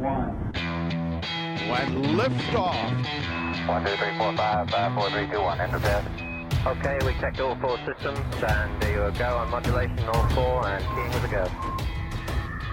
one. 0.00 0.52
When 1.68 2.16
liftoff. 2.16 3.68
One, 3.68 3.84
two, 3.84 3.96
three, 3.96 4.18
four, 4.18 4.36
five, 4.36 4.70
five, 4.70 4.94
four, 4.94 5.10
three, 5.10 5.26
two, 5.28 5.40
one. 5.40 5.60
Enter 5.60 5.78
bed. 5.78 6.04
Okay, 6.66 6.98
we 7.06 7.12
checked 7.20 7.40
all 7.40 7.56
four 7.56 7.78
systems, 7.86 8.18
and 8.42 8.82
there 8.82 9.06
you 9.06 9.18
go 9.18 9.36
on 9.36 9.50
modulation, 9.50 10.00
all 10.08 10.28
four, 10.30 10.66
and 10.66 10.84
keying 10.94 11.12
with 11.12 11.24
a 11.24 11.28
go. 11.28 11.46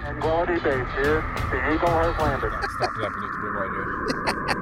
Tranquility 0.00 0.54
Base 0.54 0.88
here. 0.96 1.20
The 1.50 1.74
Eagle 1.74 1.88
has 1.88 2.18
landed. 2.18 2.52
Starter 2.76 3.00
der 3.00 3.10
på 3.10 3.18
nytt, 3.20 3.32
det 3.32 3.40
blir 3.40 3.52
bare 3.60 4.57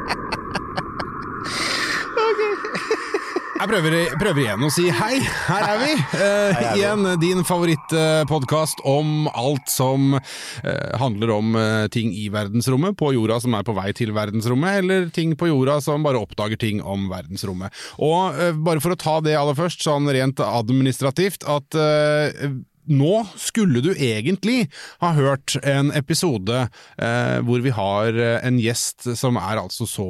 Jeg 3.57 3.70
prøver, 3.70 3.95
prøver 4.20 4.43
igjen 4.43 4.64
å 4.66 4.68
si 4.72 4.84
hei, 4.93 5.14
her 5.46 5.64
er 5.64 5.79
vi! 5.80 5.93
Eh, 6.20 6.59
igjen 6.77 7.09
din 7.22 7.41
favorittpodkast 7.46 8.82
om 8.84 9.30
alt 9.32 9.71
som 9.72 10.18
uh, 10.18 10.93
handler 11.00 11.32
om 11.32 11.57
uh, 11.57 11.86
ting 11.93 12.12
i 12.12 12.27
verdensrommet, 12.32 12.98
på 13.00 13.14
jorda 13.17 13.39
som 13.40 13.57
er 13.57 13.64
på 13.64 13.75
vei 13.79 13.89
til 13.96 14.12
verdensrommet, 14.17 14.82
eller 14.82 15.08
ting 15.14 15.32
på 15.40 15.48
jorda 15.48 15.79
som 15.84 16.04
bare 16.04 16.21
oppdager 16.21 16.61
ting 16.61 16.82
om 16.84 17.08
verdensrommet. 17.08 17.72
Og 18.03 18.36
eh, 18.36 18.53
bare 18.53 18.82
for 18.84 18.93
å 18.93 19.00
ta 19.00 19.18
det 19.25 19.36
aller 19.39 19.57
først, 19.57 19.84
sånn 19.86 20.09
rent 20.12 20.43
administrativt, 20.45 21.46
at 21.48 21.81
eh, 21.81 22.53
nå 22.89 23.26
skulle 23.40 23.82
du 23.85 23.90
egentlig 23.95 24.68
ha 25.03 25.13
hørt 25.17 25.57
en 25.67 25.90
episode 25.96 26.63
eh, 26.99 27.39
hvor 27.46 27.62
vi 27.64 27.75
har 27.75 28.14
eh, 28.14 28.39
en 28.46 28.59
gjest 28.62 29.09
som 29.18 29.36
er 29.40 29.61
altså 29.62 29.86
så 29.90 30.07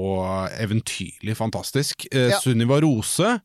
eventyrlig 0.60 1.36
fantastisk. 1.38 2.06
Eh, 2.12 2.30
Ja. 2.34 2.40
Sunniva 2.42 2.80
Rose 2.82 3.38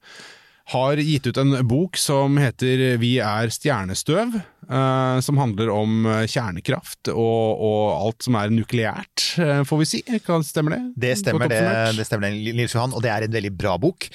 har 0.71 0.95
gitt 1.03 1.25
ut 1.27 1.37
en 1.41 1.55
bok 1.67 1.97
som 1.99 2.37
heter 2.39 2.97
Vi 3.01 3.15
er 3.19 3.49
stjernestøv, 3.51 4.37
eh, 4.69 5.17
som 5.25 5.37
handler 5.41 5.71
om 5.73 6.05
eh, 6.07 6.21
kjernekraft 6.31 7.09
og, 7.11 7.59
og 7.65 7.81
alt 8.05 8.23
som 8.27 8.37
er 8.39 8.53
nukleært, 8.53 9.25
eh, 9.41 9.63
får 9.67 9.81
vi 9.81 9.89
si. 9.89 10.01
Kan- 10.23 10.45
Stemmer 10.47 10.77
det? 10.77 10.81
Det 10.95 11.17
stemmer 11.19 11.49
det, 11.51 11.59
det 11.97 12.05
stemmer 12.07 12.31
Nils 12.31 12.75
Johan, 12.77 12.93
og 12.95 13.03
det 13.03 13.11
er 13.11 13.25
en 13.27 13.35
veldig 13.35 13.51
bra 13.57 13.75
bok. 13.81 14.07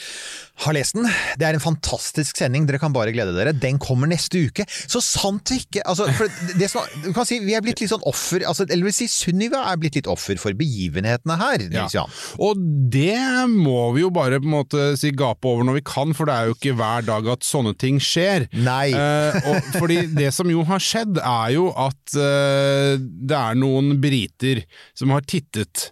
Har 0.65 0.73
lest 0.73 0.97
den. 0.97 1.05
Det 1.37 1.45
er 1.45 1.57
en 1.57 1.63
fantastisk 1.63 2.39
sending, 2.41 2.65
dere 2.69 2.81
kan 2.81 2.95
bare 2.95 3.13
glede 3.13 3.35
dere. 3.37 3.53
Den 3.53 3.81
kommer 3.83 4.09
neste 4.09 4.47
uke. 4.49 4.65
Så 4.89 5.03
sant 5.05 5.53
ikke 5.53 5.83
altså, 5.85 6.07
for 6.17 6.33
det 6.57 6.71
som, 6.73 6.87
du 7.05 7.11
kan 7.17 7.29
si, 7.29 7.39
Vi 7.45 7.55
er 7.57 7.65
blitt 7.65 7.83
litt 7.83 7.91
sånn 7.93 8.05
offer 8.09 8.45
altså, 8.49 8.65
Eller 8.71 8.89
vil 8.89 8.95
si 8.97 9.07
Sunniva 9.11 9.61
er 9.71 9.79
blitt 9.81 9.99
litt 9.99 10.09
offer 10.11 10.41
for 10.41 10.57
begivenhetene 10.57 11.37
her, 11.41 11.67
Ja. 11.93 12.07
Og 12.43 12.59
det 12.93 13.21
må 13.51 13.91
vi 13.95 14.03
jo 14.03 14.11
bare 14.15 14.41
på 14.41 14.49
en 14.49 14.57
måte 14.57 14.87
si 14.99 15.13
gape 15.17 15.49
over 15.49 15.67
når 15.67 15.79
vi 15.81 15.85
kan, 15.87 16.15
for 16.17 16.29
det 16.29 16.37
er 16.37 16.51
jo 16.51 16.57
ikke 16.57 16.77
hver 16.79 17.07
dag 17.07 17.29
at 17.37 17.47
sånne 17.47 17.75
ting 17.79 18.01
skjer. 18.03 18.49
Nei. 18.57 18.91
Eh, 18.97 19.39
og, 19.51 19.71
fordi 19.77 20.03
det 20.17 20.33
som 20.37 20.51
jo 20.51 20.65
har 20.69 20.83
skjedd, 20.83 21.21
er 21.21 21.55
jo 21.57 21.69
at 21.73 22.17
eh, 22.17 22.97
det 23.01 23.39
er 23.39 23.59
noen 23.61 23.97
briter 24.03 24.65
som 24.97 25.13
har 25.15 25.27
tittet. 25.29 25.91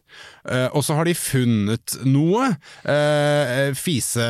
Eh, 0.51 0.67
og 0.73 0.85
så 0.87 0.97
har 0.99 1.09
de 1.09 1.15
funnet 1.19 1.97
noe. 2.09 2.51
eh, 2.91 3.71
fise, 3.79 4.27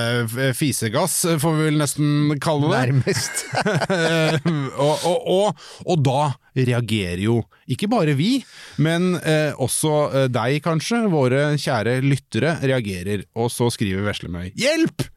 fisegass, 0.56 1.21
får 1.43 1.56
vi 1.59 1.69
vel 1.69 1.81
nesten 1.81 2.34
kalle 2.43 2.71
det. 2.73 2.83
Nærmest. 2.89 3.45
Eh, 3.95 4.37
og, 4.81 5.05
og, 5.06 5.27
og, 5.31 5.65
og 5.91 6.01
da 6.05 6.23
reagerer 6.56 7.23
jo 7.25 7.37
ikke 7.71 7.89
bare 7.91 8.15
vi, 8.19 8.37
men 8.83 9.15
eh, 9.21 9.55
også 9.61 10.27
deg 10.33 10.59
kanskje, 10.65 11.05
våre 11.12 11.47
kjære 11.61 11.98
lyttere, 12.05 12.56
reagerer. 12.65 13.27
Og 13.39 13.53
så 13.55 13.71
skriver 13.75 14.06
Veslemøy 14.09 14.51
Hjelp! 14.59 15.09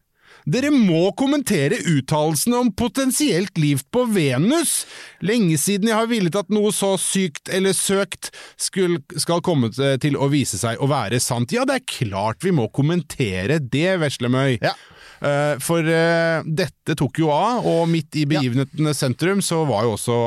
Dere 0.47 0.69
må 0.71 1.09
kommentere 1.19 1.75
uttalelsene 1.91 2.55
om 2.61 2.69
potensielt 2.71 3.57
liv 3.59 3.81
på 3.91 4.05
Venus! 4.15 4.85
Lenge 5.19 5.57
siden 5.59 5.89
jeg 5.91 5.97
har 5.97 6.07
villet 6.07 6.37
at 6.39 6.53
noe 6.55 6.71
så 6.71 6.93
sykt 7.01 7.51
eller 7.51 7.75
søkt 7.75 8.29
skulle, 8.55 9.01
skal 9.19 9.43
komme 9.43 9.73
til 9.75 10.15
å 10.15 10.29
vise 10.31 10.55
seg 10.61 10.79
å 10.79 10.87
være 10.87 11.19
sant. 11.19 11.51
Ja, 11.51 11.65
det 11.67 11.81
er 11.81 11.89
klart 11.91 12.47
vi 12.47 12.55
må 12.55 12.69
kommentere 12.71 13.59
det, 13.59 13.89
Veslemøy. 13.99 14.61
Ja. 14.63 14.71
Uh, 15.17 15.57
For 15.59 15.83
uh, 15.83 16.45
dette 16.45 16.95
tok 16.95 17.19
jo 17.19 17.31
av, 17.33 17.67
og 17.67 17.87
midt 17.91 18.15
i 18.21 18.23
begivenhetenes 18.29 19.03
sentrum 19.03 19.43
så 19.43 19.63
var 19.67 19.83
jo 19.83 19.95
også 19.97 20.17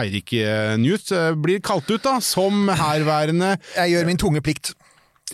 Eirik 0.00 0.32
eh, 0.40 0.74
Newt 0.80 1.12
uh, 1.12 1.36
blir 1.38 1.60
kalt 1.62 1.86
ut 1.92 2.02
da, 2.02 2.16
som 2.24 2.66
herværende 2.82 3.54
Jeg 3.76 3.94
gjør 3.94 4.10
min 4.10 4.18
tunge 4.26 4.42
plikt. 4.42 4.74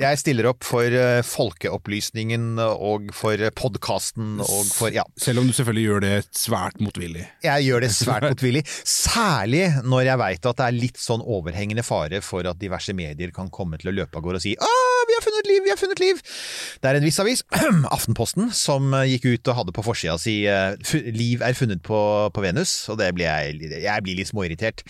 Jeg 0.01 0.19
stiller 0.19 0.49
opp 0.51 0.65
for 0.67 0.91
eh, 0.91 1.21
folkeopplysningen 1.27 2.59
og 2.63 3.13
for 3.15 3.39
podkasten 3.55 4.41
og 4.43 4.71
for 4.75 4.95
Ja. 4.95 5.05
Selv 5.21 5.43
om 5.43 5.47
du 5.47 5.55
selvfølgelig 5.55 5.85
gjør 5.87 6.05
det 6.05 6.15
svært 6.35 6.81
motvillig. 6.83 7.27
Jeg 7.45 7.67
gjør 7.69 7.85
det 7.87 7.91
svært 7.95 8.27
motvillig, 8.33 8.65
særlig 8.89 9.65
når 9.87 10.09
jeg 10.11 10.23
veit 10.25 10.51
at 10.51 10.61
det 10.61 10.67
er 10.67 10.79
litt 10.79 11.01
sånn 11.01 11.23
overhengende 11.23 11.87
fare 11.87 12.21
for 12.25 12.47
at 12.51 12.61
diverse 12.61 12.95
medier 12.97 13.31
kan 13.35 13.51
komme 13.55 13.79
til 13.79 13.93
å 13.93 13.97
løpe 14.01 14.19
av 14.19 14.27
gårde 14.27 14.43
og 14.43 14.47
si 14.47 14.57
«Å, 14.59 14.73
vi 15.09 15.17
har 15.17 15.25
funnet 15.25 15.49
liv, 15.49 15.63
vi 15.65 15.73
har 15.73 15.81
funnet 15.81 16.01
liv! 16.03 16.21
Det 16.81 16.91
er 16.91 16.99
en 16.99 17.07
viss 17.07 17.21
avis, 17.23 17.43
Aftenposten, 17.97 18.51
som 18.57 18.93
eh, 18.97 19.15
gikk 19.15 19.27
ut 19.31 19.51
og 19.53 19.59
hadde 19.61 19.75
på 19.77 19.85
forsida 19.87 20.17
si 20.21 20.37
eh, 20.51 20.77
'Liv 21.15 21.43
er 21.45 21.57
funnet 21.57 21.83
på, 21.85 21.99
på 22.35 22.45
Venus', 22.45 22.89
og 22.93 22.99
det 23.01 23.11
blir 23.17 23.29
jeg, 23.29 23.83
jeg 23.85 24.05
blir 24.05 24.19
litt 24.19 24.31
småirritert. 24.31 24.85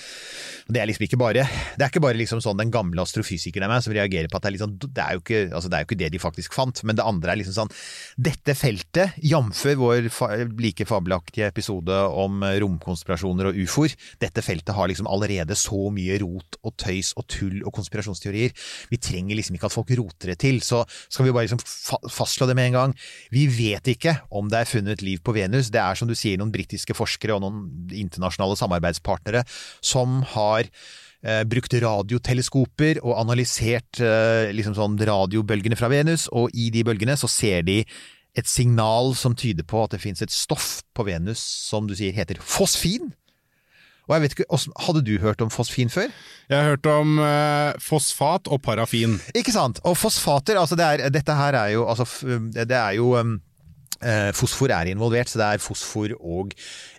Det 0.69 0.81
er 0.81 0.89
liksom 0.89 1.05
ikke 1.05 1.21
bare 1.21 1.45
Det 1.45 1.85
er 1.85 1.91
ikke 1.91 2.03
bare 2.05 2.17
liksom 2.17 2.41
sånn 2.41 2.57
den 2.61 2.73
gamle 2.73 3.03
astrofysikeren 3.05 3.67
i 3.67 3.73
meg 3.73 3.85
som 3.85 3.93
reagerer 3.95 4.31
på 4.33 4.39
at 4.39 4.47
det 4.47 4.55
er 4.55 4.63
sånn 4.63 4.77
det 4.85 5.03
er, 5.03 5.21
ikke, 5.21 5.43
altså 5.53 5.71
det 5.71 5.77
er 5.77 5.85
jo 5.85 5.89
ikke 5.91 6.01
det 6.01 6.11
de 6.15 6.23
faktisk 6.23 6.57
fant, 6.57 6.81
men 6.87 6.97
det 6.97 7.05
andre 7.05 7.35
er 7.35 7.41
liksom 7.41 7.57
sånn 7.57 7.73
Dette 8.17 8.55
feltet, 8.57 9.19
jf. 9.21 9.65
vår 9.81 10.09
fa 10.15 10.31
like 10.61 10.87
fabelaktige 10.89 11.51
episode 11.51 11.99
om 12.15 12.43
eh, 12.47 12.59
romkonspirasjoner 12.63 13.51
og 13.51 13.61
ufoer, 13.65 13.95
dette 14.23 14.45
feltet 14.45 14.75
har 14.77 14.91
liksom 14.91 15.09
allerede 15.11 15.57
så 15.59 15.89
mye 15.95 16.19
rot 16.23 16.59
og 16.63 16.77
tøys 16.81 17.13
og 17.19 17.27
tull 17.31 17.61
og 17.65 17.75
konspirasjonsteorier. 17.77 18.55
Vi 18.91 19.01
trenger 19.03 19.39
liksom 19.39 19.59
ikke 19.59 19.69
at 19.71 19.77
folk 19.77 19.91
roter 20.05 20.33
det 20.33 20.39
til, 20.45 20.61
så 20.65 20.85
skal 21.09 21.27
vi 21.27 21.35
bare 21.35 21.49
liksom 21.49 21.63
fa 21.65 21.99
fastslå 22.13 22.49
det 22.51 22.57
med 22.59 22.71
en 22.71 22.79
gang. 22.79 22.97
Vi 23.35 23.47
vet 23.51 23.89
ikke 23.95 24.19
om 24.35 24.51
det 24.53 24.61
er 24.61 24.71
funnet 24.71 25.05
liv 25.05 25.23
på 25.25 25.35
Venus. 25.37 25.73
Det 25.73 25.81
er 25.83 25.99
som 25.99 26.11
du 26.11 26.15
sier 26.19 26.39
noen 26.41 26.53
britiske 26.55 26.97
forskere 26.97 27.37
og 27.37 27.45
noen 27.45 27.65
internasjonale 28.05 28.59
samarbeidspartnere 28.61 29.45
som 29.85 30.21
har 30.35 30.69
eh, 30.69 31.43
brukt 31.49 31.75
radioteleskoper 31.85 33.03
og 33.05 33.17
analysert 33.23 34.03
eh, 34.05 34.53
liksom 34.55 34.77
sånn 34.79 35.01
radiobølgene 35.01 35.79
fra 35.81 35.91
Venus, 35.93 36.29
og 36.33 36.53
i 36.55 36.71
de 36.75 36.85
bølgene 36.87 37.17
så 37.21 37.31
ser 37.31 37.65
de 37.67 37.83
et 38.35 38.51
signal 38.51 39.13
som 39.15 39.37
tyder 39.39 39.67
på 39.67 39.85
at 39.85 39.95
det 39.95 40.03
finnes 40.03 40.25
et 40.25 40.33
stoff 40.35 40.81
på 40.95 41.07
Venus 41.07 41.39
som 41.39 41.87
du 41.87 41.95
sier 41.97 42.15
heter 42.17 42.41
fosfin. 42.43 43.13
Og 44.05 44.15
jeg 44.15 44.25
vet 44.25 44.37
ikke, 44.37 44.59
Hadde 44.85 45.03
du 45.05 45.15
hørt 45.23 45.41
om 45.41 45.51
fosfin 45.53 45.91
før? 45.93 46.13
Jeg 46.51 46.59
har 46.59 46.75
hørt 46.75 46.87
om 46.91 47.19
eh, 47.25 47.73
fosfat 47.81 48.51
og 48.53 48.61
parafin. 48.63 49.17
Ikke 49.35 49.55
sant? 49.55 49.81
Og 49.85 49.97
fosfater, 49.97 50.61
altså 50.61 50.77
det 50.77 50.85
er, 50.85 51.09
dette 51.15 51.37
her 51.39 51.57
er 51.57 51.73
jo, 51.77 51.87
altså, 51.89 52.05
det 52.53 52.77
er 52.77 52.99
jo 52.99 53.15
um, 53.17 53.39
Fosfor 54.37 54.73
er 54.75 54.91
involvert, 54.93 55.31
så 55.31 55.41
det 55.41 55.47
er 55.47 55.63
fosfor 55.65 56.13
og 56.21 56.53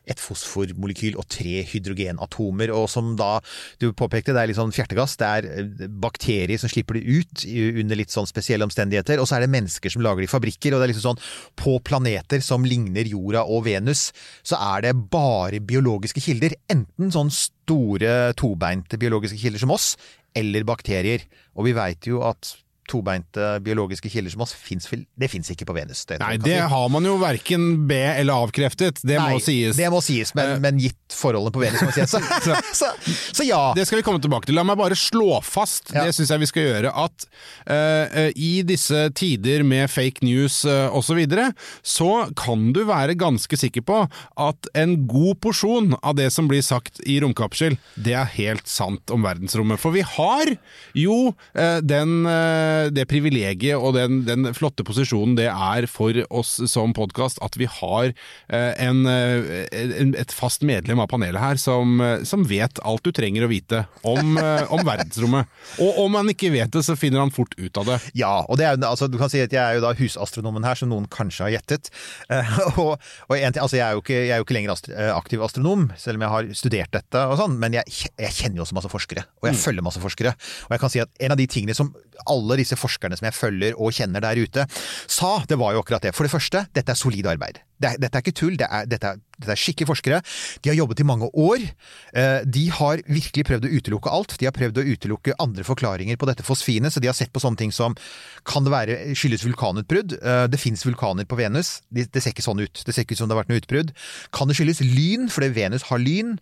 et 0.09 0.21
fosformolekyl 0.21 1.17
og 1.19 1.27
tre 1.31 1.61
hydrogenatomer. 1.65 2.71
Og 2.75 2.87
som 2.91 3.13
da 3.19 3.39
du 3.81 3.91
påpekte, 3.97 4.33
det 4.35 4.41
er 4.41 4.51
litt 4.51 4.59
sånn 4.59 4.73
fjertegass. 4.75 5.17
Det 5.19 5.29
er 5.29 5.47
eh, 5.49 5.85
bakterier 5.89 6.61
som 6.61 6.71
slipper 6.71 6.99
det 6.99 7.05
ut 7.05 7.45
under 7.81 7.99
litt 7.99 8.13
sånn 8.13 8.29
spesielle 8.29 8.67
omstendigheter. 8.67 9.21
Og 9.21 9.29
så 9.29 9.37
er 9.37 9.45
det 9.45 9.53
mennesker 9.55 9.93
som 9.93 10.03
lager 10.05 10.23
det 10.23 10.29
i 10.29 10.33
fabrikker. 10.33 10.75
Og 10.75 10.81
det 10.81 10.87
er 10.87 10.93
liksom 10.93 11.07
sånn 11.09 11.23
på 11.61 11.77
planeter 11.85 12.43
som 12.45 12.65
ligner 12.67 13.07
jorda 13.09 13.45
og 13.45 13.65
Venus, 13.69 14.09
så 14.45 14.59
er 14.75 14.87
det 14.87 14.97
bare 15.13 15.61
biologiske 15.63 16.23
kilder. 16.23 16.57
Enten 16.71 17.13
sånn 17.13 17.33
store 17.33 18.35
tobeinte 18.37 18.99
biologiske 19.01 19.39
kilder 19.41 19.63
som 19.63 19.73
oss, 19.75 19.93
eller 20.35 20.67
bakterier. 20.67 21.25
Og 21.55 21.69
vi 21.69 21.75
veit 21.77 22.09
jo 22.09 22.21
at 22.27 22.53
tobeinte 22.87 23.59
biologiske 23.65 24.09
kilder 24.13 24.31
som 24.35 24.41
oss 24.45 24.53
finnes, 24.53 24.85
Det 25.17 25.29
fins 25.31 25.49
ikke 25.49 25.65
på 25.65 25.73
Venus. 25.73 26.05
Det, 26.05 26.19
Nei, 26.19 26.37
det 26.37 26.51
vi- 26.61 26.69
har 26.69 26.89
man 26.89 27.03
jo 27.03 27.17
verken 27.17 27.87
be- 27.87 28.13
eller 28.19 28.33
avkreftet. 28.45 29.01
Det 29.01 29.17
Nei, 29.17 29.33
må 29.33 29.39
sies. 29.41 29.75
Det 29.75 29.89
må 29.89 30.01
sies, 30.03 30.33
men, 30.35 30.51
Eh. 30.55 30.59
men 30.59 30.77
gitt 30.79 30.95
forholdene 31.09 31.51
på 31.55 31.61
Venus, 31.63 31.81
må 31.81 31.91
sies. 31.95 32.11
Så, 32.45 32.55
så, 32.73 32.91
så 33.33 33.43
ja. 33.47 33.73
Det 33.73 33.87
skal 33.87 33.97
vi 34.01 34.03
komme 34.05 34.21
tilbake 34.21 34.45
til. 34.45 34.55
La 34.55 34.63
meg 34.63 34.77
bare 34.77 34.93
slå 34.95 35.41
fast, 35.43 35.89
Ja. 35.93 36.03
det 36.05 36.13
syns 36.15 36.29
jeg 36.29 36.39
vi 36.43 36.45
skal 36.51 36.63
gjøre, 36.69 36.91
at 37.05 37.25
eh, 37.67 38.31
i 38.35 38.61
disse 38.67 39.09
tider 39.17 39.63
med 39.63 39.89
fake 39.89 40.21
news 40.25 40.63
uh, 40.65 40.89
osv., 40.93 41.05
så, 41.05 41.15
videre, 41.15 41.45
så 41.85 42.09
kan 42.35 42.73
du 42.75 42.81
være 42.89 43.15
ganske 43.15 43.55
sikker 43.57 43.81
på 43.87 44.01
at 44.37 44.67
en 44.75 45.07
god 45.07 45.37
porsjon 45.39 45.93
av 46.03 46.15
det 46.17 46.27
som 46.33 46.47
blir 46.49 46.61
sagt 46.65 46.99
i 47.07 47.19
Romkapsel, 47.23 47.77
det 47.95 48.15
er 48.19 48.25
helt 48.35 48.67
sant 48.67 49.13
om 49.15 49.23
verdensrommet. 49.23 49.79
For 49.79 49.95
vi 49.95 50.01
har 50.03 50.51
jo 50.97 51.29
uh, 51.55 51.79
den 51.85 52.25
eh, 52.27 52.74
det 52.93 53.05
privilegiet 53.11 53.77
og 53.79 53.95
den, 53.97 54.21
den 54.27 54.49
flotte 54.57 54.85
posisjonen 54.87 55.35
det 55.37 55.47
er 55.51 55.87
for 55.91 56.17
oss 56.29 56.55
som 56.71 56.93
podkast 56.95 57.39
at 57.45 57.57
vi 57.59 57.67
har 57.69 58.11
eh, 58.11 58.71
en, 58.85 59.03
eh, 59.09 59.65
en, 60.01 60.13
et 60.19 60.33
fast 60.35 60.63
medlem 60.67 61.01
av 61.03 61.09
panelet 61.11 61.41
her 61.41 61.59
som, 61.61 61.95
eh, 62.03 62.23
som 62.27 62.45
vet 62.49 62.79
alt 62.85 63.03
du 63.05 63.11
trenger 63.15 63.45
å 63.47 63.51
vite 63.51 63.83
om, 64.07 64.35
eh, 64.41 64.65
om 64.73 64.83
verdensrommet. 64.87 65.49
Og 65.83 65.99
om 66.05 66.17
han 66.19 66.31
ikke 66.31 66.51
vet 66.53 66.71
det, 66.75 66.83
så 66.87 66.95
finner 66.99 67.23
han 67.23 67.33
fort 67.35 67.55
ut 67.59 67.81
av 67.81 67.89
det. 67.93 67.99
Ja, 68.17 68.33
og 68.45 68.59
det 68.61 68.67
er, 68.69 68.79
altså, 68.87 69.07
du 69.11 69.17
kan 69.21 69.31
si 69.31 69.41
at 69.43 69.53
jeg 69.55 69.61
er 69.61 69.77
jo 69.79 69.83
da 69.85 69.93
husastronomen 69.97 70.65
her, 70.67 70.77
som 70.79 70.91
noen 70.91 71.07
kanskje 71.11 71.47
har 71.47 71.55
gjettet. 71.57 71.91
Eh, 72.29 72.55
og 72.81 72.95
og 72.95 73.35
en, 73.37 73.53
ting- 73.55 73.61
altså, 73.63 73.77
jeg, 73.79 73.85
er 73.85 73.95
jo 73.97 74.03
ikke, 74.03 74.17
jeg 74.17 74.33
er 74.35 74.41
jo 74.41 74.45
ikke 74.47 74.55
lenger 74.57 74.73
ast 74.75 74.89
eh, 74.91 75.11
aktiv 75.15 75.41
astronom, 75.45 75.87
selv 75.99 76.19
om 76.19 76.25
jeg 76.25 76.33
har 76.35 76.49
studert 76.57 76.93
dette, 76.95 77.21
og 77.31 77.37
sånn, 77.39 77.55
men 77.61 77.75
jeg, 77.77 78.09
jeg 78.21 78.33
kjenner 78.37 78.59
jo 78.61 78.65
også 78.65 78.77
masse 78.77 78.91
forskere, 78.91 79.23
og 79.41 79.49
jeg 79.49 79.59
følger 79.61 79.85
masse 79.85 80.01
forskere. 80.03 80.35
Og 80.67 80.75
jeg 80.75 80.83
kan 80.83 80.93
si 80.93 81.01
at 81.03 81.11
en 81.25 81.33
av 81.35 81.39
de 81.39 81.47
tingene 81.51 81.75
som 81.77 81.91
alle 82.31 82.55
disse 82.65 82.79
forskerne 82.79 83.17
som 83.19 83.29
jeg 83.29 83.37
følger 83.37 83.77
og 83.79 83.95
kjenner 83.95 84.25
der 84.25 84.41
ute, 84.41 84.65
sa, 85.07 85.37
det 85.47 85.59
var 85.61 85.75
jo 85.75 85.85
akkurat 85.85 86.09
det. 86.09 86.15
For 86.17 86.27
det 86.27 86.33
første, 86.33 86.65
dette 86.75 86.91
er 86.93 86.99
solid 86.99 87.29
arbeid. 87.35 87.61
Det 87.81 87.95
dette 88.01 88.17
er 88.17 88.23
ikke 88.23 88.35
tull, 88.39 88.57
det 88.59 88.69
dette, 88.91 89.13
er, 89.15 89.21
dette 89.39 89.51
er 89.55 89.59
skikkelige 89.59 89.89
forskere. 89.91 90.19
De 90.63 90.71
har 90.71 90.77
jobbet 90.79 91.01
i 91.03 91.07
mange 91.07 91.29
år. 91.33 91.63
Eh, 92.15 92.41
De 92.45 92.67
har 92.69 93.01
virkelig 93.07 93.45
prøvd 93.45 93.67
å 93.67 93.73
utelukke 93.79 94.11
alt. 94.11 94.37
De 94.39 94.45
har 94.47 94.55
prøvd 94.55 94.79
å 94.79 94.85
utelukke 94.85 95.35
andre 95.39 95.63
forklaringer 95.67 96.17
på 96.17 96.27
dette 96.29 96.43
fosfinet, 96.45 96.93
så 96.93 97.01
de 97.03 97.07
har 97.11 97.17
sett 97.17 97.33
på 97.33 97.41
sånne 97.43 97.57
ting 97.57 97.71
som 97.75 97.95
kan 98.45 98.63
det 98.63 98.71
være 98.71 98.97
skyldes 99.15 99.43
vulkanutbrudd? 99.45 100.17
Eh, 100.21 100.47
Det 100.47 100.59
fins 100.59 100.85
vulkaner 100.85 101.25
på 101.25 101.35
Venus. 101.35 101.81
Det, 101.91 102.07
ser 102.21 102.31
ikke 102.31 102.45
sånn 102.45 102.61
ut. 102.61 102.83
Det 102.85 102.93
ser 102.93 103.03
ikke 103.03 103.13
ut 103.15 103.17
som 103.23 103.27
det 103.27 103.35
har 103.35 103.43
vært 103.43 103.51
noe 103.51 103.61
utbrudd. 103.61 103.91
Kan 104.31 104.47
det 104.47 104.55
skyldes 104.55 104.81
lyn, 104.85 105.27
fordi 105.29 105.49
Venus 105.55 105.83
har 105.89 105.99
lyn? 105.99 106.37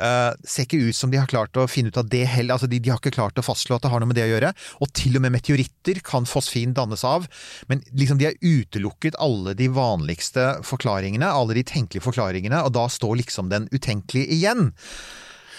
Eh, 0.00 0.32
Det 0.36 0.48
ser 0.48 0.66
ikke 0.66 0.88
ut 0.88 0.94
som 0.94 1.10
de 1.10 1.18
har 1.18 1.26
klart 1.26 1.56
å 1.56 1.66
finne 1.68 1.88
ut 1.88 1.96
av 1.98 2.08
det 2.08 2.26
heller. 2.26 2.54
Altså, 2.54 2.68
de, 2.68 2.78
de 2.78 2.90
har 2.90 2.98
ikke 3.00 3.14
klart 3.16 3.38
å 3.38 3.42
fastslå 3.42 3.76
at 3.76 3.82
det 3.82 3.90
har 3.90 4.00
noe 4.00 4.06
med 4.12 4.16
det 4.16 4.26
å 4.28 4.32
gjøre. 4.34 4.52
Og 4.80 4.92
til 4.92 5.16
og 5.16 5.22
med 5.22 5.32
meteoritter 5.32 6.00
kan 6.04 6.24
fosfin 6.28 6.74
dannes 6.76 7.02
av. 7.04 7.26
Men 7.68 7.82
liksom 7.92 8.18
de 8.18 8.26
har 8.28 8.38
utelukket 8.40 9.16
alle 9.18 9.54
de 9.54 9.68
vanligste 9.72 10.60
forklaringene, 10.62 11.26
alle 11.26 11.54
de 11.54 11.62
tenkelige 11.66 12.04
forklaringene, 12.04 12.34
og 12.66 12.72
da 12.76 12.86
står 12.92 13.16
liksom 13.22 13.48
den 13.48 13.68
utenkelige 13.72 14.28
igjen. 14.36 14.72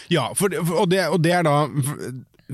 Ja, 0.09 0.29
for, 0.37 0.47
og, 0.53 0.89
det, 0.89 1.03
og 1.11 1.19
det 1.23 1.33
er 1.35 1.43
da 1.43 1.57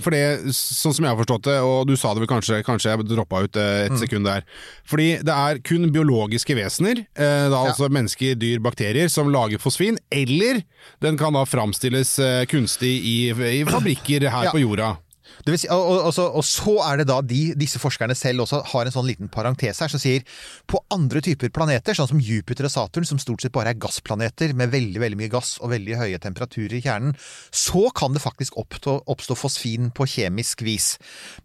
for 0.02 0.10
det, 0.10 0.50
sånn 0.58 0.94
som 0.96 1.06
jeg 1.06 1.12
har 1.14 1.20
forstått 1.20 1.46
det, 1.46 1.60
og 1.62 1.86
du 1.86 1.94
sa 2.00 2.16
det 2.16 2.24
vel 2.24 2.30
kanskje, 2.32 2.64
kanskje 2.66 2.90
jeg 2.96 3.06
droppa 3.12 3.44
ut 3.46 3.60
et 3.62 3.92
et 3.92 4.00
sekund 4.02 4.26
der. 4.26 4.42
Fordi 4.90 5.20
det 5.22 5.36
er 5.36 5.60
kun 5.62 5.86
biologiske 5.94 6.56
vesener, 6.58 7.04
eh, 7.14 7.46
da 7.54 7.60
altså 7.68 7.92
mennesker, 7.94 8.34
dyr, 8.42 8.58
bakterier, 8.64 9.12
som 9.14 9.30
lager 9.30 9.62
fosfin, 9.62 10.00
eller 10.10 10.64
den 11.04 11.20
kan 11.22 11.38
da 11.38 11.46
framstilles 11.46 12.16
eh, 12.18 12.46
kunstig 12.50 12.90
i, 13.06 13.18
i 13.30 13.62
fabrikker 13.70 14.26
her 14.34 14.50
Ja. 14.50 14.52
på 14.56 14.64
jorda. 14.64 14.96
Si, 15.44 15.68
og, 15.68 15.82
og, 15.82 15.98
og, 16.08 16.14
så, 16.16 16.26
og 16.40 16.46
så 16.48 16.76
er 16.88 17.02
det 17.02 17.08
da 17.10 17.18
de, 17.26 17.42
disse 17.60 17.82
forskerne 17.82 18.16
selv 18.16 18.46
også 18.46 18.62
har 18.72 18.88
en 18.88 18.96
sånn 18.96 19.08
liten 19.10 19.32
parentes 19.32 19.82
her 19.84 19.92
som 19.92 20.02
sier 20.02 20.24
på 20.70 20.80
andre 20.94 21.24
typer 21.26 21.52
planeter, 21.54 21.98
sånn 21.98 22.12
som 22.14 22.22
Jupiter 22.24 22.70
og 22.70 22.74
Saturn, 22.74 23.08
som 23.08 23.20
stort 23.22 23.44
sett 23.44 23.54
bare 23.56 23.74
er 23.74 23.80
gassplaneter 23.82 24.54
med 24.58 24.72
veldig 24.74 25.02
veldig 25.04 25.20
mye 25.20 25.32
gass 25.34 25.56
og 25.62 25.74
veldig 25.74 25.98
høye 26.00 26.22
temperaturer 26.24 26.78
i 26.78 26.84
kjernen, 26.86 27.18
så 27.52 27.90
kan 27.96 28.16
det 28.16 28.24
faktisk 28.24 28.58
oppstå, 28.62 29.00
oppstå 29.12 29.38
fosfin 29.40 29.92
på 29.96 30.08
kjemisk 30.16 30.64
vis. 30.66 30.94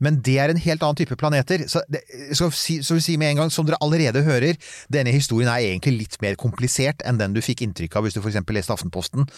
Men 0.05 0.21
det 0.25 0.39
er 0.43 0.53
en 0.53 0.63
helt 0.63 0.85
annen 0.85 1.01
type 1.01 1.19
planeter. 1.19 1.67
Så, 1.71 1.83
det, 1.91 2.05
så, 2.37 2.51
si, 2.55 2.81
så 2.87 2.99
vi 2.99 3.05
sier 3.05 3.21
med 3.21 3.35
en 3.35 3.43
gang, 3.45 3.55
som 3.55 3.67
dere 3.69 3.81
allerede 3.85 4.25
hører, 4.27 4.61
denne 4.93 5.15
historien 5.15 5.51
er 5.53 5.65
egentlig 5.73 5.97
litt 6.05 6.21
mer 6.25 6.39
komplisert 6.41 7.03
enn 7.07 7.21
den 7.21 7.35
du 7.35 7.43
fikk 7.45 7.65
inntrykk 7.67 7.99
av 7.99 8.07
hvis 8.07 8.19
du 8.19 8.23
f.eks. 8.23 8.41
leste 8.55 8.75
Aftenposten. 8.75 9.29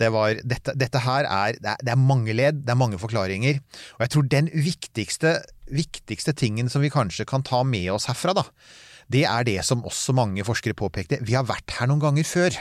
Det 0.00 0.10
var, 0.14 0.38
dette, 0.48 0.74
dette 0.78 1.02
her 1.04 1.28
er, 1.28 1.58
det 1.60 1.74
er 1.74 1.82
Det 1.82 1.94
er 1.94 2.00
mange 2.00 2.36
ledd, 2.36 2.62
det 2.66 2.72
er 2.74 2.80
mange 2.80 3.00
forklaringer. 3.00 3.60
Og 3.98 4.06
jeg 4.06 4.14
tror 4.14 4.30
den 4.30 4.50
viktigste, 4.52 5.34
viktigste 5.72 6.32
tingen 6.36 6.70
som 6.72 6.84
vi 6.84 6.92
kanskje 6.92 7.28
kan 7.28 7.44
ta 7.44 7.62
med 7.64 7.90
oss 7.92 8.08
herfra, 8.10 8.36
da, 8.36 8.46
det 9.12 9.26
er 9.28 9.44
det 9.44 9.58
som 9.66 9.84
også 9.84 10.14
mange 10.16 10.44
forskere 10.46 10.78
påpekte. 10.78 11.20
Vi 11.26 11.36
har 11.36 11.48
vært 11.48 11.76
her 11.78 11.90
noen 11.90 12.02
ganger 12.02 12.28
før. 12.28 12.56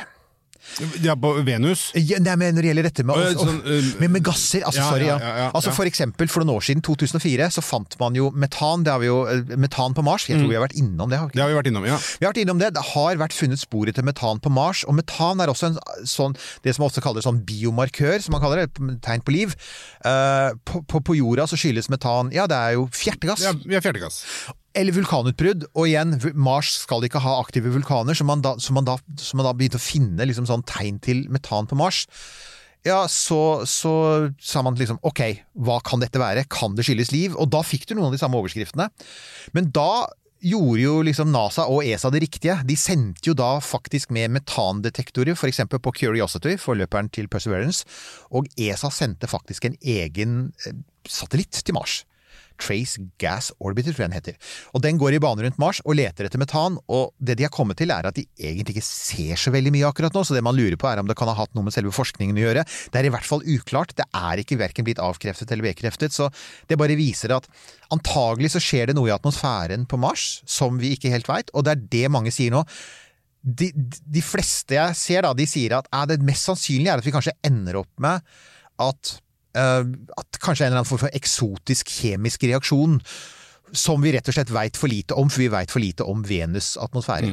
Ja, 1.04 1.16
på 1.20 1.34
Venus. 1.46 1.90
Ja, 1.98 2.20
nei, 2.24 2.36
men 2.40 2.56
når 2.56 2.66
det 2.66 2.70
gjelder 2.72 2.88
dette 2.88 3.06
med, 3.08 3.18
og, 3.18 3.28
altså, 3.32 3.48
sånn, 3.48 3.60
uh, 3.66 3.90
med, 4.02 4.14
med 4.16 4.26
gasser 4.26 4.66
altså, 4.68 4.82
ja, 4.82 4.90
sorry, 4.90 5.08
ja. 5.10 5.48
altså. 5.50 5.74
For 5.76 5.90
eksempel 5.90 6.32
for 6.32 6.46
noen 6.46 6.60
år 6.60 6.66
siden, 6.68 6.84
2004, 6.86 7.50
så 7.58 7.64
fant 7.66 7.98
man 8.02 8.18
jo 8.18 8.30
metan. 8.32 8.86
Det 8.86 8.94
har 8.94 9.02
vi 9.04 9.10
jo, 9.10 9.20
metan 9.60 9.98
på 9.98 10.06
Mars. 10.06 10.28
Jeg 10.30 10.40
tror 10.40 10.52
vi 10.52 10.58
har 10.60 10.66
vært 10.66 10.78
innom 10.80 11.12
det. 11.12 11.20
har 11.22 11.32
vi? 11.32 11.38
Det 11.38 11.44
har 11.44 11.52
vi 11.52 11.58
vært 11.60 11.72
innom, 11.72 11.88
ja. 11.90 11.98
Vi 11.98 12.28
har 12.28 12.34
vært 12.34 12.44
innom 12.46 12.62
det. 12.62 12.72
Det 12.78 12.86
har 12.94 13.22
vært 13.22 13.36
funnet 13.36 13.62
sporet 13.62 13.98
til 13.98 14.08
metan 14.08 14.42
på 14.44 14.54
Mars, 14.54 14.86
og 14.88 14.98
metan 14.98 15.44
er 15.44 15.52
også 15.52 15.72
en 15.72 15.80
sånn, 16.08 16.38
det 16.66 16.76
som 16.78 16.88
ofte 16.88 17.04
kaller 17.04 17.26
sånn 17.26 17.44
biomarkør, 17.48 18.20
som 18.24 18.38
man 18.38 18.44
kaller 18.44 18.66
det, 18.66 18.90
tegn 19.06 19.26
på 19.26 19.36
liv. 19.36 19.58
Uh, 20.06 20.54
på, 20.68 20.86
på, 20.88 21.04
på 21.12 21.20
jorda 21.20 21.46
så 21.50 21.60
skyldes 21.60 21.92
metan 21.92 22.32
Ja, 22.34 22.48
det 22.50 22.58
er 22.58 22.78
jo 22.78 22.88
fjertegass. 22.96 23.44
ja 23.46 23.54
vi 23.62 23.78
er 23.78 23.84
fjerdegass. 23.84 24.24
Eller 24.78 24.96
vulkanutbrudd. 24.96 25.66
Og 25.76 25.90
igjen, 25.90 26.16
Mars 26.40 26.76
skal 26.86 27.04
ikke 27.08 27.22
ha 27.24 27.40
aktive 27.42 27.74
vulkaner, 27.74 28.16
så 28.18 28.28
man 28.28 28.44
da, 28.46 28.56
så 28.62 28.76
man 28.76 28.88
da, 28.88 28.98
så 29.20 29.40
man 29.40 29.48
da 29.48 29.56
begynte 29.58 29.82
å 29.82 29.84
finne 29.84 30.28
liksom 30.30 30.48
sånn 30.50 30.66
tegn 30.70 31.02
til 31.04 31.26
metan 31.34 31.68
på 31.68 31.78
Mars. 31.80 32.06
Ja, 32.88 33.04
så, 33.12 33.62
så 33.70 33.92
sa 34.42 34.64
man 34.66 34.80
liksom 34.80 34.98
ok, 35.06 35.22
hva 35.62 35.78
kan 35.86 36.02
dette 36.02 36.22
være? 36.22 36.48
Kan 36.50 36.74
det 36.78 36.88
skyldes 36.88 37.12
liv? 37.14 37.36
Og 37.38 37.52
da 37.54 37.62
fikk 37.66 37.86
du 37.86 37.94
noen 37.94 38.10
av 38.10 38.16
de 38.16 38.22
samme 38.22 38.40
overskriftene. 38.40 38.88
Men 39.54 39.70
da 39.76 40.08
gjorde 40.42 40.82
jo 40.82 40.94
liksom 41.06 41.30
NASA 41.34 41.68
og 41.70 41.86
ESA 41.86 42.10
det 42.14 42.24
riktige. 42.24 42.56
De 42.66 42.78
sendte 42.80 43.30
jo 43.30 43.36
da 43.38 43.54
faktisk 43.62 44.10
med 44.16 44.34
metandetektorer, 44.34 45.36
f.eks. 45.38 45.62
på 45.70 45.94
Curiosity, 46.00 46.56
forløperen 46.62 47.12
til 47.14 47.30
Perseverance, 47.32 47.86
og 48.34 48.50
ESA 48.58 48.90
sendte 48.94 49.30
faktisk 49.30 49.70
en 49.70 49.78
egen 49.82 50.40
eh, 50.66 50.80
satellitt 51.06 51.62
til 51.62 51.78
Mars. 51.78 52.02
Trace 52.62 53.02
Gas 53.22 53.52
Orbiter, 53.60 53.96
tror 53.96 54.06
jeg 54.06 54.12
den 54.12 54.18
heter. 54.20 54.54
Og 54.76 54.84
Den 54.84 55.00
går 55.02 55.18
i 55.18 55.22
bane 55.24 55.46
rundt 55.46 55.60
Mars 55.62 55.82
og 55.86 55.98
leter 55.98 56.28
etter 56.28 56.42
metan, 56.42 56.78
og 56.92 57.14
det 57.20 57.38
de 57.40 57.48
har 57.48 57.54
kommet 57.54 57.80
til 57.82 57.92
er 57.94 58.08
at 58.08 58.18
de 58.18 58.26
egentlig 58.40 58.78
ikke 58.78 58.88
ser 58.88 59.40
så 59.40 59.54
veldig 59.54 59.74
mye 59.76 59.90
akkurat 59.90 60.16
nå, 60.16 60.24
så 60.26 60.38
det 60.38 60.44
man 60.46 60.58
lurer 60.58 60.78
på 60.80 60.90
er 60.90 61.02
om 61.02 61.10
det 61.10 61.18
kan 61.20 61.30
ha 61.32 61.38
hatt 61.38 61.54
noe 61.58 61.68
med 61.68 61.76
selve 61.76 61.94
forskningen 61.96 62.38
å 62.38 62.46
gjøre. 62.46 62.66
Det 62.92 63.02
er 63.02 63.10
i 63.10 63.14
hvert 63.14 63.28
fall 63.28 63.46
uklart, 63.46 63.96
det 63.98 64.08
er 64.08 64.42
ikke 64.42 64.60
verken 64.62 64.88
blitt 64.88 65.02
avkreftet 65.02 65.52
eller 65.52 65.72
bekreftet, 65.72 66.16
så 66.16 66.30
det 66.70 66.80
bare 66.80 67.00
viser 67.00 67.36
at 67.36 67.50
antagelig 67.94 68.54
så 68.56 68.64
skjer 68.64 68.92
det 68.92 68.98
noe 68.98 69.10
i 69.10 69.16
atmosfæren 69.16 69.88
på 69.90 70.00
Mars 70.02 70.42
som 70.50 70.80
vi 70.82 70.94
ikke 70.96 71.12
helt 71.14 71.30
veit, 71.32 71.52
og 71.54 71.66
det 71.66 71.76
er 71.76 71.88
det 71.98 72.14
mange 72.14 72.34
sier 72.34 72.54
nå. 72.54 72.64
De, 73.42 73.72
de 73.74 74.22
fleste 74.22 74.78
jeg 74.78 74.98
ser, 75.00 75.26
da, 75.26 75.34
de 75.34 75.48
sier 75.50 75.74
at 75.74 75.88
eh, 75.90 76.08
det 76.12 76.22
mest 76.26 76.46
sannsynlige 76.46 76.94
er 76.94 77.02
at 77.02 77.08
vi 77.08 77.14
kanskje 77.16 77.34
ender 77.48 77.80
opp 77.82 77.92
med 78.04 78.22
at 78.82 79.16
at 79.56 80.40
kanskje 80.42 80.66
en 80.66 80.72
eller 80.72 80.82
annen 80.82 80.90
form 80.90 81.04
for 81.06 81.18
eksotisk 81.18 81.90
kjemisk 81.92 82.44
reaksjon 82.48 83.00
som 83.72 84.02
vi 84.04 84.12
rett 84.12 84.28
og 84.28 84.36
slett 84.36 84.50
veit 84.52 84.76
for 84.76 84.92
lite 84.92 85.16
om, 85.16 85.30
for 85.32 85.40
vi 85.40 85.48
veit 85.52 85.72
for 85.72 85.80
lite 85.80 86.04
om 86.04 86.24
Venus' 86.28 86.74
atmosfære. 86.82 87.30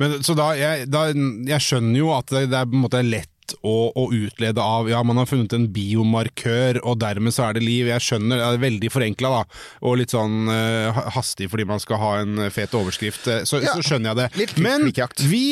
Men, 0.00 0.14
så 0.24 0.32
da, 0.38 0.50
jeg, 0.56 0.86
da, 0.88 1.10
jeg 1.12 1.60
skjønner 1.66 1.98
jo 2.00 2.12
at 2.16 2.32
det, 2.32 2.46
det 2.52 2.60
er 2.62 2.70
på 2.70 2.78
en 2.78 2.84
måte 2.86 3.02
lett 3.04 3.28
å, 3.60 3.74
å 3.94 4.06
utlede 4.16 4.58
av 4.58 4.88
Ja, 4.90 5.02
man 5.06 5.20
har 5.20 5.28
funnet 5.30 5.52
en 5.54 5.68
biomarkør, 5.74 6.80
og 6.80 6.96
dermed 7.02 7.34
så 7.36 7.44
er 7.50 7.58
det 7.58 7.66
liv. 7.66 7.90
Jeg 7.92 8.02
skjønner, 8.06 8.40
det 8.40 8.46
er 8.48 8.64
veldig 8.64 8.90
forenkla, 8.94 9.34
da. 9.36 9.60
Og 9.86 10.00
litt 10.00 10.16
sånn 10.16 10.48
uh, 10.48 11.02
hastig 11.14 11.50
fordi 11.52 11.68
man 11.68 11.82
skal 11.82 12.00
ha 12.02 12.14
en 12.24 12.46
fet 12.54 12.74
overskrift. 12.74 13.28
eh, 13.30 13.44
Så, 13.46 13.60
Ja, 13.62 13.76
så 13.76 13.84
skjønner 13.84 14.14
jeg 14.14 14.20
det. 14.22 14.28
litt 14.40 14.56
litt, 14.56 14.64
Men 14.64 14.88
vi 15.30 15.44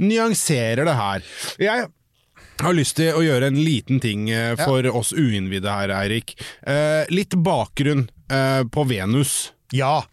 nyanserer 0.00 0.86
det 0.88 0.96
her. 0.98 1.28
Jeg 1.60 1.90
har 2.62 2.76
lyst 2.76 2.98
til 3.00 3.16
å 3.16 3.22
gjøre 3.24 3.50
en 3.50 3.58
liten 3.58 4.00
ting 4.02 4.28
for 4.30 4.74
for 4.74 4.86
oss 5.00 5.12
uinnvidde 5.14 5.70
her, 5.70 5.92
Eirik. 5.94 6.34
Eh, 6.62 7.04
litt 7.12 7.34
bakgrunn 7.34 8.08
eh, 8.32 8.62
på 8.66 8.84
Venus. 8.90 9.52
Ja, 9.74 10.04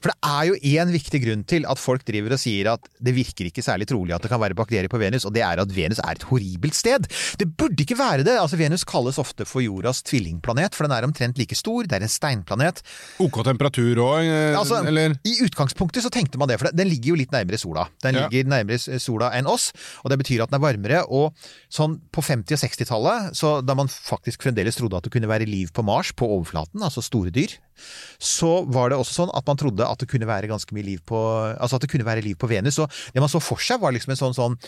for 0.00 0.10
det 0.10 0.16
er 0.24 0.48
jo 0.50 0.54
én 0.74 0.90
viktig 0.94 1.20
grunn 1.24 1.42
til 1.48 1.66
at 1.68 1.80
folk 1.80 2.04
driver 2.08 2.34
og 2.36 2.40
sier 2.40 2.70
at 2.74 2.88
det 3.04 3.14
virker 3.16 3.48
ikke 3.50 3.62
særlig 3.64 3.86
trolig 3.90 4.14
at 4.16 4.24
det 4.24 4.30
kan 4.32 4.40
være 4.40 4.56
bakterier 4.56 4.88
på 4.90 4.98
Venus, 5.00 5.26
og 5.28 5.34
det 5.36 5.42
er 5.44 5.60
at 5.62 5.74
Venus 5.74 6.00
er 6.02 6.16
et 6.16 6.24
horribelt 6.30 6.76
sted. 6.76 7.06
Det 7.40 7.48
burde 7.58 7.84
ikke 7.84 7.98
være 7.98 8.24
det. 8.26 8.36
Altså 8.40 8.58
Venus 8.60 8.84
kalles 8.88 9.18
ofte 9.20 9.44
for 9.48 9.60
jordas 9.64 10.02
tvillingplanet, 10.06 10.74
for 10.76 10.86
den 10.88 10.96
er 10.96 11.06
omtrent 11.06 11.38
like 11.40 11.56
stor. 11.58 11.84
Det 11.88 11.98
er 11.98 12.06
en 12.06 12.12
steinplanet. 12.12 12.80
OK 13.22 13.40
temperatur 13.44 14.00
òg, 14.04 14.22
eh, 14.24 14.54
Altså, 14.58 14.80
eller? 14.86 15.16
I 15.26 15.36
utgangspunktet 15.44 16.04
så 16.04 16.10
tenkte 16.12 16.38
man 16.40 16.48
det, 16.48 16.58
for 16.62 16.70
den 16.72 16.88
ligger 16.88 17.12
jo 17.14 17.20
litt 17.20 17.34
nærmere 17.34 17.58
sola. 17.60 17.88
Den 18.02 18.14
Ja. 18.14 18.28
ligger 18.28 18.48
nærmere 18.48 18.78
sola 19.00 19.30
enn 19.36 19.46
oss, 19.46 19.72
og 20.04 20.10
det 20.10 20.18
betyr 20.22 20.42
at 20.44 20.50
den 20.50 20.60
er 20.60 20.66
varmere. 20.66 21.04
Og 21.10 21.34
sånn 21.70 22.00
på 22.12 22.22
50- 22.22 22.54
og 22.54 22.62
60-tallet, 22.64 23.66
da 23.66 23.74
man 23.74 23.88
faktisk 23.88 24.42
fremdeles 24.42 24.76
trodde 24.76 24.96
at 24.96 25.04
det 25.04 25.12
kunne 25.12 25.28
være 25.28 25.46
liv 25.46 25.72
på 25.72 25.84
Mars, 25.84 26.12
på 26.12 26.26
overflaten, 26.26 26.80
altså 26.82 27.02
store 27.02 27.30
dyr, 27.30 27.58
så 28.22 28.64
var 28.70 28.90
det 28.90 28.98
også 28.98 29.26
sånn 29.26 29.30
at 29.34 29.44
man 29.46 29.56
trodde 29.56 29.64
trodde 29.74 29.83
at 29.88 30.00
det 30.02 30.08
kunne 30.10 30.28
være 30.28 30.50
ganske 30.50 30.76
mye 30.76 30.86
liv 30.86 31.02
på 31.06 31.20
Altså 31.54 31.78
at 31.78 31.84
det 31.84 31.90
kunne 31.92 32.06
være 32.06 32.24
liv 32.24 32.36
på 32.40 32.48
Venus. 32.50 32.78
Og 32.82 32.90
det 33.14 33.22
man 33.22 33.32
så 33.32 33.40
for 33.42 33.62
seg, 33.62 33.80
var 33.82 33.94
liksom 33.94 34.14
en 34.14 34.20
sånn, 34.20 34.36
sånn 34.36 34.58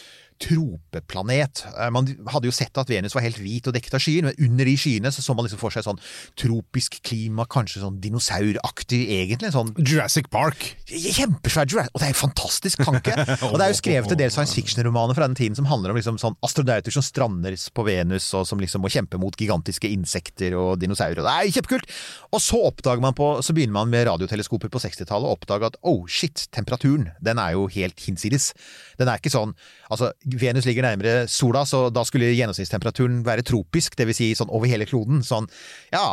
tropeplanet. 0.43 1.65
Eh, 1.73 1.91
Man 1.95 2.09
hadde 2.33 2.49
jo 2.49 2.55
sett 2.55 2.77
at 2.79 2.91
Venus 2.91 3.15
var 3.17 3.25
helt 3.25 3.39
hvit 3.41 3.67
og 3.69 3.75
dekket 3.77 3.97
av 3.99 4.03
skyer, 4.03 4.27
men 4.27 4.37
under 4.49 4.69
de 4.69 4.75
skyene 4.79 5.13
så 5.15 5.25
så 5.25 5.35
man 5.37 5.47
liksom 5.47 5.61
for 5.61 5.75
seg 5.75 5.87
sånn 5.87 6.01
tropisk 6.39 6.99
klima, 7.07 7.47
kanskje 7.51 7.83
sånn 7.83 7.99
dinosauraktig, 8.03 9.03
egentlig. 9.17 9.51
En 9.51 9.57
sånn 9.57 9.73
Jurassic 9.81 10.29
Park. 10.33 10.69
Kjempesvær 10.91 11.69
Jurassic 11.71 11.95
Og 11.95 12.03
det 12.03 12.09
er 12.09 12.15
en 12.15 12.21
fantastisk 12.21 12.83
tanke! 12.85 13.15
Og 13.51 13.57
det 13.59 13.67
er 13.67 13.73
jo 13.73 13.79
skrevet 13.81 14.13
en 14.15 14.21
del 14.21 14.33
science 14.35 14.57
fiction-romaner 14.57 15.17
fra 15.17 15.29
den 15.29 15.39
tiden 15.39 15.59
som 15.59 15.69
handler 15.71 15.93
om 15.93 15.99
liksom 16.01 16.21
sånn 16.21 16.37
astronauter 16.47 16.95
som 16.95 17.05
strander 17.05 17.57
på 17.77 17.87
Venus, 17.87 18.29
og 18.37 18.47
som 18.49 18.61
liksom 18.63 18.83
må 18.85 18.91
kjempe 18.93 19.21
mot 19.21 19.37
gigantiske 19.37 19.89
insekter 19.91 20.57
og 20.59 20.77
dinosaurer. 20.83 21.23
Det 21.25 21.35
er 21.35 21.55
kjempekult! 21.59 21.91
Og 22.33 22.43
så 22.43 22.61
oppdager 22.69 23.03
man 23.03 23.15
på 23.17 23.27
Så 23.45 23.55
begynner 23.57 23.77
man 23.79 23.91
med 23.93 24.07
radioteleskoper 24.09 24.71
på 24.73 24.81
60-tallet 24.83 25.27
og 25.29 25.39
oppdager 25.39 25.71
at 25.71 25.79
oh 25.87 26.05
shit, 26.11 26.47
temperaturen, 26.55 27.11
den 27.25 27.39
er 27.43 27.55
jo 27.57 27.67
helt 27.73 28.01
hinsides. 28.05 28.53
Den 29.01 29.09
er 29.11 29.21
ikke 29.21 29.33
sånn 29.33 29.55
Altså, 29.93 30.09
Venus 30.27 30.67
ligger 30.67 30.87
nærmere 30.87 31.27
sola, 31.31 31.63
så 31.69 31.87
da 31.95 32.03
skulle 32.07 32.33
gjennomsnittstemperaturen 32.35 33.21
være 33.27 33.45
tropisk, 33.47 33.95
dvs. 33.99 34.19
Si 34.19 34.33
sånn 34.39 34.51
over 34.51 34.71
hele 34.71 34.89
kloden. 34.89 35.23
Sånn 35.27 35.47
ja, 35.93 36.09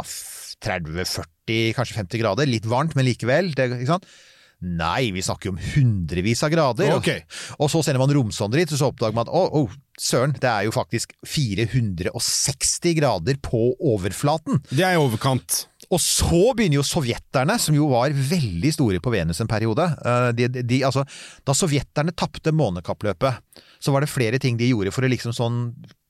30-40, 0.63 1.74
kanskje 1.77 1.98
50 1.98 2.22
grader. 2.22 2.50
Litt 2.50 2.70
varmt, 2.70 2.93
men 2.98 3.08
likevel. 3.08 3.51
Det, 3.58 3.72
ikke 3.79 3.96
sant? 3.96 4.08
Nei, 4.63 5.10
vi 5.12 5.24
snakker 5.24 5.50
jo 5.50 5.55
om 5.58 5.63
hundrevis 5.74 6.43
av 6.46 6.53
grader. 6.53 6.93
Okay. 6.96 7.25
Og 7.60 7.67
så 7.72 7.82
sender 7.84 8.00
man 8.00 8.13
romsonder 8.15 8.62
dit, 8.62 8.72
og 8.72 8.79
så 8.79 8.91
oppdager 8.93 9.17
man 9.17 9.27
at 9.27 9.34
å, 9.36 9.65
oh, 9.65 9.74
søren, 10.00 10.36
det 10.39 10.48
er 10.48 10.70
jo 10.70 10.75
faktisk 10.75 11.12
460 11.27 12.96
grader 13.01 13.41
på 13.43 13.74
overflaten. 13.75 14.62
Det 14.72 14.86
er 14.88 14.96
i 14.96 15.01
overkant. 15.01 15.65
Og 15.92 16.00
så 16.02 16.54
begynner 16.56 16.80
jo 16.80 16.86
sovjeterne, 16.88 17.58
som 17.60 17.75
jo 17.75 17.90
var 17.92 18.13
veldig 18.13 18.72
store 18.75 19.02
på 19.04 19.13
Venus 19.13 19.42
en 19.44 19.52
periode. 19.52 19.90
eh, 20.06 20.30
De, 20.38 20.48
de, 20.62 20.84
altså, 20.88 21.04
da 21.46 21.56
sovjeterne 21.58 22.16
tapte 22.16 22.54
månekappløpet, 22.56 23.63
så 23.84 23.92
var 23.92 24.04
det 24.04 24.13
flere 24.13 24.40
ting 24.40 24.58
de 24.58 24.72
gjorde 24.72 24.94
for 24.96 25.04
å 25.04 25.12
liksom 25.12 25.36
sånn 25.36 25.60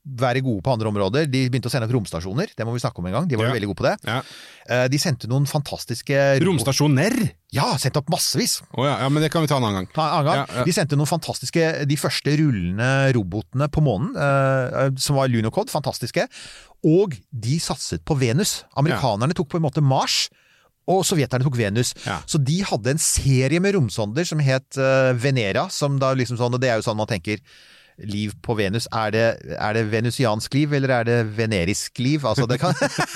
være 0.03 0.41
gode 0.43 0.61
på 0.65 0.73
andre 0.73 0.89
områder. 0.91 1.27
De 1.31 1.45
begynte 1.49 1.69
å 1.69 1.71
sende 1.71 1.87
opp 1.87 1.93
romstasjoner, 1.95 2.49
det 2.57 2.65
må 2.67 2.73
vi 2.75 2.81
snakke 2.83 2.99
om 2.99 3.05
en 3.07 3.13
gang. 3.15 3.27
De 3.27 3.37
var 3.39 3.45
Ja. 3.47 3.53
veldig 3.55 3.69
gode 3.71 3.79
på 3.79 3.85
det. 3.87 3.93
Ja. 4.03 4.21
Eh, 4.67 4.87
De 4.89 4.97
sendte 4.99 5.27
noen 5.31 5.45
fantastiske 5.47 6.39
Romstasjoner? 6.43 7.31
Ja, 7.55 7.77
sendte 7.77 7.99
opp 8.01 8.09
massevis. 8.09 8.61
Oh, 8.75 8.83
ja, 8.85 8.97
ja, 8.99 9.09
men 9.09 9.23
det 9.23 9.31
kan 9.31 9.41
vi 9.41 9.47
ta 9.47 9.57
en 9.57 9.63
annen 9.63 9.85
gang. 9.85 9.87
Ta 9.95 10.07
en 10.19 10.27
annen 10.27 10.45
gang. 10.47 10.65
De 10.65 10.71
sendte 10.75 10.97
noen 10.99 11.07
fantastiske 11.07 11.85
De 11.87 11.95
første 11.95 12.35
rullende 12.39 13.13
robotene 13.15 13.69
på 13.71 13.81
månen, 13.85 14.15
eh, 14.17 14.89
som 14.97 15.15
var 15.15 15.27
Lunocod. 15.31 15.69
Fantastiske. 15.71 16.27
Og 16.83 17.15
de 17.31 17.59
satset 17.59 18.03
på 18.03 18.17
Venus. 18.19 18.63
Amerikanerne 18.75 19.33
tok 19.33 19.47
på 19.49 19.55
en 19.61 19.63
måte 19.63 19.81
Mars. 19.81 20.29
Og 20.85 21.05
sovjeterne 21.07 21.43
tok 21.45 21.55
Venus. 21.55 21.93
Ja. 22.05 22.19
Så 22.27 22.43
de 22.43 22.59
hadde 22.61 22.91
en 22.91 22.97
serie 22.99 23.61
med 23.63 23.73
romsonder 23.73 24.25
som 24.27 24.39
het 24.43 24.75
eh, 24.77 25.13
Venera. 25.15 25.69
Som 25.71 25.97
da 25.97 26.13
liksom 26.13 26.35
sånn, 26.37 26.53
og 26.53 26.59
det 26.59 26.69
er 26.73 26.81
jo 26.81 26.91
sånn 26.91 26.97
man 26.99 27.07
tenker 27.07 27.39
Liv 27.97 28.33
på 28.41 28.55
Venus. 28.57 28.87
Er 28.93 29.11
det, 29.13 29.25
er 29.53 29.77
det 29.77 29.83
venusiansk 29.91 30.53
liv, 30.57 30.73
eller 30.73 30.89
er 30.99 31.07
det 31.07 31.17
venerisk 31.37 31.99
liv? 32.01 32.25
Altså, 32.25 32.47
det 32.49 32.59
kan 32.61 32.73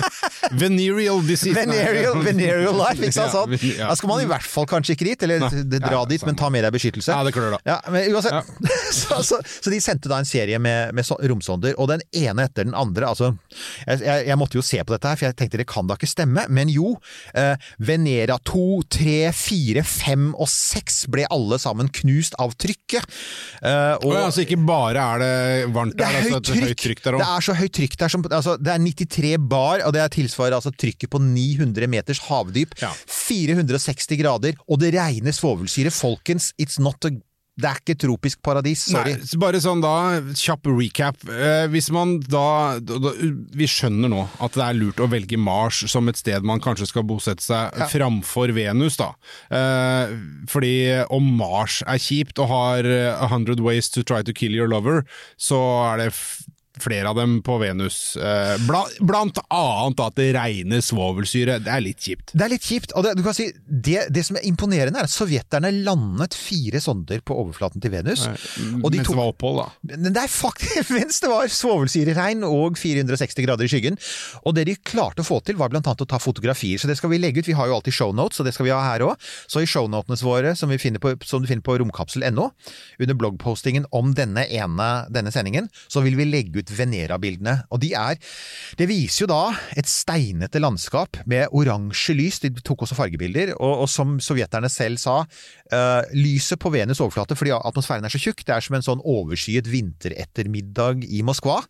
Venereal 0.61 1.21
disease. 1.25 1.55
Venereal, 1.57 2.19
venereal 2.23 2.77
life, 2.77 3.01
ikke 3.03 3.15
sant? 3.15 3.33
Ja, 3.33 3.33
Sånn. 3.33 3.55
ja. 3.77 3.89
Da 3.89 3.95
skal 3.99 4.11
man 4.11 4.21
i 4.23 4.27
hvert 4.29 4.45
fall 4.47 4.67
kanskje 4.69 4.95
ikke 4.95 5.07
dit, 5.09 5.25
eller 5.27 5.43
Nei. 5.47 5.63
dra 5.81 5.93
Ja, 5.97 6.03
dit, 6.09 6.23
men 6.27 6.37
ta 6.39 6.49
med 6.53 6.63
deg 6.65 6.75
beskyttelse. 6.75 7.11
Ja, 7.13 7.25
det 7.25 7.33
klør 7.35 7.55
da. 7.57 7.59
Ja, 7.67 7.77
men 7.93 8.05
uansett. 8.13 8.51
så, 8.99 9.19
så, 9.25 9.39
så 9.41 9.73
de 9.73 9.79
sendte 9.83 10.11
da 10.11 10.21
en 10.21 10.29
serie 10.29 10.59
med, 10.61 10.93
med 10.97 11.09
romsonder, 11.31 11.73
og 11.81 11.89
den 11.91 12.03
ene 12.15 12.45
etter 12.47 12.67
den 12.67 12.77
andre. 12.77 13.09
Altså, 13.09 13.33
jeg, 13.87 14.03
jeg, 14.05 14.27
jeg 14.29 14.39
måtte 14.39 14.59
jo 14.59 14.65
se 14.65 14.81
på 14.83 14.93
dette 14.95 15.11
her, 15.11 15.19
for 15.19 15.29
jeg 15.29 15.37
tenkte 15.41 15.61
det 15.61 15.67
kan 15.69 15.89
da 15.89 15.97
ikke 15.97 16.09
stemme. 16.11 16.45
Men 16.53 16.71
jo, 16.71 16.93
eh, 17.37 17.55
Venera 17.81 18.37
2, 18.47 18.65
3, 18.97 19.17
4, 19.35 19.83
5 19.87 20.29
og 20.37 20.49
6 20.51 21.01
ble 21.13 21.25
alle 21.33 21.59
sammen 21.61 21.89
knust 22.01 22.37
av 22.41 22.53
trykket. 22.59 23.07
Eh, 23.63 23.95
og, 24.03 24.11
Å 24.13 24.21
ja, 24.21 24.29
så 24.33 24.45
ikke 24.45 24.59
bare 24.67 25.03
er 25.03 25.21
det 25.23 25.69
varmt 25.75 25.95
det 25.97 26.05
er 26.05 26.17
altså 26.19 26.57
høyt 26.57 26.81
trykk! 26.83 27.03
der 27.05 27.17
Det 27.19 27.27
er 27.27 27.45
så 27.47 27.55
høyt 27.57 27.75
trykk 27.77 27.95
der 28.01 28.13
som 28.13 28.25
altså, 28.27 28.57
Det 28.59 28.73
er 28.73 28.83
93 28.83 29.47
bar, 29.49 29.85
og 29.87 29.95
det 29.95 30.03
er 30.03 30.13
tilsvarer 30.13 30.57
altså 30.59 30.73
trykket 30.75 31.11
på 31.13 31.21
900 31.23 31.89
meters 31.91 32.21
havdyp. 32.27 32.75
Ja. 32.81 32.91
460 33.07 34.19
grader, 34.21 34.59
og 34.67 34.81
det 34.83 34.93
regner 34.95 35.35
svovelsyre. 35.35 35.93
Folkens, 35.93 36.51
it's 36.61 36.81
not 36.83 37.03
a 37.07 37.13
det 37.57 37.69
er 37.69 37.79
ikke 37.81 37.95
tropisk 37.97 38.41
paradis, 38.45 38.83
sorry. 38.91 39.15
Nei, 39.17 39.39
bare 39.41 39.61
sånn 39.61 39.81
da, 39.81 39.93
kjapp 40.37 40.69
recap. 40.69 41.23
Eh, 41.25 41.65
hvis 41.73 41.89
man 41.93 42.17
da, 42.21 42.77
da, 42.77 43.13
Vi 43.57 43.65
skjønner 43.71 44.11
nå 44.13 44.23
at 44.45 44.53
det 44.53 44.65
er 44.67 44.77
lurt 44.77 45.01
å 45.01 45.09
velge 45.09 45.39
Mars 45.41 45.81
som 45.89 46.05
et 46.11 46.19
sted 46.21 46.45
man 46.45 46.61
kanskje 46.61 46.89
skal 46.91 47.07
bosette 47.09 47.41
seg, 47.41 47.73
framfor 47.89 48.53
Venus, 48.53 48.99
da. 49.01 49.09
Eh, 49.49 50.13
fordi 50.51 50.75
om 51.13 51.31
Mars 51.39 51.81
er 51.87 52.01
kjipt 52.01 52.37
og 52.43 52.51
har 52.53 52.85
eh, 52.85 53.25
100 53.25 53.63
ways 53.65 53.89
to 53.89 54.05
try 54.05 54.21
to 54.21 54.35
kill 54.37 54.53
your 54.53 54.69
lover, 54.69 55.01
så 55.41 55.57
er 55.89 56.05
det 56.05 56.13
flere 56.83 57.11
av 57.11 57.17
dem 57.19 57.39
på 57.45 57.57
Venus. 57.61 58.15
Eh, 58.17 58.55
blant 58.67 59.39
annet 59.47 60.03
at 60.03 60.17
det 60.19 60.29
regner 60.37 60.83
svovelsyre. 60.83 61.59
Det 61.65 61.73
er 61.73 61.83
litt 61.83 62.03
kjipt. 62.03 62.33
Det 62.33 62.45
er 62.45 62.53
litt 62.53 62.65
kjipt. 62.65 62.93
og 62.97 63.05
det, 63.05 63.15
du 63.19 63.23
kan 63.25 63.35
si, 63.37 63.49
det, 63.67 64.07
det 64.13 64.23
som 64.27 64.39
er 64.39 64.47
imponerende, 64.49 65.01
er 65.01 65.09
at 65.09 65.13
sovjeterne 65.13 65.71
landet 65.85 66.37
fire 66.37 66.81
sonder 66.83 67.23
på 67.25 67.37
overflaten 67.37 67.83
til 67.83 67.93
Venus. 67.93 68.27
og 68.27 68.89
de 68.91 69.01
Mens 69.01 69.09
tok 69.09 69.15
det 69.15 69.21
var 69.21 69.33
opphold, 69.33 69.61
da. 69.61 69.99
Nei, 70.07 70.27
faktisk 70.31 70.93
mens 70.97 71.21
det 71.23 71.31
var 71.31 71.51
svovelsyreregn 71.51 72.45
og 72.47 72.77
460 72.79 73.45
grader 73.47 73.67
i 73.67 73.71
skyggen. 73.71 73.99
Og 74.45 74.55
det 74.57 74.67
de 74.69 74.77
klarte 74.77 75.23
å 75.23 75.27
få 75.27 75.41
til, 75.45 75.57
var 75.59 75.71
blant 75.73 75.87
annet 75.89 76.05
å 76.05 76.09
ta 76.09 76.19
fotografier. 76.21 76.81
Så 76.81 76.89
det 76.89 76.97
skal 76.99 77.11
vi 77.13 77.21
legge 77.21 77.41
ut. 77.41 77.49
Vi 77.49 77.57
har 77.57 77.69
jo 77.69 77.77
alltid 77.77 77.95
shownotes, 77.95 78.41
og 78.41 78.47
det 78.47 78.55
skal 78.55 78.69
vi 78.69 78.75
ha 78.75 78.81
her 78.85 79.05
òg. 79.07 79.29
Så 79.49 79.63
i 79.63 79.69
shownotene 79.69 80.19
våre, 80.23 80.53
som, 80.57 80.71
vi 80.71 80.79
finner 80.81 81.01
på, 81.03 81.13
som 81.27 81.43
du 81.43 81.49
finner 81.49 81.65
på 81.65 81.77
romkapsel.no, 81.81 82.49
under 83.01 83.17
bloggpostingen 83.17 83.87
om 83.95 84.13
denne 84.17 84.45
ene 84.47 84.89
denne 85.13 85.33
sendingen, 85.33 85.69
så 85.91 86.03
vil 86.05 86.17
vi 86.19 86.27
legge 86.27 86.63
ut 86.63 86.66
Venera-bildene. 86.73 87.59
Og 87.71 87.81
de 87.83 87.93
er 87.97 88.17
Det 88.77 88.87
viser 88.89 89.25
jo 89.25 89.29
da 89.31 89.41
et 89.77 89.89
steinete 89.89 90.61
landskap 90.61 91.21
med 91.25 91.47
oransje 91.51 92.15
lys. 92.17 92.41
De 92.43 92.51
tok 92.61 92.85
også 92.85 92.97
fargebilder. 92.97 93.53
Og, 93.57 93.85
og 93.85 93.91
som 93.91 94.17
sovjeterne 94.23 94.69
selv 94.71 95.01
sa, 95.01 95.19
uh, 95.23 96.01
lyset 96.15 96.59
på 96.61 96.71
Venus 96.73 97.01
overflate, 97.03 97.37
fordi 97.37 97.55
atmosfæren 97.57 98.05
er 98.05 98.13
så 98.13 98.21
tjukk, 98.21 98.43
det 98.45 98.55
er 98.55 98.65
som 98.65 98.77
en 98.77 98.85
sånn 98.85 99.05
overskyet 99.05 99.69
vinterettermiddag 99.71 101.07
i 101.07 101.23
Moskva. 101.25 101.61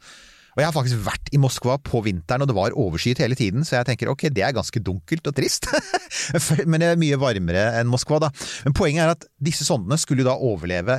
Og 0.58 0.64
jeg 0.64 0.72
har 0.72 0.74
faktisk 0.74 1.02
vært 1.06 1.30
i 1.30 1.38
Moskva 1.38 1.76
på 1.86 2.00
vinteren, 2.02 2.42
og 2.42 2.50
det 2.50 2.56
var 2.58 2.74
overskyet 2.74 3.20
hele 3.22 3.38
tiden, 3.38 3.62
så 3.62 3.76
jeg 3.76 3.92
tenker 3.92 4.10
ok, 4.10 4.24
det 4.34 4.42
er 4.42 4.56
ganske 4.58 4.82
dunkelt 4.82 5.30
og 5.30 5.36
trist. 5.38 5.70
Men 6.70 6.82
det 6.82 6.90
er 6.90 6.98
mye 6.98 7.20
varmere 7.22 7.68
enn 7.78 7.92
Moskva, 7.92 8.18
da. 8.26 8.32
Men 8.66 8.74
poenget 8.78 9.04
er 9.04 9.14
at 9.14 9.28
disse 9.38 9.68
sondene 9.68 10.00
skulle 10.02 10.26
da 10.26 10.34
overleve 10.34 10.98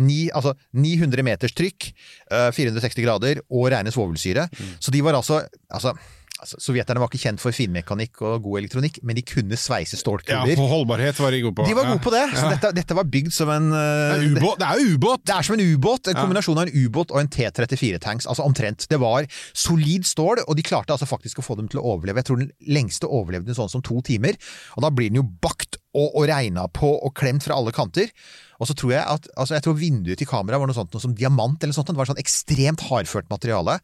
ni, 0.00 0.22
altså 0.34 0.54
900 0.76 1.26
meters 1.26 1.54
trykk, 1.56 1.90
eh, 2.30 2.48
460 2.56 3.04
grader 3.04 3.42
og 3.50 3.68
rene 3.74 3.92
svovelsyre. 3.94 4.48
Så 4.80 4.94
de 4.94 5.04
var 5.04 5.18
altså, 5.18 5.42
altså 5.70 5.94
Altså, 6.40 6.56
Sovjeterne 6.62 7.00
var 7.02 7.10
ikke 7.10 7.20
kjent 7.20 7.42
for 7.42 7.52
finmekanikk 7.52 8.22
og 8.24 8.44
god 8.46 8.62
elektronikk, 8.62 9.00
men 9.04 9.18
de 9.18 9.24
kunne 9.28 9.58
sveise 9.60 9.98
Ja, 10.00 10.40
for 10.56 10.72
holdbarhet 10.72 11.18
var 11.20 11.34
de 11.34 11.42
gode 11.44 11.58
på. 11.58 11.66
de 11.68 11.74
var 11.76 11.84
gode 11.90 12.00
på 12.00 12.12
det, 12.14 12.22
så 12.32 12.46
Ja. 12.46 12.52
dette, 12.54 12.70
dette 12.76 12.96
var 12.96 13.04
bygd 13.04 13.32
som 13.32 13.50
en 13.52 13.68
uh, 13.72 14.16
Det 14.16 14.40
er! 14.40 14.56
Det 14.56 14.66
er 14.66 14.80
jo 14.80 14.96
ubåt! 14.96 15.24
det 15.26 15.34
er 15.36 15.42
som 15.42 15.58
en 15.58 15.74
ubåt, 15.74 16.08
en 16.08 16.16
kombinasjon 16.16 16.56
av 16.56 16.68
en 16.68 16.72
ubåt 16.72 17.12
og 17.12 17.20
en 17.20 17.28
T-34-tanks, 17.28 18.26
altså 18.26 18.42
omtrent. 18.42 18.88
Det 18.88 18.98
var 18.98 19.26
solid 19.52 20.08
stål, 20.08 20.40
og 20.48 20.56
de 20.56 20.62
klarte 20.64 20.96
altså 20.96 21.04
faktisk 21.04 21.40
å 21.40 21.44
få 21.44 21.56
dem 21.60 21.68
til 21.68 21.80
å 21.80 21.84
overleve. 21.84 22.16
Jeg 22.16 22.30
tror 22.30 22.40
den 22.40 22.52
lengste 22.66 23.04
overlevde 23.06 23.52
sånn 23.54 23.68
som 23.68 23.82
to 23.82 24.00
timer, 24.00 24.32
og 24.76 24.82
da 24.82 24.88
blir 24.88 25.12
den 25.12 25.20
jo 25.20 25.28
bakt 25.44 25.69
og, 25.96 26.06
og 26.14 26.28
regna 26.30 26.66
på 26.70 26.90
og 26.98 27.14
klemt 27.18 27.44
fra 27.46 27.58
alle 27.58 27.74
kanter. 27.74 28.12
Og 28.60 28.68
så 28.68 28.76
tror 28.76 28.94
jeg 28.94 29.02
at 29.02 29.28
altså 29.36 29.56
jeg 29.56 29.64
tror 29.64 29.78
vinduet 29.80 30.20
til 30.20 30.28
kameraet 30.28 30.62
var 30.62 30.70
noe 30.70 30.76
sånt 30.76 30.94
noe 30.94 31.02
som 31.02 31.14
diamant 31.16 31.60
eller 31.60 31.72
noe 31.72 31.80
sånt, 31.80 31.92
det 31.92 32.00
var 32.00 32.10
sånn 32.10 32.22
ekstremt 32.22 32.84
hardført 32.90 33.30
materiale. 33.32 33.78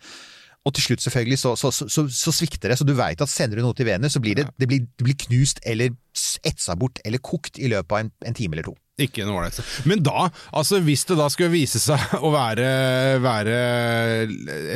Og 0.67 0.75
til 0.75 0.89
slutt 0.89 1.05
selvfølgelig 1.05 1.39
så, 1.39 1.53
så, 1.59 1.71
så, 1.71 1.87
så, 1.93 2.07
så 2.11 2.33
svikter 2.35 2.73
det, 2.73 2.79
så 2.81 2.87
du 2.87 2.97
veit 2.99 3.21
at 3.23 3.31
sender 3.31 3.61
du 3.61 3.63
noe 3.63 3.77
til 3.79 3.87
Venus, 3.87 4.17
så 4.17 4.23
blir 4.23 4.35
det, 4.39 4.49
det, 4.59 4.67
blir, 4.67 4.83
det 4.99 5.07
blir 5.07 5.19
knust 5.27 5.63
eller 5.63 5.95
etsa 6.47 6.75
bort 6.79 6.99
eller 7.07 7.23
kokt 7.23 7.61
i 7.63 7.71
løpet 7.71 7.95
av 7.95 8.03
en, 8.03 8.11
en 8.27 8.37
time 8.37 8.59
eller 8.59 8.67
to. 8.73 8.75
Ikke 8.97 9.27
noe 9.29 9.43
ålreit. 9.43 9.59
Men 9.85 10.01
da, 10.01 10.31
altså 10.57 10.79
hvis 10.81 11.03
det 11.05 11.19
da 11.19 11.27
skulle 11.29 11.53
vise 11.53 11.77
seg 11.83 12.15
å 12.25 12.31
være, 12.33 12.69
være 13.21 13.57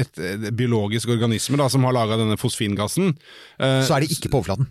et, 0.02 0.20
et 0.20 0.44
biologisk 0.52 1.08
organisme 1.14 1.56
da, 1.56 1.70
som 1.72 1.86
har 1.88 1.96
laga 1.96 2.18
denne 2.20 2.36
fosfingassen 2.40 3.14
eh, 3.14 3.80
Så 3.86 3.96
er 3.96 4.04
det 4.04 4.10
ikke 4.12 4.28
på 4.28 4.42
overflaten. 4.42 4.68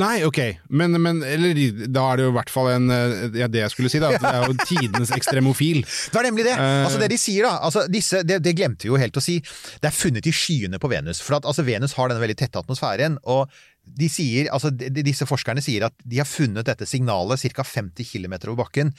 Nei, 0.00 0.22
ok, 0.24 0.40
men, 0.72 0.96
men 1.04 1.20
eller, 1.28 1.60
da 1.92 2.06
er 2.08 2.22
det 2.22 2.26
jo 2.26 2.32
i 2.32 2.36
hvert 2.38 2.54
fall 2.54 2.72
en 2.72 2.88
eh, 2.96 3.36
Ja, 3.42 3.50
det 3.52 3.66
jeg 3.66 3.74
skulle 3.74 3.92
si, 3.92 4.00
da. 4.00 4.14
at 4.16 4.24
Det 4.24 4.32
er 4.32 4.48
jo 4.48 4.56
tidenes 4.72 5.12
ekstremofil. 5.18 5.84
Det 5.84 6.22
er 6.22 6.28
nemlig 6.30 6.48
det. 6.48 6.56
Eh. 6.56 6.80
Altså 6.88 7.04
det 7.04 7.12
de 7.12 7.20
sier 7.20 7.50
da, 7.50 7.54
altså 7.68 7.84
disse, 7.92 8.24
det, 8.24 8.40
det 8.48 8.56
glemte 8.56 8.88
vi 8.88 8.94
jo 8.94 9.04
helt 9.04 9.20
å 9.20 9.26
si. 9.28 9.42
Det 9.76 9.92
er 9.92 10.00
funnet 10.00 10.24
i 10.24 10.32
skyene 10.32 10.80
på 10.80 10.88
Venus. 10.88 11.20
For 11.20 11.36
at 11.36 11.44
altså 11.44 11.68
Venus 11.68 11.98
har 12.00 12.08
denne 12.08 12.24
veldig 12.24 12.40
tette 12.46 12.64
atmosfæren. 12.64 13.20
og 13.28 13.52
de 13.86 14.08
sier, 14.10 14.50
altså 14.52 14.72
Disse 14.74 15.26
forskerne 15.28 15.62
sier 15.64 15.86
at 15.86 15.94
de 16.04 16.18
har 16.20 16.28
funnet 16.28 16.66
dette 16.66 16.88
signalet 16.88 17.40
ca. 17.40 17.64
50 17.64 18.10
km 18.10 18.34
over 18.50 18.58
bakken. 18.64 18.92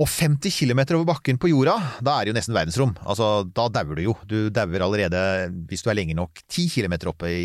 Og 0.00 0.08
50 0.08 0.54
km 0.62 0.82
over 0.96 1.08
bakken 1.12 1.40
på 1.40 1.50
jorda, 1.52 1.76
da 2.00 2.16
er 2.16 2.28
det 2.28 2.32
jo 2.32 2.38
nesten 2.38 2.56
verdensrom. 2.56 2.94
Altså, 3.04 3.44
Da 3.50 3.68
dauer 3.68 3.98
du 3.98 4.04
jo. 4.08 4.16
Du 4.26 4.38
dauer 4.54 4.86
allerede 4.86 5.22
hvis 5.68 5.82
du 5.84 5.90
er 5.90 5.98
lenge 5.98 6.16
nok 6.18 6.42
10 6.48 6.68
km 6.76 7.10
oppe 7.12 7.30
i 7.30 7.44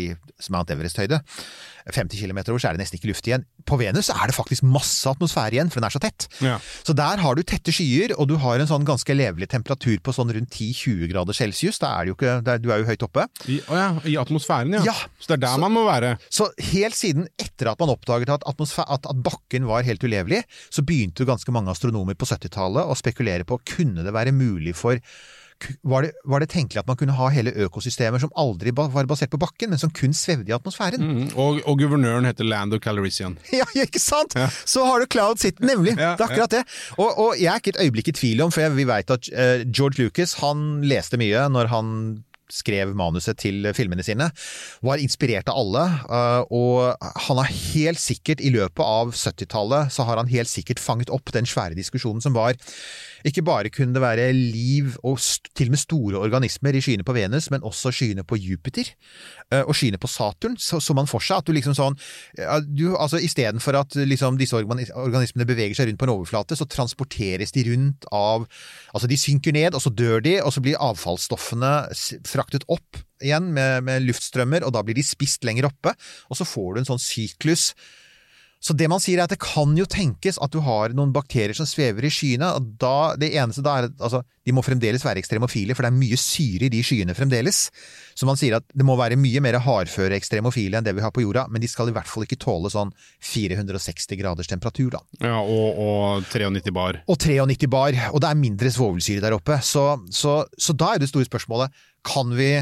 Mount 0.52 0.70
Everest-høyde. 0.70 1.20
50 1.94 2.18
km 2.18 2.38
over 2.50 2.58
så 2.58 2.68
er 2.70 2.76
det 2.76 2.82
nesten 2.82 2.98
ikke 2.98 3.10
luft 3.12 3.26
igjen. 3.28 3.44
På 3.66 3.76
Venus 3.78 4.08
er 4.10 4.26
det 4.30 4.34
faktisk 4.36 4.64
masse 4.66 5.06
atmosfære 5.10 5.54
igjen, 5.56 5.70
for 5.70 5.78
den 5.80 5.86
er 5.88 5.94
så 5.94 6.00
tett. 6.02 6.26
Ja. 6.42 6.56
Så 6.86 6.94
der 6.98 7.22
har 7.22 7.38
du 7.38 7.42
tette 7.46 7.70
skyer, 7.74 8.14
og 8.18 8.26
du 8.30 8.36
har 8.42 8.58
en 8.62 8.66
sånn 8.70 8.86
ganske 8.88 9.14
levelig 9.14 9.48
temperatur 9.52 9.98
på 10.02 10.14
sånn 10.16 10.32
rundt 10.34 10.50
10-20 10.50 11.10
grader 11.12 11.36
celsius. 11.38 11.78
Da 11.82 11.92
er 11.98 12.06
det 12.06 12.12
jo 12.14 12.16
ikke, 12.18 12.34
der- 12.46 12.58
du 12.62 12.70
er 12.74 12.82
jo 12.82 12.88
høyt 12.90 13.06
oppe. 13.06 13.26
I, 13.46 13.60
å 13.70 13.78
ja, 13.78 13.88
I 14.04 14.16
atmosfæren, 14.22 14.74
ja. 14.78 14.82
Ja. 14.88 14.96
Så 15.20 15.30
det 15.30 15.38
er 15.38 15.44
der 15.46 15.58
man 15.62 15.74
må 15.76 15.84
være. 15.86 16.16
Så 16.30 16.48
helt 16.72 16.98
siden 16.98 17.28
etter 17.38 17.70
at 17.72 17.78
man 17.82 17.94
oppdaget 17.94 18.30
at, 18.34 18.42
at, 18.46 19.06
at 19.10 19.22
bakken 19.22 19.66
var 19.70 19.86
helt 19.86 20.02
ulevelig, 20.02 20.42
så 20.70 20.82
begynte 20.86 21.22
jo 21.22 21.30
ganske 21.30 21.54
mange 21.54 21.70
astronomer 21.70 22.14
på 22.18 22.26
70-tallet 22.26 22.86
å 22.86 22.98
spekulere 22.98 23.46
på 23.46 23.60
kunne 23.76 24.02
det 24.06 24.12
være 24.14 24.34
mulig 24.34 24.74
for 24.76 24.98
var 25.82 26.06
det, 26.06 26.12
var 26.28 26.42
det 26.42 26.50
tenkelig 26.52 26.82
at 26.82 26.88
man 26.90 26.98
kunne 27.00 27.14
ha 27.16 27.28
hele 27.32 27.52
økosystemer 27.66 28.20
som 28.22 28.32
aldri 28.38 28.72
ba, 28.76 28.88
var 28.92 29.08
basert 29.08 29.32
på 29.32 29.40
bakken, 29.40 29.72
men 29.72 29.80
som 29.80 29.92
kun 29.94 30.14
svevde 30.16 30.52
i 30.52 30.56
atmosfæren? 30.56 31.00
Mm, 31.02 31.30
Og, 31.34 31.62
og 31.64 31.78
guvernøren 31.80 32.28
heter 32.28 32.44
Lando 32.48 32.78
Calrissian. 32.82 33.38
Ja, 33.56 33.64
ikke 33.82 34.02
sant? 34.02 34.36
Ja. 34.36 34.50
Så 34.68 34.84
har 34.84 35.00
du 35.00 35.06
Cloud 35.10 35.40
City, 35.40 35.64
nemlig. 35.64 35.96
Ja, 35.96 36.14
det 36.18 36.26
er 36.26 36.28
akkurat 36.28 36.52
det. 36.58 36.64
Og, 36.98 37.08
og 37.08 37.40
jeg 37.40 37.48
er 37.52 37.62
ikke 37.62 37.72
et 37.76 37.82
øyeblikk 37.86 38.12
i 38.12 38.16
tvil 38.20 38.44
om, 38.44 38.52
for 38.54 38.76
vi 38.76 38.84
vet 38.88 39.10
at 39.16 39.32
uh, 39.32 39.64
George 39.70 40.02
Lucas 40.02 40.36
han 40.42 40.66
leste 40.86 41.18
mye 41.20 41.48
når 41.52 41.72
han 41.72 41.92
skrev 42.52 42.92
manuset 42.94 43.38
til 43.42 43.66
filmene 43.74 44.04
sine, 44.06 44.28
var 44.86 45.00
inspirert 45.02 45.48
av 45.50 45.58
alle, 45.58 45.80
eh, 46.06 46.42
og 46.54 47.08
han 47.26 47.40
har 47.40 47.50
helt 47.50 47.98
sikkert 47.98 48.38
i 48.38 48.52
løpet 48.54 48.84
av 48.86 49.10
70-tallet 49.18 49.90
så 49.90 50.06
har 50.06 50.20
han 50.20 50.30
helt 50.30 50.50
sikkert 50.50 50.78
fanget 50.82 51.10
opp 51.10 51.32
den 51.34 51.48
svære 51.48 51.74
diskusjonen 51.74 52.22
som 52.22 52.36
var 52.36 52.54
ikke 53.26 53.44
bare 53.46 53.72
kunne 53.72 53.96
det 53.96 54.02
være 54.02 54.28
liv 54.34 54.96
og 55.06 55.20
til 55.56 55.70
og 55.70 55.76
med 55.76 55.80
store 55.80 56.20
organismer 56.20 56.76
i 56.76 56.82
skyene 56.84 57.06
på 57.06 57.14
Venus, 57.16 57.48
men 57.54 57.64
også 57.66 57.92
skyene 57.94 58.24
på 58.26 58.38
Jupiter 58.40 58.90
eh, 59.52 59.62
og 59.62 59.74
skyene 59.76 60.00
på 60.02 60.10
Saturn, 60.10 60.56
så, 60.60 60.80
så 60.82 60.96
man 60.96 61.08
for 61.10 61.24
seg 61.24 61.40
at 61.40 61.48
du 61.48 61.54
liksom 61.56 61.76
sånn 61.76 61.98
du, 62.68 62.90
altså 62.94 63.20
Istedenfor 63.22 63.78
at 63.80 63.96
liksom 63.96 64.38
disse 64.40 64.56
organismene 64.56 65.48
beveger 65.48 65.78
seg 65.78 65.90
rundt 65.90 66.00
på 66.00 66.08
en 66.08 66.14
overflate, 66.16 66.58
så 66.58 66.68
transporteres 66.68 67.54
de 67.56 67.66
rundt 67.70 68.08
av 68.14 68.46
Altså 68.96 69.08
de 69.10 69.18
synker 69.20 69.52
ned, 69.52 69.74
og 69.76 69.82
så 69.82 69.90
dør 69.92 70.22
de, 70.24 70.38
og 70.40 70.52
så 70.54 70.62
blir 70.64 70.80
avfallsstoffene 70.80 71.72
fraktet 72.28 72.64
opp 72.72 73.00
igjen 73.24 73.50
med, 73.56 73.84
med 73.86 74.04
luftstrømmer, 74.06 74.64
og 74.66 74.74
da 74.76 74.82
blir 74.84 74.96
de 74.98 75.04
spist 75.06 75.44
lenger 75.46 75.68
oppe, 75.70 75.92
og 76.30 76.38
så 76.38 76.46
får 76.48 76.74
du 76.74 76.82
en 76.82 76.90
sånn 76.90 77.02
syklus. 77.02 77.70
Så 78.62 78.74
det 78.74 78.88
man 78.88 79.00
sier 79.02 79.20
er 79.20 79.26
at 79.26 79.32
det 79.34 79.38
kan 79.42 79.74
jo 79.76 79.84
tenkes 79.88 80.38
at 80.42 80.50
du 80.54 80.58
har 80.64 80.94
noen 80.96 81.12
bakterier 81.14 81.54
som 81.54 81.68
svever 81.68 82.06
i 82.08 82.10
skyene, 82.12 82.48
og 82.56 82.72
da, 82.80 83.14
det 83.20 83.28
eneste 83.36 83.62
da 83.64 83.74
er 83.78 83.88
at 83.90 84.00
altså, 84.00 84.22
de 84.46 84.54
må 84.56 84.64
fremdeles 84.64 85.04
være 85.04 85.20
ekstremofile, 85.20 85.76
for 85.76 85.84
det 85.84 85.90
er 85.92 85.98
mye 85.98 86.18
syre 86.20 86.66
i 86.66 86.72
de 86.72 86.80
skyene 86.86 87.14
fremdeles. 87.16 87.66
Så 88.16 88.28
man 88.28 88.40
sier 88.40 88.58
at 88.58 88.66
det 88.72 88.86
må 88.86 88.96
være 88.98 89.18
mye 89.20 89.42
mer 89.44 89.60
hardføre 89.62 90.16
ekstremofile 90.16 90.80
enn 90.80 90.88
det 90.88 90.96
vi 90.96 91.04
har 91.04 91.14
på 91.14 91.22
jorda, 91.26 91.46
men 91.52 91.62
de 91.62 91.70
skal 91.70 91.92
i 91.92 91.96
hvert 91.96 92.10
fall 92.10 92.26
ikke 92.26 92.40
tåle 92.42 92.72
sånn 92.72 92.94
460 93.28 94.20
graders 94.22 94.50
temperatur, 94.50 94.96
da. 94.96 95.04
Ja, 95.20 95.38
og, 95.44 95.80
og 95.86 96.28
93 96.32 96.74
bar. 96.74 97.02
Og 97.06 97.20
93 97.22 97.70
bar, 97.70 98.02
og 98.10 98.22
det 98.24 98.32
er 98.32 98.44
mindre 98.46 98.72
svovelsyre 98.72 99.24
der 99.24 99.36
oppe. 99.36 99.60
Så, 99.62 99.88
så, 100.10 100.40
så 100.58 100.74
da 100.74 100.94
er 100.94 101.04
det 101.04 101.12
store 101.12 101.28
spørsmålet, 101.28 101.84
kan 102.06 102.32
vi, 102.38 102.54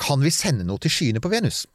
kan 0.00 0.22
vi 0.22 0.32
sende 0.32 0.64
noe 0.68 0.80
til 0.80 0.92
skyene 0.92 1.22
på 1.24 1.32
Venus? 1.34 1.66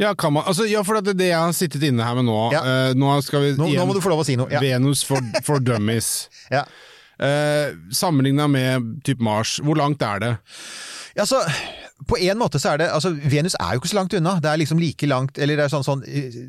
Ja, 0.00 0.14
kan 0.18 0.32
man, 0.34 0.42
altså, 0.46 0.66
ja, 0.66 0.82
for 0.82 0.98
det 0.98 1.14
det 1.18 1.28
jeg 1.30 1.38
har 1.38 1.52
sittet 1.54 1.84
inne 1.86 2.02
her 2.06 2.16
med 2.18 2.26
nå. 2.26 2.38
Ja. 2.54 2.64
uh, 2.64 2.96
nå 2.98 3.14
skal 3.22 3.44
vi 3.44 3.52
Nå, 3.54 3.68
igjen 3.70 3.84
nå 3.84 3.86
må 3.90 3.94
du 3.94 4.02
få 4.02 4.10
lov 4.10 4.24
å 4.24 4.26
si 4.26 4.34
noe. 4.38 4.50
Ja. 4.50 4.62
Venus 4.64 5.04
for, 5.06 5.22
for 5.46 5.62
dummies. 5.62 6.28
Ja. 6.54 6.66
Uh, 7.14 7.70
Sammenligna 7.94 8.48
med 8.50 8.88
typ 9.06 9.20
Mars, 9.22 9.60
hvor 9.62 9.78
langt 9.78 10.02
er 10.02 10.18
det? 10.18 10.32
Ja, 11.14 11.22
så 11.30 11.38
på 12.10 12.18
en 12.18 12.40
måte 12.40 12.58
så 12.58 12.72
er 12.72 12.80
det 12.82 12.88
altså 12.90 13.12
Venus 13.14 13.54
er 13.60 13.76
jo 13.76 13.82
ikke 13.82 13.92
så 13.92 14.00
langt 14.00 14.16
unna. 14.18 14.34
Det 14.42 14.50
er 14.50 14.60
liksom 14.60 14.80
like 14.82 15.06
langt 15.06 15.38
Eller 15.38 15.56
det 15.56 15.68
er 15.68 15.72
sånn, 15.72 15.86
sånn 15.86 16.02
eh, 16.10 16.40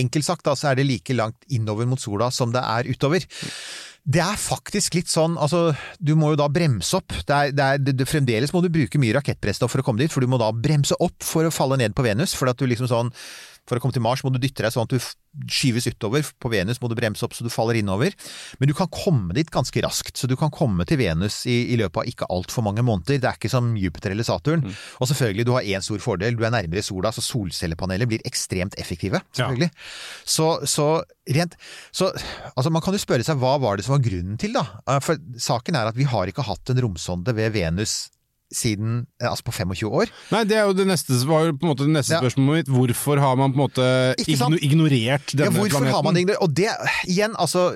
enkelt 0.00 0.26
sagt, 0.26 0.46
da, 0.48 0.54
så 0.56 0.70
er 0.70 0.80
det 0.80 0.88
like 0.88 1.16
langt 1.16 1.44
innover 1.52 1.88
mot 1.90 2.00
sola 2.00 2.30
som 2.32 2.54
det 2.54 2.62
er 2.64 2.88
utover. 2.88 3.26
Det 4.04 4.20
er 4.20 4.36
faktisk 4.36 4.98
litt 4.98 5.08
sånn 5.08 5.38
altså 5.40 5.70
Du 5.96 6.12
må 6.20 6.34
jo 6.34 6.36
da 6.36 6.50
bremse 6.52 6.98
opp. 6.98 7.14
Det 7.24 7.36
er, 7.36 7.54
det 7.56 7.64
er, 7.64 7.80
det, 7.88 8.08
fremdeles 8.08 8.52
må 8.52 8.60
du 8.60 8.68
bruke 8.72 9.00
mye 9.00 9.16
rakettbrennstoff 9.16 9.72
for 9.72 9.80
å 9.80 9.86
komme 9.86 10.02
dit, 10.02 10.12
for 10.12 10.20
du 10.20 10.28
må 10.28 10.36
da 10.40 10.50
bremse 10.52 10.98
opp 11.00 11.24
for 11.24 11.48
å 11.48 11.54
falle 11.54 11.80
ned 11.80 11.96
på 11.96 12.04
Venus. 12.04 12.36
For 12.36 12.52
at 12.52 12.60
du 12.60 12.68
liksom 12.68 12.90
sånn 12.90 13.12
For 13.64 13.78
å 13.78 13.82
komme 13.82 13.96
til 13.96 14.04
Mars 14.04 14.20
må 14.24 14.32
du 14.32 14.40
dytte 14.42 14.64
deg 14.66 14.74
sånn 14.74 14.84
at 14.84 14.92
du 14.92 15.00
skyves 15.50 15.86
utover. 15.88 16.24
På 16.40 16.50
Venus 16.52 16.80
må 16.82 16.90
du 16.90 16.94
bremse 16.98 17.24
opp 17.26 17.34
så 17.34 17.46
du 17.46 17.50
faller 17.52 17.78
innover. 17.80 18.14
Men 18.60 18.70
du 18.70 18.74
kan 18.76 18.90
komme 18.92 19.34
dit 19.36 19.48
ganske 19.50 19.82
raskt. 19.84 20.18
Så 20.20 20.28
du 20.30 20.36
kan 20.38 20.52
komme 20.54 20.84
til 20.88 21.00
Venus 21.00 21.40
i, 21.50 21.72
i 21.72 21.78
løpet 21.80 22.02
av 22.02 22.10
ikke 22.10 22.28
altfor 22.32 22.66
mange 22.66 22.84
måneder. 22.86 23.18
Det 23.22 23.30
er 23.30 23.38
ikke 23.40 23.50
som 23.52 23.72
Jupiter 23.80 24.14
eller 24.14 24.26
Saturn. 24.28 24.66
Og 25.00 25.10
selvfølgelig, 25.10 25.46
du 25.48 25.54
har 25.56 25.66
én 25.74 25.84
stor 25.84 26.02
fordel. 26.04 26.36
Du 26.38 26.44
er 26.46 26.54
nærmere 26.54 26.84
sola, 26.84 27.12
så 27.14 27.24
solcellepaneler 27.24 28.10
blir 28.10 28.24
ekstremt 28.28 28.76
effektive. 28.80 29.22
Selvfølgelig. 29.34 29.70
Så, 30.28 30.48
så 30.70 30.88
rent 31.34 31.56
Så 31.94 32.10
altså, 32.54 32.70
man 32.70 32.84
kan 32.84 32.94
jo 32.94 33.00
spørre 33.00 33.24
seg 33.26 33.40
hva 33.40 33.56
var 33.62 33.80
det 33.80 33.88
som 33.88 33.96
var 33.96 34.04
grunnen 34.04 34.36
til, 34.40 34.54
da? 34.54 34.66
Eh, 34.86 35.00
For 35.04 35.18
saken 35.40 35.80
er 35.80 35.88
at 35.88 35.98
vi 35.98 36.06
har 36.08 36.28
ikke 36.30 36.44
hatt 36.46 36.74
en 36.74 36.84
romsonde 36.84 37.34
ved 37.36 37.56
Venus 37.56 38.04
siden 38.54 39.06
eh, 39.20 39.28
Altså 39.28 39.44
på 39.46 39.52
25 39.54 39.90
år. 39.90 40.12
Nei, 40.32 40.44
det 40.48 40.56
er 40.60 40.68
jo 40.68 40.74
det 40.78 40.86
neste, 40.88 41.16
var 41.28 41.50
på 41.52 41.66
en 41.66 41.72
måte 41.72 41.84
det 41.88 41.94
neste 41.96 42.14
Ja. 42.16 42.20
spørsmålet 42.22 42.64
mitt. 42.64 42.72
Hvorfor 42.74 43.20
har 43.22 43.36
man 43.40 43.52
på 43.52 43.58
en 43.58 43.64
måte 43.66 43.86
igno 44.24 44.56
ignorert 44.58 45.34
denne 45.34 45.50
Ja, 45.50 45.54
hvorfor 45.54 45.78
planeten? 45.80 45.94
har 45.94 46.02
man 46.06 46.16
ignorert? 46.22 46.42
Og 46.42 46.54
det, 46.54 46.70
igjen, 47.10 47.34
altså, 47.38 47.66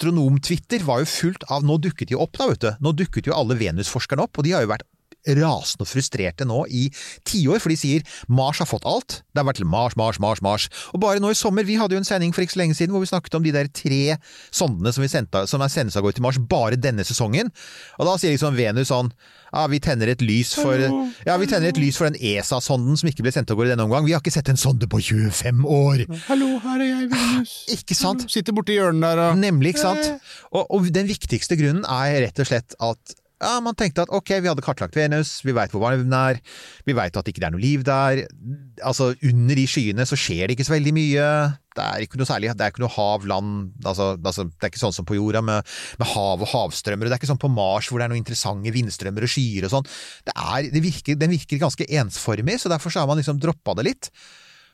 Astronom-Twitter 0.00 0.84
var 0.86 1.02
jo 1.04 1.10
fullt 1.10 1.44
av 1.50 1.64
Nå 1.66 1.76
dukket 1.82 2.08
de 2.12 2.16
opp, 2.18 2.36
da, 2.38 2.48
vet 2.52 2.64
du. 2.64 2.70
Nå 2.84 2.92
dukket 2.96 3.26
jo 3.30 3.34
alle 3.36 3.56
Venus-forskerne 3.60 4.24
opp, 4.24 4.38
og 4.40 4.46
de 4.46 4.54
har 4.56 4.64
jo 4.64 4.70
vært 4.72 4.86
rasende 5.26 5.84
og 5.84 5.90
frustrerte 5.90 6.46
nå 6.48 6.62
i 6.72 6.86
tiår, 7.28 7.60
for 7.60 7.72
de 7.72 7.78
sier 7.78 8.04
Mars 8.28 8.60
har 8.62 8.68
fått 8.70 8.86
alt. 8.88 9.20
Det 9.30 9.42
har 9.42 9.48
vært 9.48 9.60
til 9.60 9.68
Mars, 9.70 9.96
Mars, 10.00 10.20
Mars, 10.22 10.42
Mars. 10.44 10.68
Og 10.94 11.02
bare 11.02 11.22
nå 11.22 11.32
i 11.32 11.38
sommer, 11.38 11.66
vi 11.68 11.78
hadde 11.80 11.96
jo 11.96 12.02
en 12.02 12.08
sending 12.08 12.34
for 12.36 12.44
ikke 12.44 12.56
så 12.56 12.62
lenge 12.62 12.78
siden 12.78 12.94
hvor 12.94 13.04
vi 13.04 13.10
snakket 13.10 13.36
om 13.38 13.44
de 13.44 13.54
der 13.54 13.68
tre 13.74 14.16
sondene 14.54 14.94
som, 14.94 15.04
vi 15.04 15.12
sendte, 15.12 15.44
som 15.50 15.62
er 15.64 15.72
sendes 15.72 15.98
av 15.98 16.06
gårde 16.06 16.20
til 16.20 16.26
Mars 16.26 16.40
bare 16.50 16.80
denne 16.80 17.04
sesongen. 17.06 17.52
Og 17.98 18.08
da 18.08 18.16
sier 18.20 18.34
liksom 18.34 18.58
Venus 18.58 18.90
sånn 18.90 19.12
ja, 19.50 19.64
vi 19.66 19.80
tenner 19.82 20.12
et 20.12 20.20
lys 20.22 20.52
for 20.54 20.78
Ja, 20.78 21.34
vi 21.40 21.48
tenner 21.50 21.72
et 21.72 21.78
lys 21.80 21.96
for 21.98 22.06
den 22.06 22.18
ESA-sonden 22.22 22.98
som 23.00 23.08
ikke 23.10 23.24
ble 23.26 23.32
sendt 23.34 23.50
av 23.50 23.58
gårde 23.58 23.72
denne 23.72 23.86
omgang. 23.88 24.06
Vi 24.06 24.14
har 24.14 24.22
ikke 24.22 24.34
sett 24.34 24.50
en 24.52 24.60
sonde 24.60 24.86
på 24.90 25.00
25 25.02 25.64
år! 25.66 26.04
Hallo, 26.28 26.52
her 26.62 26.76
er 26.76 26.86
jeg, 26.86 27.08
Venus. 27.10 27.54
Ikke 27.74 27.96
sant? 27.98 28.28
Sitter 28.30 28.54
borti 28.54 28.78
hjørnet 28.78 29.02
der 29.02 29.24
og 29.24 29.40
Nemlig, 29.40 29.74
ikke 29.74 29.82
sant? 29.82 30.30
Og, 30.52 30.62
og 30.70 30.86
den 30.94 31.10
viktigste 31.10 31.58
grunnen 31.58 31.82
er 31.82 32.20
rett 32.28 32.38
og 32.42 32.46
slett 32.46 32.78
at 32.78 33.16
ja, 33.40 33.54
man 33.64 33.76
tenkte 33.78 34.04
at 34.04 34.12
ok, 34.12 34.34
vi 34.44 34.50
hadde 34.50 34.64
kartlagt 34.64 34.96
Venus, 34.98 35.38
vi 35.46 35.54
veit 35.56 35.72
hvor 35.72 35.80
varm 35.80 36.02
den 36.02 36.16
er, 36.16 36.40
vi 36.84 36.92
veit 36.96 37.16
at 37.16 37.24
det 37.24 37.32
ikke 37.32 37.46
er 37.48 37.54
noe 37.54 37.62
liv 37.62 37.84
der. 37.86 38.26
Altså, 38.84 39.14
under 39.26 39.56
de 39.56 39.64
skyene 39.70 40.04
så 40.08 40.18
skjer 40.18 40.44
det 40.44 40.58
ikke 40.58 40.66
så 40.68 40.74
veldig 40.74 40.92
mye. 40.96 41.28
Det 41.76 41.86
er 41.86 42.04
ikke 42.04 42.20
noe 42.20 42.28
særlig, 42.28 42.50
det 42.58 42.66
er 42.66 42.74
ikke 42.74 42.82
noe 42.84 42.92
hav, 42.92 43.24
land 43.30 43.86
altså, 43.86 44.10
altså, 44.18 44.44
Det 44.50 44.66
er 44.66 44.72
ikke 44.72 44.82
sånn 44.82 44.96
som 44.96 45.06
på 45.08 45.16
jorda 45.16 45.40
med, 45.46 45.72
med 46.02 46.10
hav 46.12 46.44
og 46.44 46.52
havstrømmer. 46.52 47.08
Det 47.08 47.16
er 47.16 47.22
ikke 47.22 47.30
sånn 47.30 47.40
på 47.40 47.52
Mars 47.54 47.88
hvor 47.88 48.02
det 48.02 48.08
er 48.08 48.12
noen 48.12 48.20
interessante 48.20 48.74
vindstrømmer 48.74 49.24
og 49.24 49.32
skyer 49.32 49.68
og 49.68 49.74
sånn. 49.78 49.90
Det 50.28 50.36
er, 50.36 50.68
det 50.74 50.84
virker, 50.84 51.16
den 51.20 51.32
virker 51.32 51.64
ganske 51.64 51.88
ensformig, 51.88 52.60
så 52.60 52.72
derfor 52.72 52.92
så 52.92 53.04
har 53.04 53.10
man 53.10 53.22
liksom 53.22 53.40
droppa 53.40 53.78
det 53.78 53.88
litt. 53.88 54.12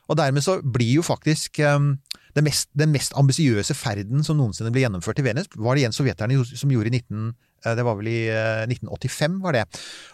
Og 0.07 0.19
dermed 0.19 0.43
så 0.43 0.59
blir 0.63 0.97
jo 0.99 1.03
faktisk 1.03 1.59
um, 1.67 1.93
den 2.37 2.45
mest, 2.47 2.69
den 2.77 2.91
mest 2.93 3.15
ambisiøse 3.17 3.75
ferden 3.77 4.23
som 4.25 4.37
noensinne 4.39 4.71
ble 4.73 4.85
gjennomført 4.85 5.19
til 5.19 5.27
Venus, 5.27 5.49
var 5.55 5.75
det 5.75 5.83
igjen 5.83 5.95
sovjeterne 5.95 6.37
som 6.47 6.71
gjorde 6.71 6.91
i 6.91 6.99
19, 6.99 7.29
eh, 7.31 7.46
det 7.77 7.85
var 7.87 7.97
vel 7.99 8.11
i 8.11 8.19
eh, 8.33 8.65
1985, 8.67 9.41
var 9.43 9.57
det. 9.57 9.65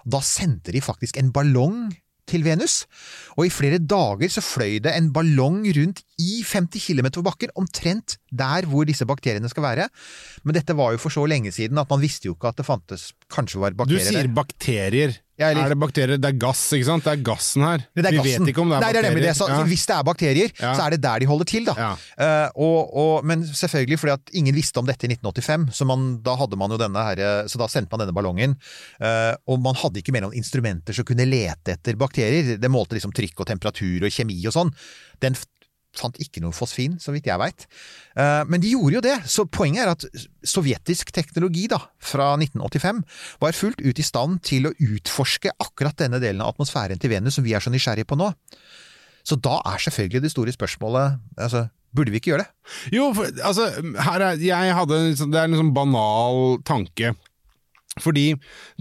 Da 0.06 0.21
sendte 0.23 0.73
de 0.75 0.84
faktisk 0.84 1.19
en 1.19 1.34
ballong 1.36 1.91
til 2.29 2.45
Venus, 2.45 2.86
og 3.36 3.47
i 3.47 3.53
flere 3.53 3.82
dager 3.84 4.32
så 4.32 4.43
fløy 4.43 4.79
det 4.84 4.93
en 4.95 5.12
ballong 5.15 5.65
rundt 5.75 6.03
i 6.21 6.43
50 6.45 6.80
km 6.80 7.10
bakken, 7.26 7.49
omtrent 7.58 8.17
der 8.32 8.67
hvor 8.69 8.86
disse 8.86 9.06
bakteriene 9.06 9.49
skal 9.49 9.63
være. 9.63 9.89
Men 10.43 10.54
dette 10.60 10.76
var 10.78 10.91
jo 10.93 11.02
for 11.02 11.10
så 11.13 11.26
lenge 11.28 11.52
siden 11.54 11.78
at 11.82 11.89
man 11.89 12.02
visste 12.04 12.30
jo 12.30 12.36
ikke 12.36 12.49
at 12.54 12.58
det 12.62 12.65
fantes 12.67 13.12
kanskje 13.34 13.60
var 13.62 13.71
bakterier. 13.78 14.06
Du 14.06 14.12
sier 14.13 14.28
der. 14.28 14.34
bakterier. 14.34 15.19
Ja, 15.39 15.47
eller- 15.49 15.65
Er 15.65 15.69
det 15.73 15.80
bakterier? 15.82 16.17
Det 16.21 16.30
er 16.30 16.38
gass, 16.38 16.62
ikke 16.73 16.86
sant? 16.86 17.04
Det 17.04 17.13
er 17.17 17.23
gassen 17.26 17.63
her. 17.65 17.78
Det 17.95 18.06
er 18.06 18.12
Vi 18.12 18.17
gassen. 18.17 18.45
vet 18.45 18.54
ikke 18.54 18.62
om 18.62 18.69
det 18.69 18.76
er 18.78 18.82
Nei, 18.82 18.91
det 18.93 18.99
er 19.04 19.10
nemlig 19.10 19.23
det. 19.23 19.34
bakterier. 19.34 19.34
Så, 19.34 19.47
Ja. 19.49 19.63
Hvis 19.65 19.86
det 19.88 19.95
er 19.95 20.04
bakterier, 20.04 20.52
Ja. 20.62 20.73
så 20.78 20.86
er 20.86 20.89
det 20.91 21.02
der 21.02 21.19
de 21.19 21.26
holder 21.26 21.45
til, 21.45 21.65
da. 21.65 21.97
Eh, 22.19 22.49
og, 22.56 22.93
og, 22.95 23.26
men 23.26 23.41
selvfølgelig 23.43 23.97
fordi 23.99 24.13
at 24.13 24.21
ingen 24.34 24.54
visste 24.54 24.78
om 24.78 24.86
dette 24.86 25.06
i 25.06 25.10
1985, 25.10 25.73
så 25.73 25.86
man, 25.88 26.21
da 26.21 26.36
hadde 26.36 26.56
man 26.56 26.69
jo 26.69 26.78
denne 26.78 27.02
her, 27.02 27.47
så 27.49 27.58
da 27.58 27.65
sendte 27.65 27.89
man 27.89 28.06
denne 28.06 28.13
ballongen. 28.13 28.56
Uh, 29.02 29.34
og 29.47 29.60
man 29.60 29.73
hadde 29.73 29.97
ikke 30.04 30.13
mer 30.13 30.21
noen 30.21 30.38
instrumenter 30.38 30.93
som 30.93 31.04
kunne 31.04 31.26
lete 31.26 31.73
etter 31.82 31.95
bakterier. 31.97 32.58
Det 32.60 32.69
målte 32.69 32.93
liksom 32.93 33.12
trykk 33.12 33.39
og 33.41 33.47
temperatur 33.47 34.06
og 34.06 34.12
kjemi 34.13 34.38
og 34.45 34.54
sånn. 34.54 34.71
Den 35.19 35.34
fant 35.97 36.17
ikke 36.21 36.41
noe 36.41 36.56
fosfin, 36.56 36.95
så 37.01 37.13
vidt 37.13 37.27
jeg 37.29 37.38
veit. 37.41 37.65
men 38.49 38.62
de 38.62 38.71
gjorde 38.73 38.95
jo 38.97 39.01
det. 39.06 39.15
Så 39.29 39.45
poenget 39.45 39.84
er 39.86 39.91
at 39.93 40.06
sovjetisk 40.45 41.12
teknologi 41.13 41.67
da, 41.71 41.79
fra 42.01 42.32
1985 42.38 43.03
var 43.41 43.58
fullt 43.58 43.82
ut 43.82 43.99
i 44.01 44.06
stand 44.06 44.41
til 44.45 44.67
å 44.69 44.73
utforske 44.73 45.53
akkurat 45.62 45.97
denne 46.01 46.19
delen 46.23 46.41
av 46.41 46.53
atmosfæren 46.56 46.99
til 47.01 47.13
Venus 47.13 47.38
som 47.38 47.45
vi 47.45 47.53
er 47.53 47.63
så 47.63 47.73
nysgjerrige 47.73 48.10
på 48.10 48.17
nå. 48.19 48.32
Så 49.23 49.38
da 49.39 49.60
er 49.69 49.79
selvfølgelig 49.79 50.25
det 50.25 50.34
store 50.34 50.51
spørsmålet 50.56 51.19
altså, 51.39 51.67
Burde 51.93 52.10
vi 52.10 52.17
ikke 52.17 52.32
gjøre 52.32 52.41
det? 52.41 52.71
Jo, 52.97 53.12
for, 53.13 53.29
altså, 53.45 53.67
er, 53.77 54.23
jeg 54.41 54.73
hadde, 54.73 54.97
sånn- 55.13 55.29
det 55.29 55.38
er 55.43 55.45
en 55.51 55.60
sånn 55.60 55.75
banal 55.75 56.58
tanke. 56.65 57.12
Fordi 58.01 58.32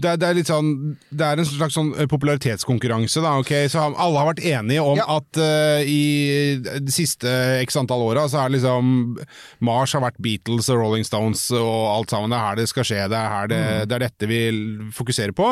det 0.01 0.09
er, 0.09 0.17
det 0.17 0.25
er 0.25 0.33
litt 0.39 0.49
sånn 0.49 0.69
Det 1.13 1.21
er 1.21 1.37
en 1.37 1.45
slags 1.45 1.75
sånn 1.77 1.91
eh, 2.01 2.07
popularitetskonkurranse, 2.09 3.21
da. 3.21 3.35
Okay, 3.43 3.67
Så 3.69 3.83
alle 3.85 4.17
har 4.17 4.29
vært 4.31 4.41
enige 4.41 4.81
om 4.81 4.97
Ja. 4.97 5.05
at 5.19 5.37
uh, 5.37 5.83
i 5.85 6.57
de 6.57 6.91
siste 6.93 7.29
x 7.61 7.77
antall 7.77 8.01
åra 8.07 8.23
så 8.31 8.41
er 8.41 8.55
liksom 8.55 9.19
Mars 9.61 9.93
har 9.93 10.01
vært 10.01 10.17
Beatles 10.23 10.71
og 10.73 10.81
Rolling 10.81 11.05
Stones 11.05 11.45
og 11.53 11.77
alt 11.93 12.09
sammen. 12.15 12.33
Det 12.33 12.39
er 12.39 12.47
her 12.47 12.55
det 12.63 12.67
skal 12.71 12.87
skje. 12.89 13.03
Det 13.13 13.19
er, 13.19 13.29
her 13.35 13.47
det, 13.53 13.61
det 13.91 13.99
er 13.99 14.05
dette 14.07 14.29
vi 14.31 14.41
fokuserer 14.97 15.35
på. 15.37 15.51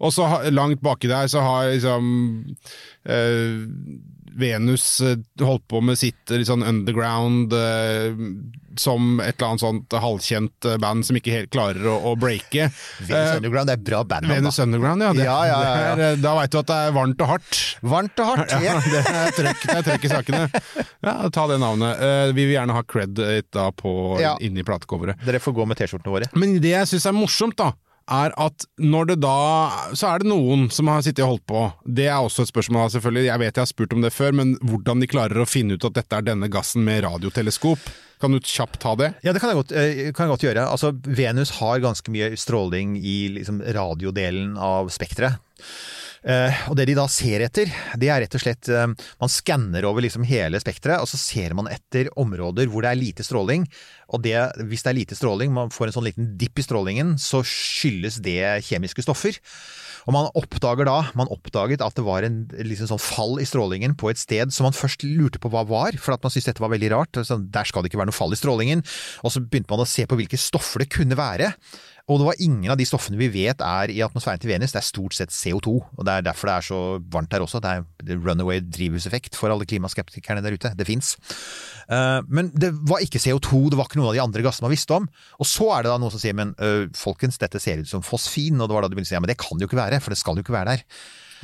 Og 0.00 0.12
så 0.16 0.30
langt 0.54 0.80
baki 0.84 1.10
der 1.12 1.28
så 1.28 1.44
har 1.44 1.68
liksom 1.74 2.08
eh, 3.04 3.64
Venus 4.38 5.00
eh, 5.04 5.16
holdt 5.44 5.66
på 5.70 5.80
med 5.84 5.98
sitt 6.00 6.30
litt 6.34 6.48
sånn 6.48 6.64
underground 6.66 7.52
eh, 7.54 8.14
som 8.76 9.20
et 9.22 9.36
eller 9.36 9.52
annet 9.52 9.62
sånt 9.62 9.94
halvkjent 10.02 10.66
eh, 10.66 10.78
band 10.82 11.06
som 11.06 11.18
ikke 11.18 11.34
helt 11.34 11.50
klarer 11.54 11.84
å, 11.86 11.94
å 12.10 12.14
breake. 12.18 12.68
Venus 13.06 13.12
Eh, 13.14 13.36
Underground 13.38 13.70
det 13.70 13.76
er 13.78 13.84
bra 13.86 14.00
band. 14.10 14.26
Venus 14.30 14.58
da. 14.58 14.66
Underground, 14.66 15.04
ja. 15.06 15.12
Det, 15.14 15.24
Ja, 15.28 15.36
ja, 15.46 15.58
ja. 15.62 15.70
Det 15.74 15.84
er, 15.84 16.02
eh, 16.16 16.18
da 16.24 16.34
veit 16.40 16.52
du 16.54 16.58
at 16.60 16.70
det 16.72 16.80
er 16.88 16.96
varmt 16.96 17.22
og 17.24 17.30
hardt. 17.30 17.60
Varmt 17.94 18.24
og 18.24 18.32
hardt. 18.32 18.56
Ja, 18.64 18.74
det 18.80 19.00
er 19.04 19.34
trøkk, 19.36 19.64
det 19.68 19.76
er 19.78 19.86
trøkk 19.90 20.04
i 20.08 20.12
sakene. 20.12 20.42
Ja, 21.04 21.14
Ta 21.34 21.46
det 21.50 21.60
navnet. 21.62 22.00
Eh, 22.02 22.26
vi 22.34 22.48
vil 22.48 22.56
gjerne 22.56 22.76
ha 22.76 22.82
cred 22.88 23.18
eh, 23.22 23.40
da 23.54 23.68
på, 23.76 23.94
inni 24.44 24.64
platecoveret. 24.66 25.22
Dere 25.26 25.40
får 25.42 25.56
gå 25.60 25.66
med 25.70 25.78
T-skjortene 25.78 26.14
våre. 26.14 26.30
Men 26.38 26.58
det 26.64 26.74
jeg 26.74 26.90
syns 26.94 27.06
er 27.10 27.16
morsomt, 27.16 27.58
da, 27.60 27.70
er 28.10 28.34
at 28.40 28.66
når 28.76 29.06
det 29.12 29.16
da 29.24 29.90
Så 29.96 30.08
er 30.10 30.20
det 30.20 30.28
noen 30.28 30.66
som 30.72 30.90
har 30.92 31.04
sittet 31.04 31.24
og 31.24 31.34
holdt 31.34 31.46
på. 31.48 31.62
Det 31.84 32.08
er 32.08 32.18
også 32.18 32.44
et 32.44 32.52
spørsmål, 32.52 32.90
selvfølgelig. 32.92 33.26
Jeg 33.30 33.42
vet 33.42 33.56
jeg 33.56 33.62
har 33.62 33.70
spurt 33.70 33.94
om 33.96 34.04
det 34.04 34.12
før, 34.12 34.34
men 34.36 34.54
hvordan 34.60 35.00
de 35.00 35.08
klarer 35.10 35.40
å 35.40 35.48
finne 35.48 35.78
ut 35.78 35.86
at 35.88 35.96
dette 35.96 36.18
er 36.18 36.26
denne 36.26 36.50
gassen 36.52 36.84
med 36.84 37.04
radioteleskop. 37.06 37.88
Kan 38.20 38.34
du 38.34 38.40
kjapt 38.40 38.78
ta 38.82 38.94
det? 38.98 39.10
Ja, 39.24 39.32
det 39.34 39.42
kan 39.42 39.52
jeg 39.52 39.60
godt, 39.62 39.72
eh, 39.72 40.12
kan 40.12 40.26
jeg 40.26 40.34
godt 40.34 40.46
gjøre. 40.46 40.68
Altså, 40.68 40.92
Venus 41.04 41.56
har 41.58 41.82
ganske 41.84 42.12
mye 42.14 42.34
stråling 42.40 42.96
i 43.00 43.16
liksom, 43.38 43.60
radiodelen 43.74 44.56
av 44.60 44.92
spekteret. 44.94 45.40
Eh, 46.24 46.60
og 46.70 46.78
det 46.78 46.86
de 46.88 46.96
da 46.96 47.04
ser 47.12 47.42
etter, 47.44 47.68
det 48.00 48.08
er 48.08 48.22
rett 48.24 48.32
og 48.32 48.40
slett 48.40 48.70
eh, 48.72 48.86
Man 49.20 49.28
skanner 49.32 49.84
over 49.84 50.00
liksom 50.00 50.24
hele 50.24 50.56
spekteret, 50.62 51.02
og 51.02 51.10
så 51.10 51.20
ser 51.20 51.52
man 51.56 51.68
etter 51.68 52.08
områder 52.20 52.70
hvor 52.72 52.84
det 52.84 52.94
er 52.94 53.00
lite 53.00 53.26
stråling. 53.26 53.66
Og 54.14 54.22
det, 54.24 54.36
hvis 54.70 54.84
det 54.86 54.92
er 54.92 55.00
lite 55.02 55.18
stråling, 55.18 55.52
man 55.52 55.72
får 55.74 55.90
en 55.90 55.98
sånn 55.98 56.08
liten 56.08 56.34
dipp 56.40 56.60
i 56.60 56.64
strålingen, 56.64 57.16
så 57.20 57.42
skyldes 57.44 58.22
det 58.24 58.40
kjemiske 58.64 59.04
stoffer. 59.04 59.36
Og 60.04 60.12
man 60.12 60.28
oppdager 60.36 60.84
da, 60.88 60.98
man 61.16 61.30
oppdaget 61.32 61.82
at 61.84 61.96
det 61.96 62.04
var 62.04 62.26
en 62.26 62.42
liksom 62.52 62.90
sånn 62.90 63.00
fall 63.00 63.38
i 63.40 63.46
strålingen 63.48 63.96
på 63.96 64.10
et 64.10 64.20
sted 64.20 64.52
som 64.52 64.68
man 64.68 64.76
først 64.76 65.04
lurte 65.06 65.40
på 65.40 65.48
hva 65.52 65.64
var, 65.68 65.96
for 66.00 66.16
at 66.16 66.24
man 66.24 66.32
syntes 66.32 66.50
dette 66.50 66.64
var 66.64 66.72
veldig 66.74 66.92
rart. 66.92 67.20
Så 67.24 67.38
der 67.40 67.68
skal 67.68 67.84
det 67.84 67.92
ikke 67.92 68.02
være 68.02 68.12
noe 68.12 68.16
fall 68.16 68.36
i 68.36 68.40
strålingen. 68.40 68.84
Og 69.24 69.32
så 69.32 69.40
begynte 69.40 69.72
man 69.72 69.84
å 69.84 69.88
se 69.88 70.04
på 70.08 70.18
hvilke 70.20 70.40
stoffer 70.40 70.84
det 70.84 70.92
kunne 70.92 71.18
være. 71.18 71.54
Og 72.04 72.20
det 72.20 72.26
var 72.26 72.40
ingen 72.44 72.68
av 72.68 72.76
de 72.76 72.84
stoffene 72.84 73.16
vi 73.16 73.30
vet 73.32 73.62
er 73.64 73.88
i 73.88 74.02
atmosfæren 74.04 74.40
til 74.42 74.50
Venus, 74.50 74.74
det 74.74 74.82
er 74.82 74.84
stort 74.84 75.14
sett 75.16 75.32
CO2. 75.32 75.72
Og 75.96 76.02
det 76.04 76.12
er 76.12 76.26
derfor 76.26 76.50
det 76.50 76.56
er 76.58 76.66
så 76.66 76.80
varmt 77.00 77.30
der 77.32 77.44
også. 77.44 77.62
Det 77.64 77.70
er 77.72 78.18
runaway 78.20 78.60
drivhuseffekt 78.60 79.38
for 79.40 79.48
alle 79.48 79.64
klimaskeptikerne 79.64 80.44
der 80.44 80.58
ute. 80.58 80.74
Det 80.76 80.84
fins. 80.84 81.14
Men 82.28 82.52
det 82.52 82.74
var 82.90 83.00
ikke 83.04 83.22
CO2, 83.22 83.70
det 83.72 83.80
var 83.80 83.88
ikke 83.88 84.02
noen 84.02 84.10
av 84.12 84.18
de 84.18 84.24
andre 84.26 84.44
gassene 84.44 84.68
man 84.68 84.74
visste 84.76 84.98
om. 84.98 85.08
Og 85.40 85.48
så 85.48 85.70
er 85.72 85.86
det 85.86 85.94
da 85.94 85.98
noen 86.02 86.12
som 86.12 86.20
sier 86.20 86.36
men 86.36 86.52
øh, 86.60 86.90
folkens, 86.98 87.40
dette 87.40 87.60
ser 87.62 87.80
ut 87.80 87.88
som 87.88 88.04
fosfin. 88.04 88.60
Og 88.60 88.68
det 88.68 88.76
var 88.76 88.84
da 88.84 88.92
du 88.92 88.98
begynte 88.98 89.08
å 89.08 89.14
si 89.14 89.16
ja, 89.16 89.24
men 89.24 89.32
det 89.32 89.40
kan 89.40 89.56
det 89.56 89.64
jo 89.64 89.72
ikke 89.72 89.80
være, 89.80 90.04
for 90.04 90.12
det 90.12 90.20
skal 90.20 90.36
jo 90.36 90.44
ikke 90.44 90.58
være 90.58 90.76
der. 90.76 90.84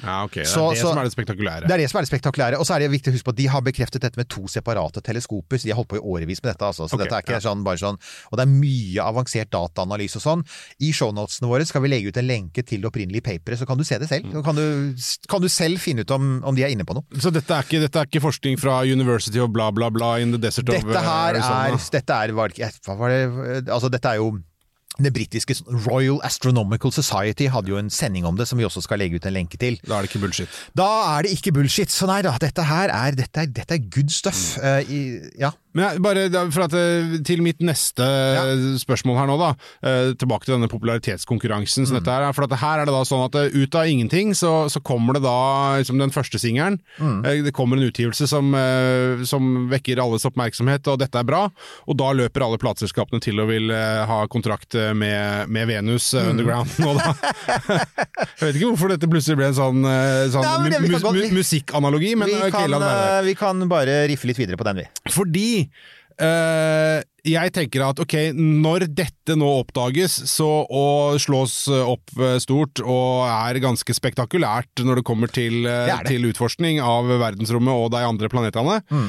Ja, 0.02 0.24
ok. 0.24 0.34
Det 0.34 0.46
er 0.46 0.50
Så- 0.50 0.70
det 0.70 0.78
så- 0.80 0.88
som 0.90 0.98
er 0.98 1.04
det 1.04 1.12
spektakulære. 1.12 1.66
Det 1.66 1.70
er 1.70 1.76
det 1.78 1.90
som 1.90 1.98
er 1.98 2.02
det 2.02 2.10
spektakulære. 2.10 2.58
Og 2.58 2.66
så 2.66 2.74
er 2.74 2.78
det 2.80 2.90
viktig 2.90 3.12
å 3.12 3.14
huske 3.16 3.24
på 3.24 3.34
at 3.34 3.36
de 3.36 3.46
har 3.46 3.60
bekreftet 3.60 4.00
dette 4.00 4.16
med 4.16 4.28
to 4.28 4.46
separate 4.48 5.00
teleskoper, 5.00 5.56
så 5.58 5.62
de 5.64 5.70
har 5.70 5.76
holdt 5.76 5.88
på 5.88 5.96
i 5.96 6.00
årevis 6.00 6.42
med 6.42 6.54
dette. 6.54 6.64
Altså. 6.66 6.88
Så 6.88 6.94
okay, 6.94 7.04
dette 7.04 7.16
er 7.16 7.22
ikke 7.22 7.40
ja. 7.40 7.44
sånn 7.50 7.64
bare 7.64 7.76
sånn 7.76 7.98
Og 8.32 8.38
det 8.38 8.42
er 8.46 8.50
mye 8.50 9.00
avansert 9.02 9.50
dataanalyse 9.50 10.16
og 10.16 10.22
sånn. 10.22 10.46
I 10.80 10.92
shownotene 10.92 11.48
våre 11.48 11.66
skal 11.66 11.82
vi 11.82 11.88
legge 11.88 12.08
ut 12.08 12.16
en 12.16 12.26
lenke 12.26 12.64
til 12.64 12.80
det 12.80 12.90
opprinnelige 12.90 13.22
paperet, 13.22 13.58
så 13.58 13.66
kan 13.66 13.76
du 13.76 13.84
se 13.84 13.98
det 13.98 14.08
selv. 14.08 14.30
Så 14.32 14.44
kan 14.44 14.54
du, 14.54 14.94
kan 15.28 15.40
du 15.40 15.48
selv 15.48 15.78
finne 15.78 16.00
ut 16.00 16.10
om, 16.10 16.42
om 16.44 16.54
de 16.54 16.62
er 16.62 16.70
inne 16.70 16.84
på 16.84 16.94
noe. 16.94 17.04
Så 17.18 17.32
dette 17.32 17.50
er, 17.50 17.62
ikke, 17.62 17.80
dette 17.80 17.96
er 17.96 18.06
ikke 18.06 18.22
forskning 18.22 18.58
fra 18.58 18.82
University 18.82 19.38
og 19.38 19.52
bla, 19.52 19.70
bla, 19.70 19.90
bla 19.90 20.16
in 20.18 20.32
the 20.32 20.38
desert 20.38 20.68
of 20.68 20.74
Dette 20.74 21.02
her 21.02 21.34
eh, 21.34 21.72
er, 21.72 21.76
dette 21.90 22.10
er 22.10 22.32
Hva 22.32 22.96
var 22.96 23.08
det 23.10 23.68
Altså, 23.68 23.90
dette 23.90 24.08
er 24.08 24.16
jo 24.16 24.38
det 25.06 25.12
britiske 25.14 25.56
Royal 25.86 26.20
Astronomical 26.26 26.92
Society 26.94 27.48
hadde 27.52 27.72
jo 27.72 27.80
en 27.80 27.90
sending 27.90 28.26
om 28.28 28.36
det, 28.38 28.48
som 28.50 28.60
vi 28.60 28.66
også 28.68 28.84
skal 28.84 29.02
legge 29.02 29.20
ut 29.20 29.26
en 29.28 29.36
lenke 29.36 29.60
til. 29.60 29.80
Da 29.86 29.98
er 29.98 30.06
det 30.06 30.12
ikke 30.12 30.24
bullshit. 30.26 30.60
Da 30.76 30.90
er 31.16 31.26
det 31.26 31.34
ikke 31.36 31.54
bullshit. 31.56 31.92
Så 31.92 32.08
nei 32.10 32.20
da, 32.26 32.36
dette 32.40 32.66
her 32.66 32.92
er, 32.94 33.16
dette 33.18 33.44
er, 33.44 33.50
dette 33.60 33.76
er 33.76 33.90
good 33.90 34.12
stuff. 34.14 34.58
Eh, 34.60 34.90
i, 34.90 35.00
ja. 35.40 35.52
Men 35.76 36.00
bare 36.02 36.24
for 36.50 36.64
at, 36.64 36.74
eh, 36.74 37.20
til 37.26 37.44
mitt 37.46 37.60
neste 37.62 38.02
spørsmål 38.82 39.20
her 39.20 39.28
nå, 39.30 39.36
da. 39.38 39.50
Uh, 39.84 40.12
tilbake 40.18 40.48
til 40.48 40.56
denne 40.56 40.70
popularitetskonkurransen. 40.70 41.86
dette 41.94 42.10
her, 42.10 42.26
er, 42.26 42.34
for 42.34 42.46
at 42.46 42.56
her 42.58 42.82
er 42.82 42.88
det 42.88 42.94
da 42.94 43.02
sånn 43.06 43.22
at 43.28 43.38
eh, 43.38 43.54
ut 43.54 43.76
av 43.78 43.86
ingenting 43.86 44.34
så, 44.34 44.66
så 44.72 44.82
kommer 44.82 45.14
det 45.16 45.22
da 45.22 45.78
liksom 45.78 46.00
den 46.00 46.10
første 46.14 46.40
singelen. 46.42 46.80
Eh, 46.98 47.42
det 47.46 47.54
kommer 47.54 47.78
en 47.78 47.86
utgivelse 47.86 48.26
som, 48.30 48.50
eh, 48.54 49.22
som 49.28 49.68
vekker 49.70 50.02
alles 50.02 50.26
oppmerksomhet, 50.26 50.90
og 50.90 51.00
dette 51.04 51.20
er 51.20 51.28
bra. 51.28 51.46
Og 51.86 51.98
da 52.00 52.10
løper 52.18 52.46
alle 52.46 52.58
plateselskapene 52.60 53.22
til 53.22 53.38
og 53.42 53.50
vil 53.52 53.70
eh, 53.74 54.02
ha 54.10 54.24
kontrakt 54.32 54.74
eh, 54.74 54.89
med, 54.96 55.48
med 55.52 55.68
Venus 55.70 56.10
mm. 56.14 56.30
Underground 56.32 56.74
nå, 56.82 56.94
da. 56.98 57.14
jeg 58.40 58.44
vet 58.46 58.58
ikke 58.58 58.70
hvorfor 58.72 58.92
dette 58.94 59.10
plutselig 59.10 59.38
ble 59.40 59.48
en 59.50 59.56
sånn, 59.58 59.84
eh, 59.84 60.26
sånn 60.34 60.44
ja, 60.46 60.56
men 60.62 60.72
det- 60.72 60.82
mu 60.82 60.98
mu 60.98 61.38
musikkanalogi, 61.40 62.14
men 62.16 62.28
vi, 62.30 62.50
kan, 62.52 62.68
la 62.70 62.78
det 62.82 62.90
være. 62.90 63.16
eh, 63.18 63.22
vi 63.30 63.34
kan 63.40 63.64
bare 63.70 63.96
riffe 64.10 64.26
litt 64.30 64.40
videre 64.40 64.60
på 64.60 64.66
den, 64.70 64.82
vi. 64.84 64.88
Fordi 65.14 65.48
Uh, 66.20 67.00
jeg 67.24 67.48
tenker 67.56 67.80
at 67.80 68.00
ok, 68.02 68.12
når 68.36 68.82
dette 68.92 69.32
nå 69.40 69.46
oppdages 69.62 70.18
så, 70.28 70.44
og 70.68 71.16
slås 71.16 71.54
opp 71.72 72.12
eh, 72.20 72.34
stort 72.44 72.82
og 72.84 73.24
er 73.24 73.56
ganske 73.64 73.94
spektakulært 73.96 74.82
når 74.84 75.00
det 75.00 75.04
kommer 75.08 75.32
til, 75.32 75.62
eh, 75.64 75.86
Det 75.88 75.96
det. 76.04 76.12
til 76.12 76.28
utforskning 76.28 76.76
av 76.84 77.08
verdensrommet 77.08 77.72
og 77.72 77.88
de 77.96 78.04
andre 78.04 78.28
planetene, 78.28 78.82
Mm. 78.92 79.08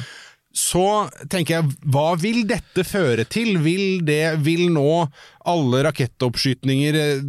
Så 0.51 1.07
tenker 1.31 1.57
jeg, 1.57 1.75
hva 1.93 2.11
vil 2.19 2.43
dette 2.49 2.83
føre 2.87 3.23
til? 3.29 3.55
Vil, 3.63 4.01
det, 4.07 4.37
vil 4.43 4.67
nå 4.73 5.05
alle 5.47 5.83
rakettoppskytninger 5.87 6.97
eh, 6.99 7.21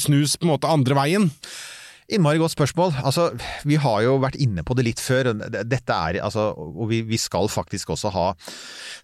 snus 0.00 0.38
på 0.38 0.48
en 0.48 0.54
måte 0.54 0.70
andre 0.72 0.96
veien? 0.96 1.28
Innmari 2.06 2.38
godt 2.38 2.54
spørsmål. 2.54 2.92
Altså, 3.02 3.32
vi 3.66 3.78
har 3.82 4.02
jo 4.04 4.16
vært 4.22 4.38
inne 4.38 4.62
på 4.66 4.76
det 4.78 4.84
litt 4.86 5.00
før. 5.02 5.32
Dette 5.34 5.94
er, 5.94 6.20
altså, 6.22 6.52
og 6.54 6.86
vi, 6.92 7.00
vi 7.02 7.18
skal 7.18 7.50
faktisk 7.50 7.90
også 7.96 8.12
ha 8.14 8.26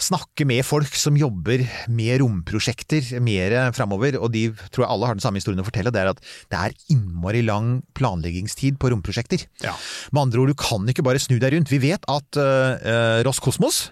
snakke 0.02 0.46
med 0.46 0.62
folk 0.66 0.94
som 0.98 1.18
jobber 1.18 1.64
med 1.90 2.22
romprosjekter 2.22 3.18
mer 3.24 3.56
framover. 3.74 4.20
Og 4.22 4.30
de 4.34 4.44
tror 4.70 4.86
jeg 4.86 4.90
alle 4.94 5.10
har 5.10 5.18
den 5.18 5.24
samme 5.24 5.42
historien 5.42 5.64
å 5.64 5.66
fortelle. 5.66 5.90
Det 5.94 6.02
er 6.04 6.12
at 6.12 6.22
det 6.52 6.60
er 6.60 6.76
innmari 6.94 7.42
lang 7.46 7.80
planleggingstid 7.98 8.78
på 8.78 8.92
romprosjekter. 8.94 9.48
Ja. 9.66 9.74
Med 10.14 10.28
andre 10.28 10.44
ord, 10.44 10.54
du 10.54 10.62
kan 10.62 10.86
ikke 10.86 11.06
bare 11.06 11.22
snu 11.22 11.40
deg 11.42 11.56
rundt. 11.56 11.74
Vi 11.74 11.82
vet 11.82 12.06
at 12.06 12.38
uh, 12.38 13.18
Roskosmos 13.26 13.88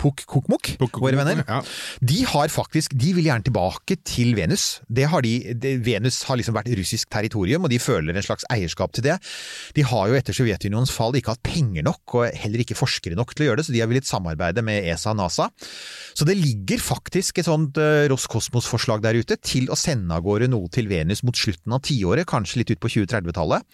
Puk 0.00 0.22
Kokmok, 0.30 0.70
våre 0.96 1.18
venner, 1.18 1.42
Ja. 1.46 1.60
de 2.00 2.22
har 2.30 2.48
faktisk, 2.48 2.94
de 2.96 3.12
vil 3.18 3.26
gjerne 3.28 3.44
tilbake 3.44 3.98
til 4.08 4.32
Venus. 4.38 4.80
Det 4.88 5.04
har 5.12 5.20
de, 5.26 5.52
det, 5.60 5.74
Venus 5.84 6.22
har 6.28 6.38
liksom 6.40 6.56
vært 6.56 6.70
russisk 6.78 7.10
territorium, 7.12 7.66
og 7.66 7.70
de 7.72 7.78
føler 7.82 8.16
en 8.16 8.24
slags 8.24 8.46
eierskap 8.50 8.94
til 8.96 9.04
det. 9.10 9.18
De 9.76 9.84
har 9.84 10.08
jo 10.08 10.16
etter 10.16 10.36
Sovjetunionens 10.36 10.92
fall 10.94 11.12
ikke 11.20 11.34
hatt 11.34 11.42
penger 11.44 11.84
nok, 11.84 12.16
og 12.16 12.32
heller 12.40 12.64
ikke 12.64 12.78
forskere 12.78 13.18
nok 13.18 13.34
til 13.36 13.44
å 13.44 13.50
gjøre 13.50 13.60
det, 13.60 13.66
så 13.68 13.76
de 13.76 13.82
har 13.84 13.90
villet 13.92 14.08
samarbeide 14.08 14.64
med 14.64 14.88
ESA 14.88 15.12
og 15.12 15.20
NASA. 15.20 15.50
Så 16.16 16.24
det 16.28 16.38
ligger 16.40 16.80
faktisk 16.80 17.38
et 17.42 17.48
sånt 17.50 17.76
uh, 17.80 18.06
Roskosmos-forslag 18.10 19.02
der 19.04 19.20
ute 19.20 19.36
til 19.44 19.68
å 19.70 19.76
sende 19.78 20.16
av 20.16 20.24
gårde 20.24 20.48
noe 20.50 20.70
til 20.72 20.88
Venus 20.90 21.22
mot 21.26 21.36
slutten 21.36 21.76
av 21.76 21.84
tiåret, 21.84 22.26
kanskje 22.30 22.62
litt 22.62 22.72
ut 22.72 22.80
på 22.80 22.90
2030-tallet. 22.96 23.66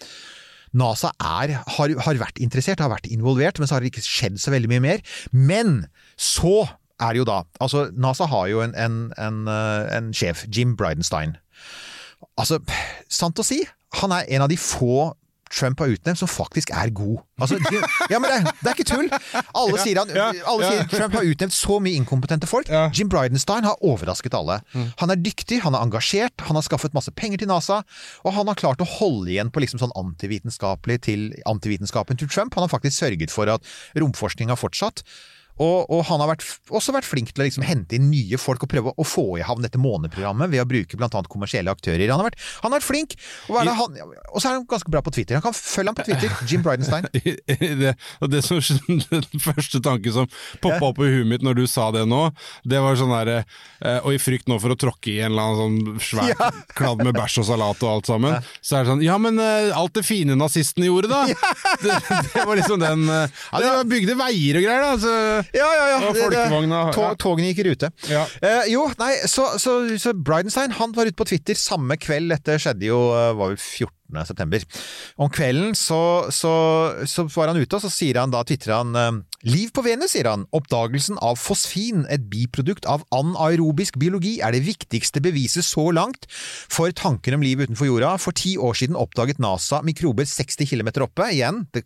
NASA 0.75 1.13
er, 1.23 1.57
har, 1.77 1.93
har 2.05 2.19
vært 2.19 2.41
interessert, 2.43 2.81
har 2.83 2.91
vært 2.91 3.09
involvert, 3.11 3.59
men 3.59 3.69
så 3.69 3.77
har 3.77 3.85
det 3.85 3.93
ikke 3.93 4.05
skjedd 4.05 4.41
så 4.41 4.53
veldig 4.53 4.71
mye 4.73 4.83
mer. 4.83 5.05
Men 5.31 5.85
så 6.19 6.65
er 6.97 7.13
det 7.13 7.21
jo 7.21 7.27
da 7.29 7.41
Altså, 7.61 7.87
NASA 7.93 8.25
har 8.29 8.47
jo 8.51 8.61
en, 8.65 8.73
en, 8.75 8.99
en, 9.21 9.39
eh, 9.51 9.97
en 9.97 10.11
sjef, 10.15 10.45
Jim 10.49 10.75
Bridenstine. 10.77 11.37
Altså, 12.37 12.59
sant 13.09 13.39
å 13.39 13.45
si, 13.45 13.61
han 14.01 14.13
er 14.13 14.27
en 14.35 14.45
av 14.45 14.51
de 14.51 14.57
få 14.59 15.13
Trump 15.53 15.79
har 15.83 15.93
utnevnt 15.93 16.19
som 16.19 16.29
faktisk 16.29 16.71
er 16.75 16.91
god. 16.95 17.21
Altså, 17.41 17.59
de, 17.61 17.81
ja, 18.13 18.19
men 18.19 18.31
det, 18.31 18.53
det 18.61 18.71
er 18.71 18.75
ikke 18.75 18.87
tull! 18.89 19.09
Alle, 19.11 19.79
sier, 19.83 20.01
han, 20.01 20.11
alle 20.17 20.71
sier 20.71 20.89
Trump 20.91 21.17
har 21.17 21.27
utnevnt 21.27 21.55
så 21.55 21.79
mye 21.83 21.99
inkompetente 21.99 22.49
folk. 22.49 22.71
Jim 22.95 23.11
Bridenstine 23.11 23.67
har 23.69 23.79
overrasket 23.85 24.35
alle. 24.37 24.59
Han 25.01 25.13
er 25.13 25.21
dyktig, 25.21 25.61
han 25.65 25.77
er 25.77 25.85
engasjert, 25.85 26.45
han 26.49 26.59
har 26.59 26.65
skaffet 26.65 26.95
masse 26.97 27.13
penger 27.17 27.43
til 27.43 27.51
NASA, 27.51 27.81
og 28.25 28.35
han 28.37 28.49
har 28.51 28.59
klart 28.59 28.83
å 28.83 28.89
holde 28.97 29.31
igjen 29.33 29.51
på 29.53 29.63
liksom 29.63 29.81
sånn 29.81 29.95
antivitenskapelig 29.99 31.01
til 31.07 31.29
antivitenskapen 31.49 32.19
til 32.19 32.31
Trump. 32.31 32.57
Han 32.57 32.67
har 32.67 32.73
faktisk 32.73 32.99
sørget 32.99 33.33
for 33.33 33.49
at 33.51 33.65
romforskning 33.97 34.53
har 34.53 34.59
fortsatt. 34.59 35.03
Og, 35.63 35.89
og 35.89 36.03
han 36.09 36.21
har 36.21 36.31
vært, 36.35 36.45
også 36.69 36.93
vært 36.95 37.07
flink 37.07 37.31
til 37.33 37.43
å 37.43 37.47
liksom 37.47 37.65
hente 37.65 37.97
inn 37.97 38.09
nye 38.11 38.37
folk 38.41 38.65
og 38.65 38.71
prøve 38.71 38.93
å 38.93 39.05
få 39.07 39.25
i 39.39 39.45
havn 39.45 39.65
dette 39.65 39.79
måneprogrammet 39.81 40.51
ved 40.53 40.61
å 40.61 40.67
bruke 40.69 40.97
annet 41.07 41.29
kommersielle 41.31 41.71
aktører. 41.73 42.05
Han 42.11 42.21
har 42.21 42.29
vært, 42.29 42.41
han 42.61 42.71
har 42.71 42.79
vært 42.79 42.87
flink, 42.87 43.15
og, 43.49 43.59
det 43.65 43.73
han, 43.79 43.97
og 44.31 44.41
så 44.41 44.49
er 44.49 44.57
han 44.57 44.67
ganske 44.69 44.93
bra 44.93 45.01
på 45.05 45.13
Twitter. 45.15 45.39
Han 45.39 45.45
kan 45.47 45.55
følge 45.57 45.93
ham 45.93 45.97
på 45.97 46.05
Twitter, 46.07 46.35
Jim 46.49 46.65
Bridenstine. 46.65 47.09
det, 47.81 47.95
det 48.33 48.43
som, 48.45 48.61
Den 49.07 49.41
første 49.41 49.81
tanken 49.83 50.13
som 50.13 50.29
poppa 50.63 50.91
opp 50.91 51.01
i 51.03 51.09
huet 51.11 51.29
mitt 51.29 51.45
når 51.45 51.61
du 51.61 51.65
sa 51.69 51.89
det 51.95 52.05
nå, 52.09 52.27
det 52.67 52.81
var 52.83 52.97
sånn 52.99 53.13
derre 53.13 53.37
eh, 53.39 53.99
Og 54.05 54.15
i 54.15 54.19
frykt 54.21 54.49
nå 54.49 54.57
for 54.61 54.73
å 54.73 54.77
tråkke 54.79 55.11
i 55.13 55.17
en 55.23 55.33
eller 55.33 55.51
annen 55.53 55.57
sånn 55.97 56.01
svær 56.03 56.31
Ja. 56.31 56.49
kladd 56.77 57.01
med 57.05 57.15
bæsj 57.17 57.39
og 57.41 57.47
salat 57.49 57.83
og 57.85 57.91
alt 57.91 58.09
sammen, 58.09 58.37
så 58.61 58.77
er 58.79 58.85
det 58.85 58.91
sånn 58.91 59.03
Ja, 59.05 59.17
men 59.21 59.39
eh, 59.41 59.71
alt 59.77 59.95
det 59.97 60.03
fine 60.07 60.37
nazistene 60.37 60.89
gjorde, 60.89 61.09
da! 61.11 61.23
Det, 61.81 61.97
det 62.33 62.43
var 62.43 62.57
liksom 62.59 62.81
den 62.81 63.05
Det 63.07 63.21
Ja, 63.63 63.77
de 63.79 63.87
bygde 63.89 64.17
veier 64.19 64.59
og 64.59 64.67
greier, 64.67 64.85
da! 64.85 64.93
Så, 65.01 65.13
Ja, 65.55 65.67
ja, 65.67 65.85
ja. 65.93 65.97
Og 66.09 66.17
folkevogna, 66.17 66.81
ja. 66.91 67.11
Togene 67.19 67.51
gikk 67.51 67.61
i 67.63 67.67
rute. 67.69 67.91
Ja. 68.11 68.25
Eh, 68.41 68.71
jo, 68.73 68.87
nei, 68.99 69.13
så, 69.29 69.49
så, 69.61 69.79
så 69.99 70.13
Bridenstein 70.15 70.75
han 70.77 70.95
var 70.97 71.09
ute 71.09 71.17
på 71.17 71.27
Twitter 71.29 71.57
samme 71.59 71.99
kveld. 72.01 72.31
Dette 72.33 72.57
skjedde 72.61 72.89
jo 72.89 72.99
eh, 73.15 73.31
var 73.37 73.53
vel 73.53 73.59
14. 73.61 74.23
september. 74.27 74.63
Om 75.19 75.31
kvelden 75.33 75.75
så, 75.77 76.01
så, 76.33 76.53
så 77.07 77.27
var 77.35 77.53
han 77.53 77.61
ute, 77.61 77.79
og 77.79 77.83
så 77.83 77.91
sier 77.91 78.21
han 78.21 78.33
da, 78.33 78.43
tvitrer 78.47 78.77
han 78.79 78.95
eh, 78.97 79.21
Liv 79.47 79.69
på 79.71 79.83
Venus, 79.85 80.11
sier 80.11 80.27
han. 80.27 80.43
Oppdagelsen 80.55 81.19
av 81.23 81.37
fosfin, 81.39 82.03
et 82.11 82.25
biprodukt 82.31 82.87
av 82.89 83.05
anaerobisk 83.15 83.95
biologi, 84.01 84.37
er 84.43 84.51
det 84.51 84.65
viktigste 84.65 85.21
beviset 85.23 85.63
så 85.63 85.85
langt 85.95 86.27
for 86.33 86.91
tanken 86.91 87.37
om 87.37 87.45
liv 87.45 87.61
utenfor 87.63 87.87
jorda. 87.87 88.15
For 88.19 88.35
ti 88.35 88.57
år 88.59 88.75
siden 88.75 88.99
oppdaget 88.99 89.39
NASA 89.43 89.79
mikrober 89.87 90.27
60 90.27 90.67
km 90.67 90.91
oppe. 91.05 91.29
Igjen, 91.31 91.63
det, 91.75 91.85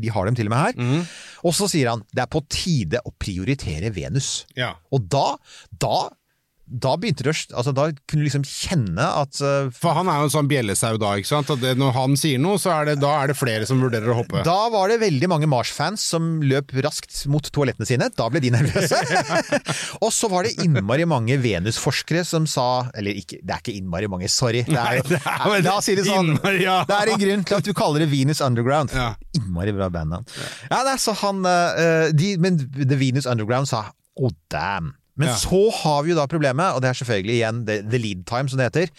de 0.00 0.14
har 0.14 0.28
dem 0.28 0.38
til 0.38 0.48
og 0.48 0.54
med 0.54 0.62
her. 0.62 1.04
Og 1.44 1.56
så 1.58 1.68
sier 1.68 1.92
han 1.92 2.06
det 2.16 2.24
er 2.24 2.32
på 2.32 2.44
tide 2.48 3.02
å 3.04 3.12
prioritere 3.20 3.92
Venus. 3.92 4.46
ja. 4.56 4.72
Og 4.92 5.04
da, 5.12 5.36
da, 5.80 6.08
da 6.72 6.94
begynte 6.96 7.26
det 7.26 7.34
altså 7.52 7.72
Da 7.76 7.88
kunne 8.08 8.22
du 8.22 8.26
liksom 8.26 8.44
kjenne 8.48 9.04
at 9.20 9.40
uh, 9.44 9.68
For 9.76 9.96
han 9.96 10.08
er 10.08 10.22
jo 10.22 10.28
en 10.28 10.32
sånn 10.32 10.48
bjellesau 10.50 10.96
da, 11.00 11.14
ikke 11.20 11.28
sant? 11.28 11.50
At 11.52 11.60
det, 11.62 11.74
når 11.80 11.92
han 11.96 12.16
sier 12.18 12.40
noe, 12.40 12.60
så 12.60 12.72
er 12.78 12.90
det, 12.90 12.96
da 13.02 13.12
er 13.20 13.32
det 13.32 13.36
flere 13.38 13.66
som 13.68 13.82
vurderer 13.82 14.12
å 14.12 14.16
hoppe. 14.22 14.44
Da 14.46 14.56
var 14.72 14.92
det 14.92 15.00
veldig 15.02 15.28
mange 15.30 15.48
Mars-fans 15.50 16.04
som 16.14 16.40
løp 16.46 16.72
raskt 16.84 17.24
mot 17.30 17.44
toalettene 17.54 17.88
sine. 17.88 18.08
Da 18.16 18.28
ble 18.32 18.42
de 18.44 18.52
nervøse. 18.54 19.00
og 20.04 20.10
så 20.14 20.30
var 20.32 20.48
det 20.48 20.54
innmari 20.64 21.06
mange 21.08 21.36
Venus-forskere 21.42 22.24
som 22.28 22.46
sa 22.50 22.86
Eller 22.98 23.18
ikke, 23.20 23.40
det 23.42 23.56
er 23.56 23.62
ikke 23.62 23.76
innmari 23.76 24.08
mange, 24.12 24.30
sorry. 24.32 24.64
Det 24.68 24.78
er, 24.78 25.02
det 25.08 25.20
er 25.20 25.66
La 25.66 25.76
oss 25.78 25.90
si 25.90 25.96
det 25.98 26.06
sånn. 26.08 26.34
innmari, 26.34 26.64
ja. 26.64 26.80
Det 26.88 26.98
er 26.98 27.12
en 27.12 27.22
grunn 27.26 27.46
til 27.48 27.60
at 27.60 27.68
du 27.68 27.74
kaller 27.76 28.06
det 28.06 28.10
Venus 28.12 28.40
Underground. 28.44 28.94
Ja. 28.96 29.12
Innmari 29.38 29.74
bra 29.76 29.90
bandnavn. 29.92 30.26
Ja, 30.70 30.82
nei, 30.86 30.96
så 31.02 31.14
han 31.22 31.44
eh, 31.48 32.08
de, 32.16 32.34
Men 32.42 32.60
The 32.62 32.98
Venus 32.98 33.28
Underground 33.28 33.70
sa 33.70 33.90
oh 34.16 34.32
damn. 34.52 34.92
Men 35.22 35.30
Ja. 35.30 35.36
så 35.38 35.62
har 35.82 36.02
vi 36.02 36.12
jo 36.12 36.18
da 36.18 36.26
problemet, 36.30 36.72
og 36.74 36.82
det 36.82 36.90
er 36.90 36.98
selvfølgelig 37.00 37.34
igjen 37.38 37.62
the, 37.68 37.78
the 37.86 37.98
lead 38.02 38.24
time, 38.28 38.48
som 38.50 38.58
det 38.60 38.68
heter. 38.72 38.90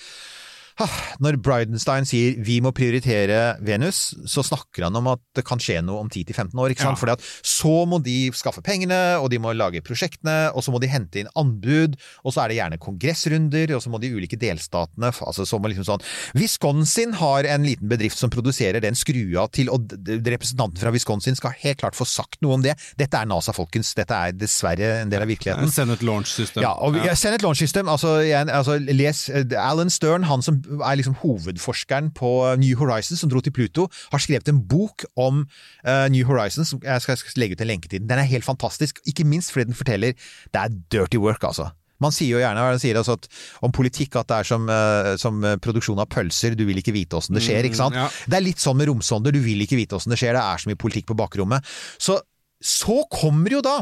Ah, 0.81 0.89
Når 1.21 1.37
Bridenstine 1.43 2.07
sier 2.09 2.37
vi 2.43 2.57
må 2.63 2.71
prioritere 2.73 3.57
Venus, 3.61 4.15
så 4.25 4.41
snakker 4.45 4.87
han 4.87 4.97
om 4.97 5.11
at 5.11 5.21
det 5.37 5.43
kan 5.45 5.61
skje 5.61 5.81
noe 5.85 6.01
om 6.01 6.09
10-15 6.09 6.57
år. 6.57 6.73
ikke 6.73 6.85
sant? 6.85 6.97
Ja. 6.97 7.01
Fordi 7.01 7.13
at 7.13 7.27
så 7.45 7.73
må 7.89 7.99
de 8.03 8.31
skaffe 8.33 8.63
pengene, 8.65 8.99
og 9.21 9.29
de 9.33 9.39
må 9.41 9.53
lage 9.53 9.83
prosjektene, 9.85 10.51
og 10.53 10.65
så 10.65 10.73
må 10.73 10.81
de 10.81 10.89
hente 10.89 11.21
inn 11.21 11.29
anbud, 11.39 11.97
og 12.23 12.33
så 12.33 12.43
er 12.43 12.53
det 12.53 12.57
gjerne 12.57 12.81
kongressrunder, 12.81 13.75
og 13.77 13.83
så 13.85 13.93
må 13.93 14.01
de 14.01 14.13
ulike 14.13 14.39
delstatene 14.39 15.11
altså 15.13 15.45
så 15.47 15.59
må 15.61 15.69
liksom 15.71 15.85
sånn 15.87 16.03
Wisconsin 16.37 17.13
har 17.19 17.47
en 17.49 17.65
liten 17.65 17.89
bedrift 17.91 18.17
som 18.19 18.31
produserer 18.33 18.81
den 18.83 18.97
skrua 18.97 19.45
til, 19.53 19.69
og 19.73 19.93
representanten 20.09 20.81
fra 20.81 20.91
Wisconsin 20.95 21.37
skal 21.37 21.55
helt 21.61 21.81
klart 21.81 21.97
få 21.97 22.07
sagt 22.09 22.39
noe 22.43 22.57
om 22.57 22.65
det. 22.65 22.75
Dette 22.99 23.19
er 23.19 23.29
NASA, 23.29 23.53
folkens. 23.55 23.93
Dette 23.97 24.17
er 24.17 24.35
dessverre 24.35 24.89
en 25.03 25.11
del 25.11 25.23
av 25.23 25.29
virkeligheten. 25.29 25.71
Send 25.73 25.93
et 25.95 26.03
launch 26.05 26.33
system. 26.33 26.63
Ja, 26.65 26.73
og 26.81 26.97
ja. 26.99 27.15
Send 27.19 27.37
et 27.37 27.45
launch 27.45 27.61
system. 27.61 27.89
Altså, 27.91 28.15
altså, 28.43 28.77
les 28.81 29.23
eh, 29.29 29.55
Alan 29.59 29.91
Stern, 29.93 30.27
han 30.29 30.43
som 30.45 30.62
er 30.63 30.97
liksom 30.99 31.17
hovedforskeren 31.21 32.11
på 32.15 32.31
New 32.61 32.79
Horizons, 32.79 33.21
som 33.23 33.31
dro 33.31 33.41
til 33.43 33.53
Pluto, 33.55 33.87
har 34.11 34.23
skrevet 34.23 34.49
en 34.51 34.61
bok 34.67 35.05
om 35.19 35.45
uh, 35.87 36.07
New 36.13 36.25
Horizons. 36.27 36.73
som 36.73 36.81
Jeg 36.83 37.05
skal, 37.05 37.17
skal 37.17 37.43
legge 37.43 37.57
ut 37.57 37.63
en 37.65 37.71
lenke 37.71 37.91
til 37.91 38.01
den. 38.01 38.09
Den 38.09 38.21
er 38.21 38.29
helt 38.29 38.47
fantastisk, 38.47 39.01
ikke 39.09 39.27
minst 39.27 39.53
fordi 39.53 39.71
den 39.71 39.77
forteller 39.77 40.13
det 40.53 40.59
er 40.59 40.75
dirty 40.91 41.21
work, 41.21 41.43
altså. 41.43 41.71
Man 42.03 42.11
sier 42.11 42.35
jo 42.35 42.41
gjerne 42.41 42.79
sier 42.81 42.97
altså 42.99 43.15
at, 43.15 43.27
om 43.63 43.71
politikk 43.71 44.17
at 44.19 44.27
det 44.27 44.39
er 44.41 44.49
som, 44.49 44.67
eh, 44.71 45.13
som 45.21 45.39
produksjon 45.63 46.01
av 46.03 46.09
pølser, 46.11 46.57
du 46.59 46.65
vil 46.67 46.81
ikke 46.81 46.95
vite 46.95 47.15
åssen 47.19 47.37
det 47.37 47.45
skjer. 47.45 47.63
ikke 47.69 47.79
sant? 47.79 47.95
ja. 47.95 48.09
Det 48.27 48.39
er 48.39 48.43
litt 48.43 48.63
sånn 48.63 48.79
med 48.79 48.89
romsonder, 48.91 49.31
du 49.31 49.39
vil 49.43 49.63
ikke 49.63 49.79
vite 49.79 49.97
åssen 49.97 50.13
det 50.13 50.19
skjer, 50.19 50.35
det 50.35 50.43
er 50.43 50.63
så 50.63 50.71
mye 50.71 50.79
politikk 50.79 51.11
på 51.11 51.17
bakrommet. 51.19 51.73
Så, 52.01 52.19
så 52.59 53.03
kommer 53.13 53.55
jo 53.55 53.63
da 53.63 53.79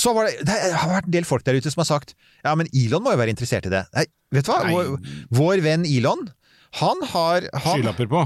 så 0.00 0.12
var 0.16 0.28
det, 0.28 0.40
det 0.48 0.56
har 0.72 0.90
vært 0.92 1.08
en 1.10 1.14
del 1.18 1.26
folk 1.28 1.44
der 1.46 1.58
ute 1.58 1.70
som 1.72 1.82
har 1.82 1.88
sagt 1.90 2.14
ja, 2.44 2.54
men 2.56 2.68
Elon 2.72 3.02
må 3.04 3.12
jo 3.14 3.20
være 3.20 3.32
interessert 3.34 3.66
i 3.68 3.72
det. 3.72 3.84
Nei, 3.96 4.04
vet 4.34 4.46
du 4.46 4.52
hva? 4.52 4.62
Vår, 4.70 4.90
vår 5.36 5.62
venn 5.64 5.86
Elon, 5.88 6.26
han 6.76 7.00
har, 7.12 7.46
han, 7.64 7.78
Skylapper 7.80 8.08
på. 8.10 8.20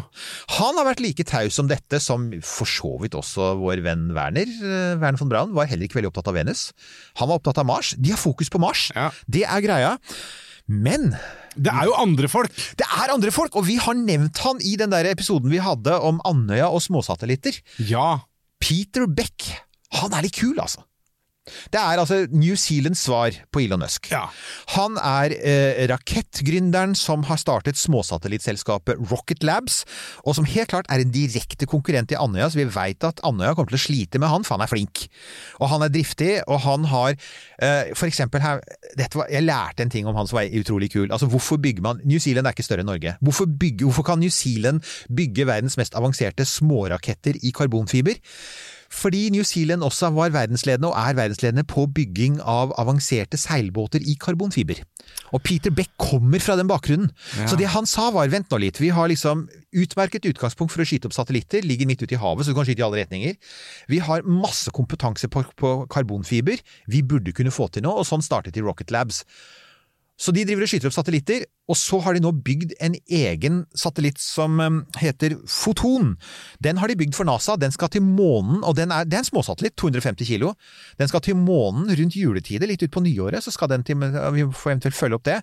han 0.57 0.79
har 0.81 0.87
vært 0.89 1.03
like 1.05 1.25
taus 1.29 1.59
om 1.63 1.69
dette 1.71 2.01
som 2.03 2.25
for 2.43 2.67
så 2.69 2.91
vidt 3.03 3.15
også 3.19 3.53
vår 3.61 3.83
venn 3.85 4.09
Werner. 4.17 4.49
eh, 4.51 4.95
Werner 4.99 5.21
von 5.21 5.31
Braun 5.31 5.53
var 5.55 5.69
heller 5.71 5.87
ikke 5.87 6.01
veldig 6.01 6.11
opptatt 6.11 6.31
av 6.33 6.39
Venus. 6.41 6.65
Han 7.21 7.31
var 7.31 7.39
opptatt 7.39 7.61
av 7.63 7.69
Mars. 7.69 7.93
De 8.01 8.11
har 8.15 8.19
fokus 8.21 8.51
på 8.51 8.59
Mars. 8.63 8.89
Ja. 8.97 9.11
Det 9.31 9.45
er 9.47 9.63
greia. 9.67 9.93
Men 10.71 11.13
Det 11.59 11.71
er 11.73 11.87
jo 11.89 11.95
andre 11.99 12.29
folk! 12.31 12.51
det 12.79 12.87
er 12.87 13.11
andre 13.15 13.31
folk, 13.35 13.57
og 13.59 13.65
vi 13.67 13.77
har 13.83 13.97
nevnt 13.99 14.39
han 14.45 14.61
i 14.63 14.77
den 14.79 14.93
der 14.93 15.09
episoden 15.11 15.51
vi 15.51 15.59
hadde 15.63 15.97
om 16.07 16.21
Andøya 16.27 16.69
og 16.71 16.83
småsatellitter. 16.85 17.57
Ja. 17.89 18.21
Peter 18.63 19.07
Beck, 19.11 19.47
han 20.01 20.15
er 20.15 20.27
litt 20.27 20.37
kul, 20.39 20.59
altså. 20.63 20.85
Det 21.73 21.81
er 21.81 22.01
altså 22.01 22.23
New 22.33 22.57
Zealands 22.59 23.03
svar 23.07 23.35
på 23.53 23.63
Elon 23.65 23.83
Musk. 23.83 24.11
Ja. 24.13 24.27
Han 24.77 24.99
er 25.01 25.35
eh, 25.37 25.83
rakettgründeren 25.91 26.97
som 26.99 27.25
har 27.29 27.41
startet 27.41 27.79
småsatellittselskapet 27.81 29.01
Rocket 29.11 29.45
Labs, 29.47 29.83
og 30.25 30.37
som 30.39 30.49
helt 30.49 30.73
klart 30.73 30.91
er 30.91 31.03
en 31.03 31.15
direkte 31.15 31.69
konkurrent 31.71 32.13
i 32.13 32.19
Andøya, 32.21 32.51
så 32.51 32.61
vi 32.61 32.69
veit 32.75 33.07
at 33.07 33.23
Andøya 33.27 33.55
kommer 33.57 33.75
til 33.75 33.81
å 33.81 33.85
slite 33.87 34.21
med 34.23 34.33
han, 34.33 34.47
for 34.47 34.57
han 34.57 34.67
er 34.67 34.73
flink. 34.73 35.07
Og 35.61 35.71
han 35.73 35.87
er 35.87 35.93
driftig, 35.93 36.33
og 36.47 36.63
han 36.67 36.89
har 36.91 37.15
eh, 37.15 37.93
for 37.97 38.09
eksempel 38.09 38.43
her 38.45 38.61
var, 39.15 39.29
Jeg 39.31 39.47
lærte 39.47 39.85
en 39.85 39.93
ting 39.93 40.09
om 40.09 40.17
han 40.17 40.29
som 40.29 40.41
var 40.41 40.51
utrolig 40.61 40.91
kul. 40.93 41.09
Altså, 41.11 41.29
hvorfor 41.31 41.61
bygger 41.63 41.85
man 41.85 42.01
New 42.05 42.19
Zealand 42.19 42.47
er 42.47 42.57
ikke 42.57 42.67
større 42.67 42.85
enn 42.85 42.91
Norge. 42.91 43.17
Hvorfor, 43.21 43.47
bygge, 43.61 43.87
hvorfor 43.87 44.07
kan 44.07 44.21
New 44.23 44.33
Zealand 44.33 44.85
bygge 45.09 45.47
verdens 45.49 45.77
mest 45.81 45.97
avanserte 45.99 46.47
småraketter 46.49 47.39
i 47.43 47.53
karbonfiber? 47.57 48.21
Fordi 48.91 49.29
New 49.31 49.45
Zealand 49.47 49.85
også 49.87 50.11
var 50.17 50.33
verdensledende 50.35 50.91
og 50.91 50.97
er 50.99 51.15
verdensledende 51.15 51.63
på 51.69 51.85
bygging 51.95 52.41
av 52.43 52.73
avanserte 52.81 53.39
seilbåter 53.39 54.03
i 54.03 54.17
karbonfiber. 54.19 54.83
Og 55.31 55.43
Peter 55.47 55.71
Beck 55.71 55.93
kommer 56.01 56.43
fra 56.43 56.57
den 56.59 56.69
bakgrunnen. 56.71 57.13
Så 57.47 57.59
det 57.59 57.71
han 57.71 57.87
sa 57.87 58.09
var 58.15 58.33
vent 58.33 58.51
nå 58.51 58.59
litt, 58.63 58.81
vi 58.83 58.91
har 58.95 59.11
liksom 59.11 59.47
utmerket 59.71 60.27
utgangspunkt 60.27 60.75
for 60.75 60.83
å 60.83 60.89
skyte 60.89 61.07
opp 61.07 61.15
satellitter, 61.15 61.63
ligger 61.63 61.87
midt 61.87 62.03
ute 62.03 62.17
i 62.17 62.21
havet 62.21 62.47
så 62.47 62.51
du 62.51 62.59
kan 62.59 62.67
skyte 62.67 62.83
i 62.83 62.87
alle 62.87 63.05
retninger. 63.05 63.39
Vi 63.91 64.03
har 64.03 64.27
masse 64.27 64.75
kompetanse 64.75 65.31
på, 65.31 65.45
på 65.55 65.75
karbonfiber, 65.91 66.59
vi 66.91 67.05
burde 67.07 67.35
kunne 67.37 67.55
få 67.55 67.71
til 67.71 67.87
noe, 67.87 68.03
og 68.03 68.09
sånn 68.11 68.27
startet 68.27 68.59
de 68.59 68.67
Rocket 68.67 68.91
Labs. 68.95 69.23
Så 70.21 70.35
de 70.37 70.45
driver 70.45 70.67
og 70.67 70.69
skyter 70.69 70.91
opp 70.91 70.97
satellitter, 70.97 71.47
og 71.71 71.79
så 71.79 72.01
har 72.05 72.17
de 72.17 72.21
nå 72.21 72.33
bygd 72.45 72.75
en 72.85 72.97
egen 73.09 73.63
satellitt 73.79 74.21
som 74.21 74.61
eh, 74.61 74.81
heter 75.01 75.39
Foton. 75.49 76.15
Den 76.61 76.81
har 76.83 76.91
de 76.91 76.99
bygd 77.01 77.17
for 77.17 77.29
NASA, 77.29 77.57
den 77.61 77.73
skal 77.73 77.93
til 77.95 78.05
månen, 78.05 78.61
og 78.61 78.77
er, 78.77 78.91
det 79.09 79.17
er 79.17 79.25
en 79.25 79.31
småsatellitt, 79.31 79.79
250 79.81 80.29
kilo. 80.29 80.53
Den 81.01 81.09
skal 81.09 81.25
til 81.25 81.39
månen 81.41 81.89
rundt 81.89 82.19
juletider, 82.19 82.69
litt 82.69 82.85
utpå 82.85 83.03
nyåret, 83.07 83.41
så 83.45 83.55
skal 83.55 83.73
den 83.73 83.87
til, 83.87 84.03
vi 84.37 84.45
får 84.45 84.75
eventuelt 84.75 84.99
følge 84.99 85.21
opp 85.21 85.29
det. 85.31 85.41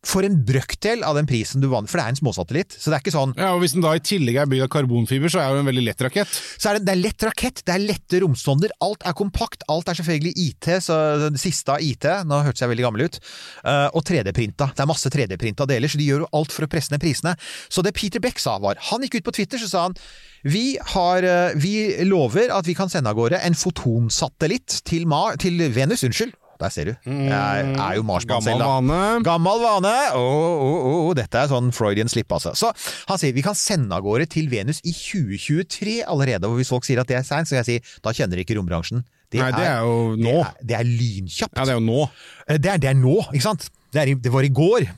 For 0.00 0.24
en 0.24 0.38
brøkdel 0.48 1.02
av 1.04 1.18
den 1.18 1.26
prisen 1.28 1.60
du 1.60 1.66
vant, 1.68 1.88
for 1.90 2.00
det 2.00 2.04
er 2.06 2.14
en 2.14 2.18
småsatellitt. 2.18 2.72
Så 2.72 2.88
det 2.88 2.96
er 2.96 3.02
ikke 3.04 3.12
sånn 3.12 3.34
ja, 3.36 3.50
og 3.52 3.60
Hvis 3.60 3.74
den 3.76 3.84
da 3.84 3.92
i 3.96 4.00
tillegg 4.00 4.38
er 4.40 4.48
bygd 4.48 4.64
av 4.64 4.70
karbonfiber, 4.72 5.32
så 5.32 5.42
er 5.42 5.50
det 5.50 5.58
jo 5.58 5.64
en 5.64 5.68
veldig 5.68 5.84
lett 5.84 6.04
rakett. 6.06 6.38
Så 6.56 6.70
er 6.70 6.78
det, 6.78 6.86
det 6.88 6.94
er 6.94 7.02
lett 7.02 7.26
rakett, 7.28 7.60
det 7.68 7.74
er 7.74 7.84
lette 7.84 8.22
romsonder, 8.24 8.72
alt 8.86 9.04
er 9.04 9.16
kompakt, 9.18 9.66
alt 9.68 9.92
er 9.92 9.98
selvfølgelig 10.00 10.32
IT, 10.46 10.70
så 10.86 10.96
det 11.26 11.42
siste 11.42 11.76
av 11.76 11.84
IT, 11.84 12.08
nå 12.24 12.40
hørtes 12.46 12.64
jeg 12.64 12.72
veldig 12.72 12.88
gammel 12.88 13.06
ut, 13.08 13.20
Uh, 13.60 13.90
og 13.96 14.02
3D-printa. 14.06 14.70
Det 14.72 14.82
er 14.82 14.88
masse 14.88 15.10
3D-printa 15.12 15.66
deler, 15.68 15.90
så 15.90 15.98
de 16.00 16.06
gjør 16.06 16.24
jo 16.24 16.28
alt 16.38 16.54
for 16.54 16.64
å 16.64 16.68
presse 16.70 16.92
ned 16.92 17.02
prisene. 17.02 17.34
Så 17.68 17.84
det 17.84 17.92
Peter 17.96 18.22
Beck 18.22 18.40
sa 18.40 18.56
var, 18.62 18.80
han 18.88 19.04
gikk 19.04 19.18
ut 19.20 19.26
på 19.28 19.34
Twitter, 19.36 19.60
så 19.60 19.68
sa 19.68 19.82
han 19.88 19.96
vi, 20.42 20.78
har, 20.94 21.22
eh, 21.22 21.56
vi 21.60 22.04
lover 22.08 22.52
at 22.56 22.68
vi 22.68 22.74
kan 22.74 22.88
sende 22.88 23.12
av 23.12 23.18
gårde 23.18 23.42
en 23.44 23.56
fotonsatellitt 23.58 24.80
til, 24.88 25.04
Ma 25.10 25.34
til 25.36 25.60
Venus, 25.74 26.04
unnskyld. 26.06 26.32
Der 26.60 26.72
ser 26.72 26.90
du. 26.90 26.92
Jeg 27.08 27.68
er 27.72 27.94
jo 27.96 28.02
Marsmann 28.04 28.42
selv, 28.44 28.60
da. 28.60 28.66
vane. 28.68 28.98
Gammel 29.24 29.62
vane! 29.62 29.94
Oh, 30.18 30.64
oh, 30.66 30.88
oh, 30.90 31.12
dette 31.16 31.40
er 31.40 31.48
sånn 31.48 31.70
Freudian 31.72 32.10
slip, 32.12 32.28
altså. 32.36 32.52
Så 32.58 32.68
han 33.08 33.20
sier 33.22 33.32
vi 33.36 33.44
kan 33.46 33.56
sende 33.56 33.96
av 33.96 34.04
gårde 34.04 34.26
til 34.34 34.50
Venus 34.52 34.82
i 34.84 34.92
2023 34.92 36.00
allerede, 36.04 36.48
og 36.50 36.58
hvis 36.60 36.70
folk 36.72 36.84
sier 36.84 37.00
at 37.00 37.08
det 37.08 37.16
er 37.20 37.24
seint, 37.26 37.48
så 37.48 37.56
kan 37.56 37.64
jeg 37.64 37.80
si 37.80 38.00
da 38.04 38.12
kjenner 38.16 38.42
ikke 38.42 38.58
rombransjen. 38.58 39.04
Nei, 39.30 39.48
det 39.54 39.62
er 39.62 39.84
jo 39.86 40.16
nå. 40.18 40.34
Det 40.34 40.42
er, 40.42 40.66
det 40.66 40.76
er 40.80 40.88
lynkjapt. 40.90 41.54
Ja, 41.56 41.64
det 41.68 41.76
er 41.76 41.78
jo 41.78 41.86
nå. 41.86 42.00
Eh, 42.48 42.58
Det 42.58 42.72
er, 42.74 42.80
det 42.82 42.88
er 42.90 42.98
nå, 42.98 43.16
ikke 43.30 43.46
sant? 43.46 43.68
Det, 43.94 44.02
er, 44.02 44.12
det 44.26 44.32
var 44.34 44.44
i 44.46 44.52
går. 44.54 44.88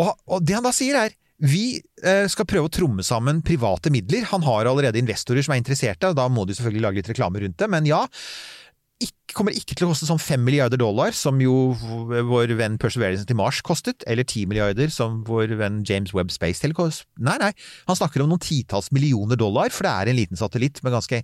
Og, 0.00 0.10
og 0.32 0.42
det 0.46 0.56
han 0.56 0.64
da 0.66 0.72
sier 0.74 0.96
er 1.06 1.14
Vi 1.42 1.76
eh, 2.00 2.24
skal 2.32 2.46
prøve 2.48 2.70
å 2.70 2.72
tromme 2.72 3.04
sammen 3.04 3.42
private 3.44 3.90
midler. 3.92 4.24
Han 4.32 4.44
har 4.46 4.64
allerede 4.70 4.96
investorer 5.02 5.44
som 5.44 5.52
er 5.52 5.60
interesserte, 5.60 6.08
og 6.08 6.16
da 6.16 6.24
må 6.32 6.46
de 6.48 6.56
selvfølgelig 6.56 6.84
lage 6.86 7.02
litt 7.02 7.10
reklame 7.12 7.42
rundt 7.44 7.58
det. 7.60 7.68
Men 7.74 7.84
ja, 7.88 7.98
ikke, 9.02 9.34
kommer 9.36 9.52
ikke 9.52 9.74
til 9.76 9.84
å 9.86 9.90
koste 9.90 10.06
sånn 10.08 10.20
fem 10.22 10.40
milliarder 10.46 10.80
dollar, 10.80 11.12
som 11.12 11.36
jo 11.42 11.74
vår 11.76 12.54
venn 12.56 12.78
Perseverance 12.80 13.26
til 13.28 13.36
Mars 13.36 13.58
kostet, 13.66 14.06
eller 14.08 14.24
ti 14.24 14.46
milliarder, 14.48 14.88
som 14.94 15.20
vår 15.28 15.52
venn 15.60 15.82
James 15.84 16.14
Webb 16.16 16.32
Space 16.32 16.62
Telescope 16.62 17.04
Nei, 17.20 17.36
nei, 17.42 17.52
han 17.90 17.98
snakker 17.98 18.24
om 18.24 18.30
noen 18.32 18.40
titalls 18.40 18.88
millioner 18.96 19.36
dollar, 19.36 19.68
for 19.74 19.84
det 19.84 19.92
er 19.92 20.12
en 20.14 20.20
liten 20.22 20.40
satellitt 20.40 20.80
med 20.86 20.96
ganske 20.96 21.22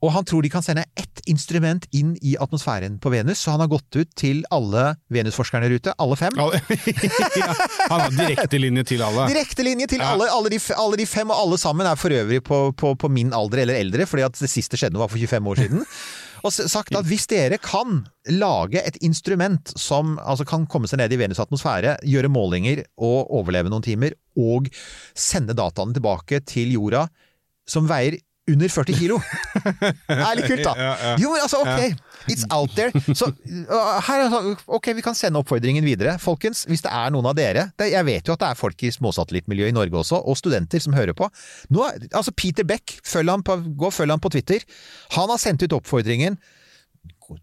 og 0.00 0.14
han 0.14 0.24
tror 0.24 0.40
de 0.40 0.48
kan 0.48 0.62
sende 0.64 0.86
ett 0.96 1.20
instrument 1.28 1.84
inn 1.92 2.14
i 2.24 2.30
atmosfæren 2.40 2.94
på 3.04 3.10
Venus, 3.12 3.42
så 3.44 3.52
han 3.52 3.60
har 3.60 3.68
gått 3.68 3.98
ut 4.00 4.08
til 4.16 4.38
alle 4.48 4.94
Venus-forskerne 5.12 5.68
der 5.68 5.74
ute, 5.76 5.92
alle 6.00 6.16
fem. 6.16 6.32
Ja, 6.40 7.50
han 7.90 8.06
har 8.06 8.14
direktelinje 8.16 8.86
til 8.94 9.04
alle. 9.04 9.26
Direkte 9.28 9.66
linje 9.66 9.90
til 9.92 10.00
Ja. 10.00 10.14
alle, 10.14 10.30
alle, 10.32 10.48
de, 10.54 10.60
alle 10.72 10.96
de 11.02 11.04
fem, 11.04 11.28
og 11.28 11.36
alle 11.44 11.58
sammen 11.60 11.84
er 11.84 12.00
for 12.00 12.16
øvrig 12.16 12.40
på, 12.48 12.62
på, 12.72 12.94
på 12.96 13.12
min 13.12 13.34
alder 13.36 13.66
eller 13.66 13.76
eldre, 13.82 14.08
fordi 14.08 14.24
at 14.24 14.40
det 14.40 14.48
siste 14.48 14.80
skjedde 14.80 14.96
var 14.96 15.12
for 15.12 15.20
25 15.20 15.52
år 15.52 15.60
siden. 15.66 15.84
Og 16.46 16.54
sagt 16.54 16.94
at 16.96 17.08
hvis 17.08 17.26
dere 17.30 17.58
kan 17.60 18.04
lage 18.32 18.80
et 18.80 18.96
instrument 19.04 19.72
som 19.78 20.16
altså 20.22 20.46
kan 20.48 20.66
komme 20.70 20.88
seg 20.90 21.02
ned 21.02 21.12
i 21.12 21.18
Venus' 21.20 21.42
atmosfære, 21.42 21.98
gjøre 22.06 22.32
målinger 22.32 22.84
og 23.00 23.32
overleve 23.40 23.72
noen 23.72 23.84
timer, 23.84 24.16
og 24.40 24.70
sende 25.16 25.56
dataene 25.56 25.96
tilbake 25.96 26.40
til 26.48 26.72
jorda, 26.76 27.06
som 27.68 27.88
veier 27.90 28.18
under 28.52 28.70
40 28.72 28.98
kilo. 28.98 29.18
Det 30.10 30.16
er 30.16 30.38
litt 30.38 30.48
kult, 30.50 30.62
da. 30.64 30.74
Ja, 30.76 30.92
ja. 31.04 31.14
Jo, 31.22 31.32
men 31.34 31.44
altså, 31.44 31.62
ok. 31.64 32.10
It's 32.30 32.44
out 32.52 32.74
there. 32.76 32.92
Så 33.16 33.30
uh, 33.30 33.96
her, 34.06 34.26
er 34.26 34.50
ok, 34.66 34.90
vi 34.98 35.04
kan 35.04 35.16
sende 35.16 35.40
oppfordringen 35.40 35.84
videre. 35.86 36.16
Folkens, 36.22 36.64
hvis 36.68 36.84
det 36.84 36.92
er 36.92 37.12
noen 37.14 37.30
av 37.30 37.36
dere 37.38 37.70
det, 37.80 37.90
Jeg 37.94 38.06
vet 38.08 38.28
jo 38.28 38.36
at 38.36 38.42
det 38.42 38.50
er 38.50 38.60
folk 38.60 38.84
i 38.84 38.92
småsatellittmiljøet 38.94 39.72
i 39.72 39.76
Norge 39.76 40.02
også, 40.02 40.20
og 40.20 40.38
studenter 40.38 40.82
som 40.82 40.96
hører 40.96 41.16
på. 41.16 41.28
Nå, 41.74 41.86
altså 42.12 42.34
Peter 42.36 42.66
Beck, 42.66 42.98
følg 43.06 43.32
han 43.32 43.44
på, 43.46 43.60
gå 43.80 43.90
og 43.90 43.96
følg 43.96 44.14
han 44.14 44.22
på 44.22 44.32
Twitter. 44.36 44.64
Han 45.16 45.30
har 45.32 45.40
sendt 45.40 45.64
ut 45.64 45.78
oppfordringen. 45.80 46.38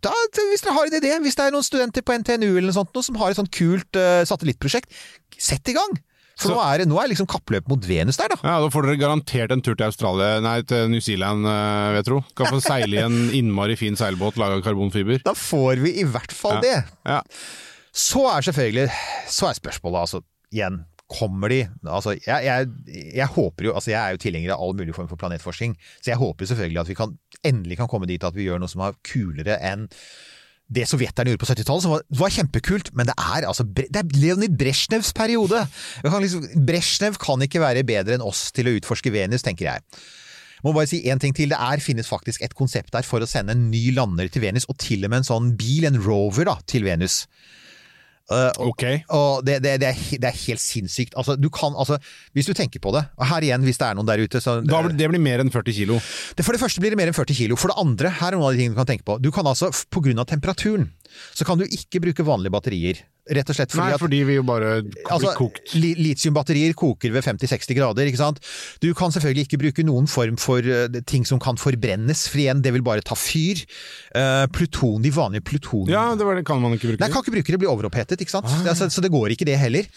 Da, 0.03 0.11
hvis 0.51 0.65
dere 0.65 0.75
har 0.75 0.89
en 0.89 0.97
idé, 0.99 1.13
hvis 1.23 1.37
det 1.39 1.45
er 1.47 1.53
noen 1.55 1.65
studenter 1.65 2.03
på 2.03 2.17
NTNU 2.19 2.49
eller 2.49 2.67
noe 2.69 2.75
sånt, 2.75 2.91
noe 2.95 3.05
som 3.05 3.17
har 3.21 3.31
et 3.31 3.39
sånt 3.39 3.53
kult 3.55 3.99
uh, 3.99 4.21
satellittprosjekt, 4.27 4.91
sett 5.39 5.71
i 5.71 5.75
gang! 5.77 5.95
For 6.37 6.49
Så- 6.51 6.55
nå 6.55 6.61
er 6.61 6.85
nå 6.85 6.97
er 7.01 7.07
liksom 7.09 7.25
kappløp 7.27 7.67
mot 7.67 7.81
Venus 7.81 8.17
der, 8.19 8.29
da. 8.29 8.35
Ja, 8.43 8.59
Da 8.61 8.69
får 8.69 8.85
dere 8.85 8.99
garantert 9.01 9.51
en 9.51 9.61
tur 9.65 9.73
til 9.75 9.87
Australia, 9.87 10.39
nei 10.39 10.61
til 10.61 10.87
New 10.89 10.99
Zealand, 11.01 11.45
eh, 11.49 11.87
vil 11.91 11.97
jeg 12.03 12.05
tro. 12.05 12.19
Kan 12.37 12.51
få 12.53 12.59
seile 12.61 12.93
i 12.93 13.01
en 13.03 13.17
innmari 13.39 13.75
fin 13.79 13.95
seilbåt 13.97 14.37
laga 14.37 14.59
av 14.59 14.61
karbonfiber. 14.67 15.23
Da 15.25 15.33
får 15.33 15.81
vi 15.81 15.95
i 16.01 16.05
hvert 16.05 16.31
fall 16.31 16.59
Ja. 16.59 16.61
det. 16.61 16.83
Ja. 17.05 17.21
Så 17.97 18.21
er 18.29 18.41
selvfølgelig 18.45 18.91
Så 19.27 19.49
er 19.49 19.57
spørsmålet 19.57 20.03
altså 20.05 20.21
igjen 20.53 20.85
Kommer 21.09 21.47
de 21.49 21.61
Altså, 21.87 22.13
jeg, 22.19 22.43
jeg, 22.43 22.67
jeg 23.15 23.27
håper 23.31 23.63
jo 23.63 23.73
Altså, 23.73 23.87
jeg 23.93 23.97
er 24.03 24.11
jo 24.11 24.17
tilhenger 24.21 24.51
av 24.53 24.59
all 24.61 24.73
mulig 24.75 24.93
form 24.93 25.07
for 25.07 25.15
planetforskning, 25.15 25.73
så 26.03 26.11
jeg 26.11 26.17
håper 26.19 26.43
jo 26.45 26.49
selvfølgelig 26.53 26.81
at 26.81 26.87
vi 26.91 26.97
kan 26.99 27.17
endelig 27.47 27.77
kan 27.79 27.87
komme 27.87 28.05
dit 28.05 28.21
at 28.27 28.35
vi 28.35 28.45
gjør 28.45 28.59
noe 28.59 28.67
som 28.69 28.81
er 28.83 28.93
kulere 29.07 29.55
enn 29.63 29.87
det 30.67 30.83
sovjeterne 30.89 31.31
gjorde 31.31 31.43
på 31.43 31.49
70-tallet, 31.49 31.85
som 31.85 31.93
var, 31.95 32.03
var 32.19 32.33
kjempekult, 32.33 32.91
men 32.97 33.07
det 33.07 33.15
er 33.15 33.47
altså 33.47 33.63
Det 33.63 33.87
er 33.95 34.15
Leonid 34.19 34.57
Brezjnevs 34.59 35.13
periode! 35.15 35.63
Kan 36.03 36.23
liksom, 36.23 36.47
Brezjnev 36.67 37.19
kan 37.23 37.43
ikke 37.45 37.63
være 37.63 37.85
bedre 37.87 38.17
enn 38.17 38.25
oss 38.25 38.49
til 38.55 38.67
å 38.67 38.75
utforske 38.75 39.13
Venus, 39.13 39.45
tenker 39.47 39.69
jeg. 39.69 39.85
Må 40.65 40.73
bare 40.75 40.89
si 40.89 41.03
en 41.07 41.21
ting 41.21 41.35
til. 41.37 41.53
Det 41.53 41.59
er, 41.61 41.83
finnes 41.83 42.09
faktisk 42.09 42.43
et 42.43 42.55
konsept 42.57 42.91
der 42.95 43.05
for 43.07 43.23
å 43.23 43.29
sende 43.29 43.55
en 43.55 43.67
ny 43.71 43.91
lander 43.95 44.27
til 44.31 44.43
Venus, 44.43 44.67
og 44.67 44.79
til 44.81 45.05
og 45.05 45.13
med 45.13 45.23
en 45.23 45.29
sånn 45.29 45.53
bil, 45.59 45.87
en 45.87 46.01
rover, 46.03 46.49
da, 46.49 46.57
til 46.67 46.87
Venus. 46.87 47.25
Uh, 48.27 48.51
og, 48.59 48.81
og 49.15 49.45
det, 49.47 49.61
det, 49.63 49.77
det, 49.79 49.87
er, 49.93 50.19
det 50.19 50.27
er 50.27 50.39
helt 50.41 50.59
sinnssykt. 50.59 51.13
Altså, 51.15 51.37
du 51.39 51.47
kan, 51.53 51.75
altså, 51.79 51.95
hvis 52.35 52.49
du 52.49 52.51
tenker 52.57 52.81
på 52.83 52.91
det, 52.91 53.05
og 53.15 53.29
her 53.29 53.45
igjen, 53.47 53.63
hvis 53.63 53.79
det 53.79 53.87
er 53.87 53.95
noen 53.95 54.09
der 54.09 54.19
ute 54.19 54.41
så, 54.43 54.57
Da, 54.67 54.81
blir- 54.83 54.97
det 54.99 55.07
blir 55.13 55.23
mer 55.23 55.39
enn 55.43 55.51
40 55.53 55.77
kilo. 55.77 55.99
det, 56.35 56.43
For 56.43 56.51
det 56.51 56.59
første 56.59 56.83
blir 56.83 56.91
det 56.91 56.99
mer 56.99 57.07
enn 57.07 57.15
40 57.15 57.37
kilo. 57.39 57.55
For 57.55 57.71
det 57.71 57.79
andre, 57.79 58.11
her 58.19 58.33
er 58.33 58.35
noen 58.35 58.49
av 58.49 58.57
de 58.57 58.59
tingene 58.59 58.75
du 58.75 58.81
kan 58.81 58.89
tenke 58.91 59.07
på. 59.07 59.15
Du 59.23 59.31
kan 59.31 59.47
altså, 59.47 59.71
av 59.71 60.27
temperaturen, 60.27 60.89
så 61.31 61.47
kan 61.47 61.61
du 61.61 61.63
ikke 61.65 62.03
bruke 62.03 62.27
vanlige 62.27 62.51
batterier. 62.51 62.99
Rett 63.27 63.49
og 63.51 63.57
slett 63.57 63.73
fordi 63.73 63.83
Nei, 63.83 63.95
at 63.95 64.01
fordi 64.01 64.21
vi 64.27 64.37
jo 64.37 64.43
bare 64.47 64.71
Altså, 65.11 65.33
kokt. 65.37 65.73
Litiumbatterier 65.75 66.75
koker 66.77 67.13
ved 67.15 67.25
50-60 67.25 67.77
grader, 67.77 68.07
ikke 68.09 68.21
sant. 68.21 68.41
Du 68.83 68.89
kan 68.97 69.13
selvfølgelig 69.13 69.47
ikke 69.47 69.61
bruke 69.61 69.85
noen 69.87 70.07
form 70.11 70.37
for 70.41 70.63
uh, 70.63 70.87
ting 71.09 71.25
som 71.27 71.41
kan 71.43 71.59
forbrennes, 71.59 72.27
for 72.31 72.43
igjen, 72.43 72.63
det 72.63 72.73
vil 72.75 72.85
bare 72.85 73.03
ta 73.05 73.17
fyr. 73.19 73.63
Uh, 74.15 74.45
pluton, 74.53 75.01
de 75.03 75.11
vanlige 75.13 75.45
plutonene 75.47 75.93
Ja, 75.93 76.05
det, 76.17 76.25
det 76.39 76.45
kan 76.47 76.61
man 76.63 76.75
ikke 76.77 76.91
bruke. 76.93 77.01
Nei, 77.03 77.11
kan 77.13 77.25
ikke 77.25 77.35
bruke 77.37 77.53
det, 77.53 77.61
blir 77.61 77.71
overopphetet, 77.73 78.23
ikke 78.23 78.35
sant? 78.37 78.49
Ah. 78.49 78.73
Så, 78.77 78.89
så 78.93 79.03
det 79.03 79.11
går 79.13 79.35
ikke 79.35 79.47
det 79.47 79.57
heller. 79.59 79.87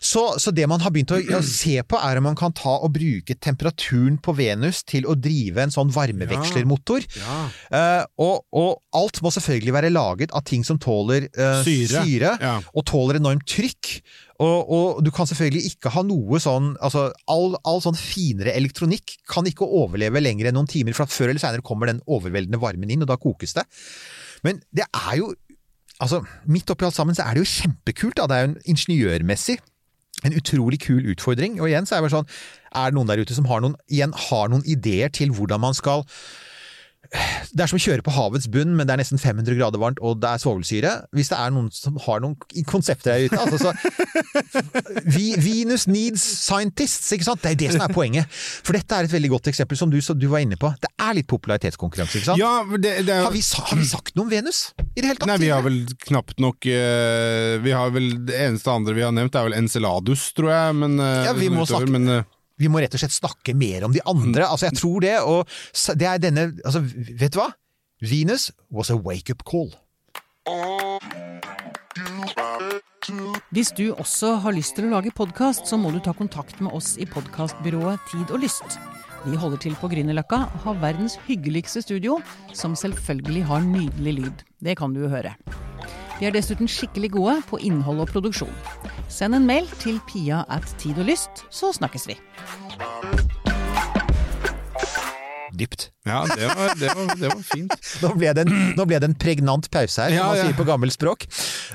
Så, 0.00 0.26
så 0.42 0.52
det 0.54 0.68
man 0.70 0.82
har 0.84 0.92
begynt 0.94 1.14
å, 1.14 1.20
å 1.38 1.42
se 1.46 1.78
på 1.86 2.00
er 2.00 2.20
om 2.20 2.28
man 2.28 2.38
kan 2.38 2.54
ta 2.56 2.76
og 2.84 2.92
bruke 2.94 3.36
temperaturen 3.40 4.18
på 4.22 4.34
Venus 4.36 4.82
til 4.88 5.08
å 5.08 5.16
drive 5.18 5.64
en 5.64 5.74
sånn 5.74 5.92
varmevekslermotor. 5.94 7.06
Ja. 7.20 7.38
Eh, 7.74 8.02
og, 8.24 8.44
og 8.54 8.98
alt 8.98 9.20
må 9.24 9.32
selvfølgelig 9.34 9.74
være 9.74 9.92
laget 9.94 10.34
av 10.34 10.44
ting 10.46 10.64
som 10.66 10.78
tåler 10.80 11.28
uh, 11.34 11.62
Syre. 11.66 12.04
syre 12.04 12.32
Ja. 12.40 12.54
Og 12.74 12.86
tåler 12.90 13.20
enormt 13.20 13.46
trykk. 13.50 13.90
Og, 14.42 14.70
og 14.74 15.02
du 15.06 15.12
kan 15.14 15.28
selvfølgelig 15.30 15.70
ikke 15.70 15.92
ha 15.94 16.02
noe 16.06 16.40
sånn 16.42 16.72
altså 16.82 17.06
all, 17.30 17.54
all 17.62 17.78
sånn 17.84 17.98
finere 17.98 18.54
elektronikk 18.58 19.16
kan 19.30 19.46
ikke 19.46 19.68
overleve 19.68 20.22
lenger 20.22 20.50
enn 20.50 20.58
noen 20.58 20.70
timer, 20.70 20.96
for 20.96 21.10
før 21.10 21.30
eller 21.30 21.42
senere 21.42 21.64
kommer 21.66 21.90
den 21.90 22.02
overveldende 22.10 22.60
varmen 22.62 22.90
inn, 22.90 23.04
og 23.06 23.12
da 23.12 23.20
kokes 23.20 23.54
det. 23.56 23.66
Men 24.46 24.58
det 24.74 24.88
er 24.90 25.20
jo 25.22 25.32
altså 26.02 26.24
Midt 26.50 26.68
oppi 26.72 26.84
alt 26.88 26.96
sammen 26.96 27.14
så 27.14 27.22
er 27.22 27.36
det 27.36 27.44
jo 27.44 27.52
kjempekult. 27.52 28.18
Da. 28.18 28.26
Det 28.28 28.36
er 28.36 28.42
jo 28.42 28.50
en 28.50 28.72
ingeniørmessig 28.74 29.60
en 30.24 30.36
utrolig 30.36 30.80
kul 30.84 31.04
utfordring. 31.12 31.58
Og 31.60 31.68
igjen 31.70 31.86
så 31.86 31.96
er 31.96 32.02
det 32.02 32.08
bare 32.08 32.18
sånn 32.18 32.32
Er 32.74 32.90
det 32.90 32.98
noen 32.98 33.10
der 33.10 33.22
ute 33.22 33.36
som 33.36 33.46
har 33.50 33.62
noen, 33.62 33.76
igjen, 33.92 34.14
har 34.28 34.50
noen 34.50 34.64
ideer 34.66 35.12
til 35.14 35.30
hvordan 35.34 35.62
man 35.62 35.76
skal 35.76 36.04
det 37.54 37.62
er 37.64 37.70
som 37.70 37.78
å 37.78 37.82
kjøre 37.84 38.04
på 38.06 38.12
havets 38.14 38.48
bunn, 38.50 38.72
men 38.76 38.86
det 38.88 38.94
er 38.94 39.00
nesten 39.02 39.20
500 39.20 39.56
grader 39.58 39.80
varmt, 39.82 40.00
og 40.04 40.18
det 40.22 40.30
er 40.34 40.42
svovelsyre. 40.42 40.92
Hvis 41.14 41.30
det 41.32 41.38
er 41.38 41.52
noen 41.54 41.68
som 41.74 41.98
har 42.06 42.22
noen 42.24 42.36
konsepter 42.68 43.14
der 43.14 43.28
ute 43.28 43.40
altså 43.44 43.58
så, 43.60 43.72
vi, 45.04 45.34
Venus 45.40 45.86
needs 45.90 46.22
scientists, 46.44 47.10
ikke 47.14 47.28
sant? 47.28 47.42
Det 47.44 47.52
er 47.54 47.60
det 47.64 47.70
som 47.74 47.84
er 47.86 47.94
poenget. 47.94 48.30
For 48.34 48.76
dette 48.76 48.98
er 48.98 49.08
et 49.08 49.14
veldig 49.14 49.32
godt 49.36 49.50
eksempel, 49.52 49.78
som 49.78 49.92
du, 49.92 49.98
du 50.00 50.26
var 50.32 50.44
inne 50.44 50.58
på. 50.60 50.70
Det 50.82 50.90
er 50.98 51.18
litt 51.20 51.28
popularitetskonkurranse, 51.30 52.20
ikke 52.20 52.30
sant? 52.32 52.40
Ja, 52.42 52.52
det, 52.74 52.94
det 53.06 53.14
er, 53.18 53.24
Har, 53.26 53.34
vi, 53.34 53.42
har 53.42 53.80
vi 53.80 53.88
sagt 53.90 54.14
noe 54.16 54.26
om 54.26 54.32
Venus 54.32 54.64
i 54.94 55.02
det 55.02 55.10
hele 55.10 55.18
tatt? 55.20 55.28
Nei, 55.30 55.38
vi 55.44 55.52
har 55.52 55.64
vel 55.64 55.80
knapt 56.08 56.40
nok 56.42 56.66
uh, 56.70 57.58
Vi 57.64 57.72
har 57.74 57.92
vel 57.94 58.08
Det 58.28 58.36
eneste 58.46 58.72
andre 58.72 58.94
vi 58.96 59.04
har 59.04 59.14
nevnt, 59.14 59.36
er 59.38 59.48
vel 59.48 59.56
Enceladus, 59.58 60.30
tror 60.36 60.50
jeg. 60.54 60.78
Men, 60.80 60.98
uh, 61.02 61.24
Ja, 61.28 61.36
vi 61.36 61.50
må 61.52 61.64
utover, 61.64 61.84
snakke- 61.84 61.94
men, 61.98 62.08
eh, 62.18 62.30
Vi 62.60 62.70
må 62.70 62.82
rett 62.82 62.94
og 62.94 63.02
slett 63.02 63.14
snakke 63.16 63.54
mer 63.58 63.86
om 63.86 63.94
de 63.94 64.02
andre. 64.06 64.46
Altså, 64.46 64.68
jeg 64.68 64.78
tror 64.78 65.02
det, 65.04 65.14
og 65.26 65.48
det 65.98 66.08
er 66.10 66.22
denne 66.22 66.48
altså, 66.62 66.84
Vet 66.84 67.34
du 67.34 67.40
hva? 67.42 67.50
Venus 68.04 68.50
was 68.70 68.90
a 68.90 68.96
wake-up 68.98 69.44
call. 69.48 69.72
Hvis 73.54 73.70
du 73.76 73.92
også 73.92 74.34
har 74.42 74.54
lyst 74.56 74.76
til 74.76 74.88
å 74.88 74.96
lage 74.96 75.12
podkast, 75.14 75.68
så 75.70 75.78
må 75.80 75.92
du 75.94 76.00
ta 76.04 76.14
kontakt 76.16 76.60
med 76.64 76.74
oss 76.74 76.94
i 77.00 77.06
podkastbyrået 77.08 78.02
Tid 78.10 78.34
og 78.34 78.42
Lyst. 78.44 78.78
Vi 79.24 79.38
holder 79.40 79.60
til 79.62 79.76
på 79.80 79.88
Grünerløkka 79.88 80.40
og 80.44 80.64
har 80.66 80.80
verdens 80.82 81.16
hyggeligste 81.28 81.80
studio, 81.84 82.18
som 82.52 82.76
selvfølgelig 82.76 83.46
har 83.48 83.64
nydelig 83.64 84.18
lyd. 84.18 84.44
Det 84.60 84.76
kan 84.80 84.92
du 84.92 85.04
jo 85.06 85.12
høre. 85.12 85.32
Vi 86.20 86.26
er 86.28 86.34
dessuten 86.34 86.70
skikkelig 86.70 87.10
gode 87.16 87.40
på 87.48 87.58
innhold 87.58 88.04
og 88.04 88.12
produksjon. 88.12 88.54
Send 89.10 89.34
en 89.34 89.46
mail 89.46 89.66
til 89.82 90.00
pia 90.08 90.44
at 90.50 90.66
tid 90.78 90.98
og 90.98 91.10
lyst, 91.10 91.44
så 91.50 91.72
snakkes 91.74 92.08
vi. 92.08 92.18
Dypt. 95.58 95.93
Ja, 96.04 96.26
det 96.36 96.46
var, 96.46 96.74
det, 96.76 96.88
var, 96.94 97.16
det 97.16 97.28
var 97.32 97.42
fint. 97.48 97.74
Nå 98.02 98.10
ble, 98.18 98.32
det 98.36 98.42
en, 98.44 98.58
nå 98.76 98.84
ble 98.84 98.98
det 99.00 99.08
en 99.08 99.16
pregnant 99.16 99.68
pause 99.72 100.02
her, 100.04 100.12
som 100.12 100.18
Ja, 100.18 100.26
man 100.28 100.36
ja. 100.36 100.48
sier 100.50 100.56
på 100.58 100.66
gammelt 100.68 100.92
språk. 100.92 101.24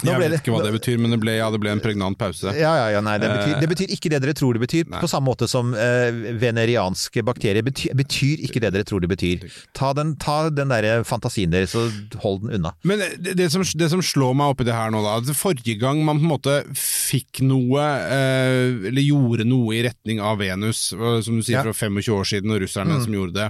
Nå 0.06 0.14
Jeg 0.14 0.22
vet 0.22 0.36
ikke 0.38 0.54
hva 0.54 0.60
det 0.68 0.74
betyr, 0.76 1.00
men 1.02 1.16
det 1.16 1.18
ble, 1.24 1.34
ja, 1.40 1.48
det 1.50 1.60
ble 1.64 1.72
en 1.74 1.82
pregnant 1.82 2.20
pause. 2.20 2.54
Ja, 2.54 2.76
ja, 2.78 2.86
ja, 2.94 3.02
nei, 3.02 3.16
det 3.22 3.32
betyr, 3.34 3.56
det 3.64 3.70
betyr 3.72 3.94
ikke 3.96 4.12
det 4.14 4.20
dere 4.22 4.36
tror 4.38 4.54
det 4.54 4.62
betyr, 4.62 4.86
Nei. 4.92 5.02
på 5.02 5.10
samme 5.10 5.32
måte 5.32 5.50
som 5.50 5.72
uh, 5.74 6.20
venerianske 6.44 7.24
bakterier 7.26 7.66
betyr, 7.66 7.96
betyr 7.98 8.46
ikke 8.46 8.62
det 8.62 8.72
dere 8.78 8.86
tror 8.86 9.02
det 9.02 9.10
betyr. 9.10 9.48
Ta 9.74 9.96
den, 9.98 10.14
ta 10.22 10.38
den 10.54 10.70
der 10.76 11.02
fantasien 11.10 11.50
deres 11.56 11.74
og 11.80 12.20
hold 12.22 12.44
den 12.46 12.60
unna. 12.60 12.76
Men 12.86 13.02
det, 13.18 13.50
som, 13.50 13.66
det 13.66 13.90
som 13.96 14.06
slår 14.06 14.38
meg 14.38 14.54
oppi 14.54 14.70
det 14.70 14.78
her 14.78 14.94
nå, 14.94 15.02
da 15.06 15.18
at 15.24 15.34
Forrige 15.40 15.74
gang 15.82 16.04
man 16.06 16.22
på 16.22 16.28
en 16.28 16.34
måte 16.36 16.56
fikk 16.78 17.42
noe, 17.50 17.82
uh, 17.82 18.88
eller 18.94 19.02
gjorde 19.02 19.50
noe 19.50 19.74
i 19.80 19.84
retning 19.90 20.22
av 20.22 20.38
Venus, 20.44 20.92
eh, 20.94 21.20
som 21.26 21.40
du 21.40 21.42
sier. 21.42 21.60
Mm. 21.60 21.74
fra 21.74 21.90
25 21.90 22.14
år 22.14 22.28
siden, 22.30 22.54
og 22.54 22.62
russerne 22.62 23.02
som 23.02 23.16
gjorde 23.16 23.34
det 23.36 23.48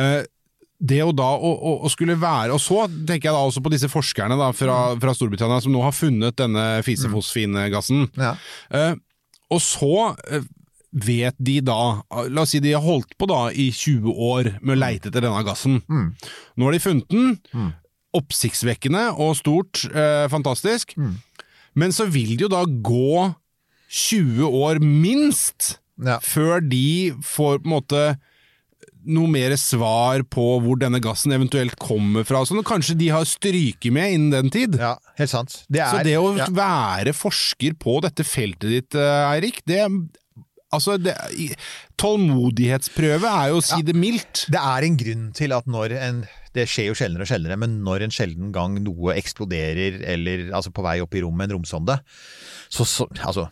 eh, 0.00 0.22
det 0.80 1.02
å 1.04 1.10
da 1.12 1.26
å, 1.36 1.50
å, 1.52 1.72
å 1.84 1.88
skulle 1.92 2.14
være 2.16 2.54
Og 2.56 2.60
så 2.64 2.86
tenker 2.88 3.28
jeg 3.28 3.34
da 3.36 3.42
også 3.44 3.60
på 3.60 3.68
disse 3.74 3.88
forskerne 3.92 4.38
da, 4.40 4.46
fra, 4.56 4.76
Mm. 4.94 5.00
fra 5.02 5.12
Storbritannia 5.12 5.60
som 5.60 5.74
nå 5.74 5.82
har 5.84 5.92
funnet 5.92 6.38
denne 6.40 6.62
fisefosfingassen. 6.86 8.06
Ja. 8.16 8.30
Uh, 8.72 8.94
og 9.52 9.60
så 9.60 9.90
uh, 10.16 10.46
vet 10.90 11.36
de 11.38 11.58
da 11.68 11.76
La 12.32 12.46
oss 12.46 12.54
si 12.54 12.62
de 12.64 12.72
har 12.72 12.80
holdt 12.82 13.12
på 13.20 13.28
da 13.28 13.42
i 13.52 13.68
20 13.76 14.08
år 14.30 14.48
med 14.62 14.72
å 14.74 14.80
leite 14.80 15.10
etter 15.12 15.26
denne 15.28 15.44
gassen. 15.46 15.82
Mm. 15.86 16.08
Nå 16.56 16.64
har 16.70 16.72
de 16.78 16.80
funnet 16.82 17.12
den. 17.12 17.36
Oppsiktsvekkende 18.16 19.04
og 19.22 19.36
stort. 19.38 19.84
Uh, 19.92 20.24
fantastisk. 20.32 20.96
Men 21.78 21.92
så 21.94 22.08
vil 22.10 22.32
det 22.40 22.48
jo 22.48 22.50
da 22.56 22.64
gå 22.66 23.28
20 23.90 24.48
år 24.64 24.80
minst 24.82 25.76
Ja. 26.00 26.16
før 26.24 26.62
de 26.64 27.12
får 27.20 27.60
på 27.60 27.68
en 27.68 27.74
måte 27.76 28.02
noe 29.08 29.30
mer 29.30 29.54
svar 29.60 30.24
på 30.28 30.46
hvor 30.64 30.78
denne 30.80 31.00
gassen 31.02 31.32
eventuelt 31.32 31.76
kommer 31.80 32.26
fra. 32.28 32.42
Sånn, 32.48 32.62
kanskje 32.66 32.98
de 33.00 33.10
har 33.14 33.28
stryket 33.28 33.92
med 33.94 34.16
innen 34.16 34.34
den 34.34 34.52
tid. 34.54 34.78
ja, 34.80 34.96
helt 35.20 35.32
sant. 35.32 35.62
Det 35.68 35.82
er, 35.84 35.92
Så 35.94 36.04
det 36.06 36.16
å 36.20 36.32
ja. 36.38 36.48
være 36.52 37.14
forsker 37.16 37.78
på 37.80 38.00
dette 38.04 38.26
feltet 38.26 38.68
ditt, 38.70 38.98
eh, 38.98 39.30
Eirik, 39.30 39.62
det 39.68 39.84
Altså, 40.70 40.94
det, 41.02 41.16
tålmodighetsprøve 41.98 43.26
er 43.26 43.48
jo 43.50 43.58
å 43.58 43.64
si 43.64 43.80
det 43.82 43.94
mildt. 43.98 44.44
Det 44.54 44.60
er 44.60 44.86
en 44.86 44.98
grunn 45.00 45.24
til 45.34 45.54
at 45.56 45.66
når 45.66 45.96
en 45.98 46.20
Det 46.54 46.64
skjer 46.66 46.88
jo 46.88 46.94
sjeldnere 46.98 47.22
og 47.26 47.30
sjeldnere, 47.30 47.56
men 47.62 47.76
når 47.86 48.02
en 48.06 48.14
sjelden 48.14 48.48
gang 48.54 48.74
noe 48.82 49.14
eksploderer, 49.14 50.00
eller 50.14 50.48
altså 50.50 50.72
på 50.74 50.82
vei 50.82 50.96
opp 50.98 51.14
i 51.14 51.20
rommet, 51.22 51.46
en 51.46 51.54
romsonde, 51.54 51.94
så, 52.66 52.86
så 52.86 53.06
altså 53.22 53.44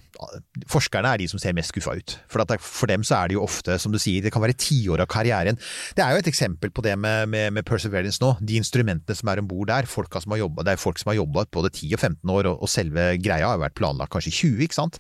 Forskerne 0.71 1.13
er 1.15 1.23
de 1.23 1.29
som 1.31 1.41
ser 1.41 1.55
mest 1.57 1.73
skuffa 1.73 1.95
ut. 1.99 2.17
For, 2.31 2.43
det, 2.49 2.59
for 2.65 2.91
dem 2.91 3.05
så 3.07 3.21
er 3.21 3.31
det 3.31 3.39
jo 3.39 3.45
ofte, 3.45 3.79
som 3.81 3.95
du 3.95 3.99
sier, 4.03 4.25
det 4.25 4.33
kan 4.35 4.43
være 4.45 4.57
tiår 4.59 5.05
av 5.05 5.11
karrieren. 5.11 5.59
Det 5.97 6.05
er 6.05 6.15
jo 6.15 6.23
et 6.23 6.31
eksempel 6.31 6.73
på 6.75 6.85
det 6.85 6.97
med, 6.99 7.29
med, 7.33 7.53
med 7.57 7.67
Perseverance 7.69 8.23
nå. 8.23 8.35
De 8.43 8.59
instrumentene 8.61 9.17
som 9.17 9.31
er 9.31 9.43
om 9.43 9.49
bord 9.51 9.71
der, 9.71 9.89
jobbet, 9.89 10.67
det 10.67 10.75
er 10.75 10.81
folk 10.81 11.01
som 11.01 11.13
har 11.13 11.19
jobba 11.19 11.45
både 11.55 11.71
10 11.73 11.95
og 11.97 12.01
15 12.01 12.33
år, 12.35 12.49
og, 12.51 12.63
og 12.63 12.73
selve 12.73 13.07
greia 13.23 13.53
har 13.53 13.63
vært 13.63 13.77
planlagt 13.79 14.13
kanskje 14.15 14.35
20, 14.35 14.65
ikke 14.67 14.79
sant. 14.79 14.99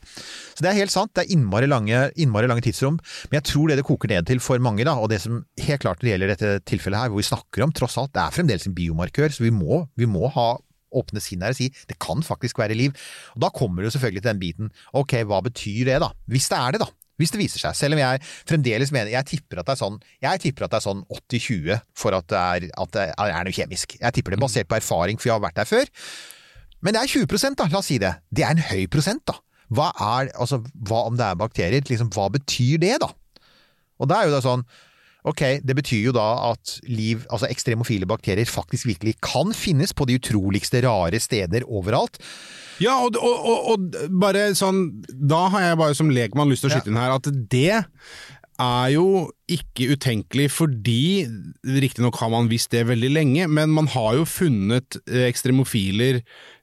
Så 0.54 0.64
det 0.64 0.70
er 0.72 0.80
helt 0.80 0.94
sant, 0.94 1.12
det 1.16 1.24
er 1.24 1.34
innmari 1.34 1.68
lange, 1.70 2.04
innmari 2.16 2.50
lange 2.50 2.64
tidsrom. 2.64 2.98
Men 3.28 3.40
jeg 3.40 3.48
tror 3.52 3.70
det 3.70 3.78
det 3.80 3.86
koker 3.88 4.14
ned 4.14 4.28
til 4.28 4.42
for 4.44 4.62
mange, 4.62 4.86
da, 4.88 4.96
og 4.98 5.10
det 5.12 5.20
som 5.24 5.42
helt 5.64 5.84
klart 5.84 6.00
når 6.00 6.06
det 6.06 6.14
gjelder 6.14 6.34
dette 6.34 6.54
tilfellet 6.68 7.04
her, 7.04 7.12
hvor 7.12 7.22
vi 7.22 7.28
snakker 7.28 7.66
om, 7.66 7.74
tross 7.74 7.98
alt, 8.00 8.14
det 8.14 8.24
er 8.24 8.34
fremdeles 8.34 8.68
en 8.68 8.76
biomarkør, 8.76 9.34
så 9.34 9.46
vi 9.46 9.54
må, 9.54 9.84
vi 9.98 10.08
må 10.10 10.30
ha 10.34 10.50
åpne 10.94 11.22
sinnet 11.22 11.48
her 11.48 11.56
og 11.56 11.60
si 11.60 11.68
det 11.90 11.98
kan 12.02 12.22
faktisk 12.24 12.60
være 12.60 12.76
liv. 12.78 12.94
Og 13.36 13.42
Da 13.44 13.52
kommer 13.54 13.82
du 13.82 13.90
selvfølgelig 13.90 14.24
til 14.24 14.32
den 14.32 14.42
biten 14.42 14.72
ok, 14.96 15.20
hva 15.28 15.42
betyr 15.44 15.92
det 15.92 16.00
da? 16.04 16.12
Hvis 16.30 16.48
det 16.52 16.58
er 16.58 16.76
det, 16.76 16.82
da. 16.84 16.90
Hvis 17.18 17.32
det 17.34 17.40
viser 17.40 17.58
seg, 17.58 17.74
selv 17.74 17.96
om 17.96 17.98
jeg 17.98 18.20
fremdeles 18.46 18.92
mener 18.94 19.10
Jeg 19.10 19.26
tipper 19.26 19.58
at 19.58 19.66
det 19.66 19.74
er 19.74 19.80
sånn 19.80 19.96
Jeg 20.22 20.38
tipper 20.44 20.68
at 20.68 20.70
det 20.70 20.78
er 20.78 20.84
sånn 20.86 21.00
80-20 21.10 21.80
for 21.98 22.14
at 22.14 22.28
det, 22.30 22.38
er, 22.38 22.68
at 22.78 22.92
det 22.94 23.06
er 23.10 23.48
noe 23.48 23.56
kjemisk. 23.56 23.96
Jeg 23.98 24.14
tipper 24.14 24.36
det 24.36 24.42
basert 24.44 24.70
på 24.70 24.78
erfaring, 24.78 25.18
for 25.18 25.30
jeg 25.30 25.34
har 25.34 25.42
vært 25.42 25.58
der 25.58 25.68
før. 25.68 25.90
Men 26.78 26.94
det 26.94 27.02
er 27.02 27.10
20% 27.10 27.58
da, 27.58 27.66
la 27.72 27.80
oss 27.80 27.90
si 27.90 27.98
det. 27.98 28.12
Det 28.30 28.44
er 28.46 28.54
en 28.54 28.66
høy 28.70 28.86
prosent, 28.92 29.24
da. 29.26 29.34
Hva 29.74 29.90
er, 29.92 30.30
altså, 30.38 30.60
hva 30.88 31.02
om 31.10 31.18
det 31.18 31.26
er 31.26 31.40
bakterier? 31.40 31.82
Liksom, 31.90 32.12
hva 32.14 32.28
betyr 32.32 32.78
det, 32.84 32.94
da? 33.02 33.10
Og 33.98 34.08
da 34.08 34.20
er 34.20 34.28
jo 34.28 34.36
det 34.36 34.44
sånn 34.46 34.62
Ok, 35.28 35.42
det 35.64 35.76
betyr 35.76 36.08
jo 36.08 36.14
da 36.16 36.26
at 36.50 36.78
liv, 36.88 37.24
altså 37.28 37.50
ekstremofile 37.50 38.08
bakterier, 38.08 38.48
faktisk 38.48 38.88
virkelig 38.88 39.18
kan 39.24 39.52
finnes 39.56 39.92
på 39.92 40.06
de 40.08 40.16
utroligste 40.18 40.80
rare 40.86 41.20
steder 41.20 41.66
overalt. 41.68 42.16
Ja, 42.80 42.94
og, 43.02 43.18
og, 43.18 43.46
og, 43.50 43.64
og 43.72 44.12
bare 44.22 44.52
sånn 44.54 44.84
Da 45.10 45.48
har 45.50 45.64
jeg 45.64 45.78
bare 45.80 45.96
som 45.98 46.12
lekmann 46.14 46.46
lyst 46.46 46.62
til 46.62 46.70
å 46.70 46.76
skyte 46.76 46.92
inn 46.92 47.00
her 47.00 47.16
at 47.16 47.26
det 47.50 47.74
er 47.74 48.92
jo 48.94 49.08
ikke 49.48 49.88
utenkelig 49.96 50.50
fordi 50.52 51.26
Riktignok 51.64 52.16
har 52.20 52.30
man 52.32 52.48
visst 52.50 52.70
det 52.74 52.84
veldig 52.88 53.10
lenge, 53.14 53.46
men 53.48 53.70
man 53.74 53.86
har 53.94 54.14
jo 54.18 54.24
funnet 54.28 54.98
eh, 55.08 55.24
ekstremofiler 55.28 56.20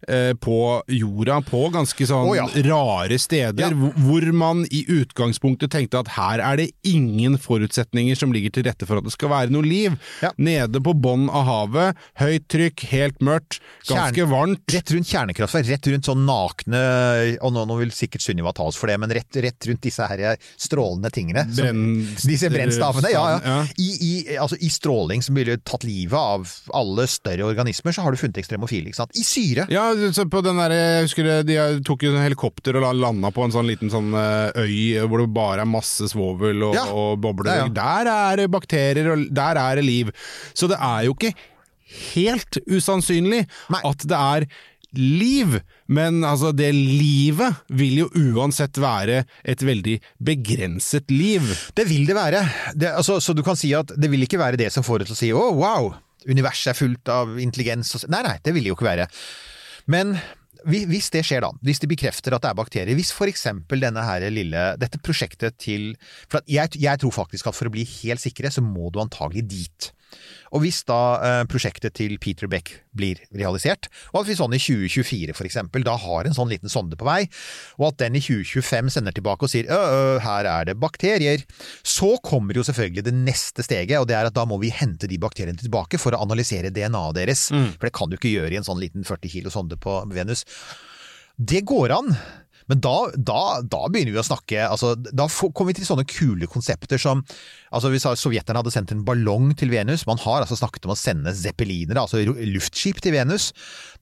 eh, 0.07 0.33
på 0.41 0.57
jorda 0.91 1.39
på 1.47 1.63
ganske 1.73 2.05
sånn 2.09 2.29
oh, 2.29 2.35
ja. 2.37 2.45
rare 2.67 3.17
steder, 3.21 3.65
Ja. 3.65 3.91
hvor- 3.97 4.25
man 4.35 4.65
i 4.73 4.81
utgangspunktet 4.89 5.69
tenkte 5.71 5.99
at 6.01 6.07
her 6.17 6.41
er 6.43 6.57
det 6.57 6.71
ingen 6.83 7.37
forutsetninger 7.39 8.17
som 8.17 8.33
ligger 8.33 8.51
til 8.51 8.63
rette 8.67 8.85
for 8.89 8.97
at 8.97 9.03
det 9.05 9.13
skal 9.13 9.29
være 9.31 9.51
noe 9.53 9.63
liv. 9.63 9.93
Ja. 10.21 10.31
Nede 10.37 10.81
på 10.83 10.93
bånn 10.97 11.27
av 11.29 11.45
havet, 11.47 11.95
høyt 12.19 12.47
trykk, 12.51 12.83
helt 12.91 13.19
mørkt, 13.23 13.59
ganske 13.87 14.17
Kjern- 14.21 14.31
varmt. 14.33 14.65
Rett 14.73 14.91
rundt 14.91 15.07
kjernekraftverk, 15.07 15.69
rett 15.69 15.87
rundt 15.93 16.05
sånn 16.09 16.25
nakne 16.25 16.81
Og 17.45 17.53
nå, 17.53 17.65
nå 17.69 17.77
vil 17.79 17.91
sikkert 17.95 18.21
Sunniva 18.25 18.51
ta 18.53 18.63
oss 18.67 18.75
for 18.75 18.87
det, 18.91 18.97
men 18.99 19.09
rett, 19.13 19.29
rett 19.45 19.67
rundt 19.69 19.81
disse 19.85 20.05
her 20.09 20.35
strålende 20.57 21.11
tingene. 21.13 21.45
som- 21.53 21.65
Brenn- 21.65 22.15
disse 22.25 22.49
brennstavene, 22.49 22.74
ja, 22.79 23.23
ja. 23.35 23.39
Ja. 23.45 23.57
I, 23.77 23.89
i, 24.07 24.37
altså, 24.37 24.57
I 24.59 24.69
stråling 24.69 25.23
som 25.25 25.35
ville 25.35 25.57
tatt 25.63 25.83
livet 25.87 26.17
av 26.17 26.47
alle 26.73 27.05
større 27.07 27.45
organismer, 27.47 27.91
så 27.95 28.01
har 28.05 28.11
du 28.11 28.17
funnet 28.21 28.37
ekstremofile. 28.41 28.89
ikke 28.91 29.01
sant? 29.01 29.15
I 29.17 29.23
syre. 29.23 29.67
Ja, 29.73 29.87
så 30.15 30.25
på 30.29 30.41
den 30.45 30.57
der, 30.61 30.75
jeg 30.75 31.07
husker 31.07 31.31
de 31.47 31.57
tok 31.87 32.03
jo 32.07 32.13
en 32.15 32.23
helikopter 32.23 32.75
og 32.79 32.85
la- 32.87 32.93
landa 33.07 33.31
på 33.31 33.43
en 33.45 33.51
sånn 33.55 33.67
liten 33.69 33.89
sånn 33.93 34.13
eh, 34.13 34.63
øy 34.65 35.07
hvor 35.07 35.21
det 35.23 35.29
bare 35.35 35.61
er 35.65 35.69
masse 35.69 36.07
svovel 36.11 36.63
og, 36.69 36.75
Ja. 36.75 36.85
og 36.91 37.19
bobler. 37.23 37.67
Der 37.75 38.07
er 38.11 38.35
det 38.43 38.49
bakterier, 38.51 39.11
og 39.13 39.27
der 39.33 39.57
er 39.61 39.75
det 39.75 39.85
liv. 39.85 40.11
Så 40.53 40.67
det 40.71 40.77
er 40.81 41.05
jo 41.07 41.13
ikke 41.17 41.33
helt 42.15 42.57
usannsynlig 42.67 43.45
Nei. 43.71 43.81
at 43.85 44.05
det 44.09 44.17
er 44.17 44.47
liv, 44.99 45.57
men 45.87 46.23
altså 46.27 46.51
det 46.55 46.71
livet 46.75 47.65
vil 47.69 48.03
jo 48.03 48.07
uansett 48.35 48.77
være 48.81 49.23
et 49.43 49.65
veldig 49.65 49.97
begrenset 50.23 51.11
liv. 51.13 51.47
Det 51.75 51.87
vil 51.89 52.07
det 52.07 52.17
være. 52.17 52.45
Det, 52.73 52.93
altså, 52.95 53.19
så 53.23 53.35
du 53.35 53.43
kan 53.45 53.59
si 53.59 53.73
at 53.77 53.93
det 53.95 54.11
vil 54.11 54.25
ikke 54.25 54.41
være 54.41 54.59
det 54.61 54.71
som 54.73 54.85
får 54.85 55.03
deg 55.03 55.11
til 55.11 55.17
å 55.17 55.21
si 55.21 55.33
'å, 55.33 55.45
wow, 55.59 55.93
universet 56.27 56.73
er 56.73 56.79
fullt 56.79 57.09
av 57.11 57.37
intelligens'. 57.37 57.95
og 57.95 58.09
Nei, 58.09 58.23
nei, 58.23 58.39
det 58.43 58.53
vil 58.53 58.63
det 58.63 58.73
jo 58.73 58.79
ikke 58.79 58.91
være. 58.91 59.07
Men 59.87 60.17
hvis 60.65 61.11
det 61.13 61.21
skjer 61.27 61.43
da, 61.45 61.51
hvis 61.65 61.81
de 61.81 61.89
bekrefter 61.89 62.33
at 62.33 62.41
det 62.41 62.49
er 62.49 62.57
bakterier, 62.57 62.97
hvis 62.97 63.13
for 63.13 63.29
eksempel 63.29 63.83
denne 63.83 64.01
her 64.01 64.25
lille, 64.33 64.63
dette 64.81 65.01
prosjektet 65.03 65.57
til 65.61 65.93
For 66.31 66.41
jeg, 66.49 66.73
jeg 66.81 67.01
tror 67.01 67.13
faktisk 67.13 67.47
at 67.47 67.57
for 67.57 67.69
å 67.69 67.73
bli 67.73 67.85
helt 68.01 68.23
sikre, 68.23 68.49
så 68.49 68.63
må 68.65 68.89
du 68.89 68.99
antagelig 69.03 69.45
dit. 69.45 69.91
Og 70.55 70.61
hvis 70.63 70.83
da 70.87 70.99
eh, 71.19 71.41
prosjektet 71.49 71.95
til 71.97 72.15
Peter 72.21 72.47
Beck 72.51 72.71
blir 72.95 73.19
realisert, 73.35 73.89
og 74.13 74.21
at 74.21 74.29
vi 74.29 74.37
sånn 74.39 74.55
i 74.55 74.61
2024 74.61 75.35
for 75.35 75.47
eksempel 75.47 75.83
da 75.85 75.97
har 75.99 76.27
en 76.27 76.37
sånn 76.37 76.51
liten 76.51 76.71
sonde 76.71 76.95
på 76.99 77.07
vei, 77.07 77.25
og 77.79 77.89
at 77.89 77.99
den 78.05 78.15
i 78.19 78.23
2025 78.23 78.93
sender 78.95 79.15
tilbake 79.15 79.47
og 79.47 79.51
sier 79.51 79.67
øh, 79.67 79.95
øh, 79.97 80.23
her 80.23 80.47
er 80.51 80.69
det 80.69 80.77
bakterier, 80.79 81.43
så 81.83 82.13
kommer 82.23 82.55
jo 82.57 82.63
selvfølgelig 82.67 83.07
det 83.09 83.15
neste 83.17 83.65
steget, 83.65 83.97
og 83.99 84.07
det 84.09 84.19
er 84.19 84.29
at 84.29 84.37
da 84.37 84.47
må 84.47 84.59
vi 84.61 84.71
hente 84.73 85.09
de 85.11 85.19
bakteriene 85.21 85.59
tilbake 85.59 85.99
for 86.01 86.15
å 86.15 86.23
analysere 86.23 86.73
DNA-et 86.73 87.19
deres. 87.19 87.47
For 87.77 87.87
det 87.87 87.95
kan 87.95 88.09
du 88.11 88.17
ikke 88.17 88.31
gjøre 88.31 88.55
i 88.55 88.59
en 88.59 88.65
sånn 88.67 88.81
liten 88.81 89.05
40 89.07 89.31
kilo 89.31 89.51
sonde 89.53 89.77
på 89.81 89.97
Venus. 90.11 90.45
Det 91.35 91.65
går 91.67 91.91
an. 91.95 92.13
Men 92.71 92.81
da, 92.81 92.93
da, 93.13 93.41
da 93.61 93.83
begynner 93.91 94.15
vi 94.15 94.21
å 94.21 94.25
snakke 94.25 94.63
altså, 94.65 94.95
Da 94.95 95.27
kommer 95.29 95.69
vi 95.69 95.77
til 95.79 95.87
sånne 95.87 96.07
kule 96.09 96.49
konsepter 96.49 97.01
som 97.01 97.21
altså 97.75 97.91
Hvis 97.93 98.07
sovjeterne 98.21 98.61
hadde 98.61 98.73
sendt 98.73 98.93
en 98.95 99.03
ballong 99.05 99.51
til 99.59 99.73
Venus 99.73 100.05
Man 100.09 100.21
har 100.23 100.41
altså 100.41 100.57
snakket 100.57 100.87
om 100.87 100.95
å 100.95 100.99
sende 100.99 101.33
zeppeliner, 101.35 101.99
altså 102.01 102.23
luftskip 102.25 103.01
til 103.03 103.15
Venus. 103.15 103.51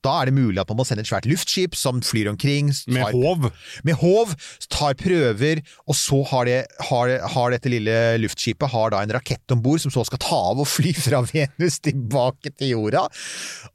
Da 0.04 0.14
er 0.20 0.28
det 0.28 0.36
mulig 0.36 0.60
at 0.60 0.68
man 0.70 0.78
må 0.80 0.84
sende 0.86 1.04
et 1.04 1.08
svært 1.08 1.28
luftskip 1.28 1.76
som 1.78 2.02
flyr 2.04 2.28
omkring. 2.32 2.68
Med 2.92 3.06
tar- 3.06 3.16
håv. 3.16 3.48
med 3.88 3.98
håv, 4.02 4.34
tar 4.68 4.96
prøver, 5.00 5.62
og 5.88 5.96
så 5.96 6.20
har, 6.30 6.48
det, 6.50 6.58
har, 6.90 7.14
har 7.34 7.54
dette 7.54 7.72
lille 7.72 7.96
luftskipet 8.20 8.70
har 8.74 8.92
da 8.92 9.00
en 9.04 9.14
rakett 9.16 9.54
om 9.54 9.62
bord 9.64 9.80
som 9.82 9.94
så 9.94 10.04
skal 10.06 10.20
ta 10.22 10.40
av 10.52 10.60
og 10.60 10.68
fly 10.68 10.92
fra 11.06 11.22
Venus 11.26 11.80
tilbake 11.84 12.52
til 12.52 12.74
jorda. 12.74 13.06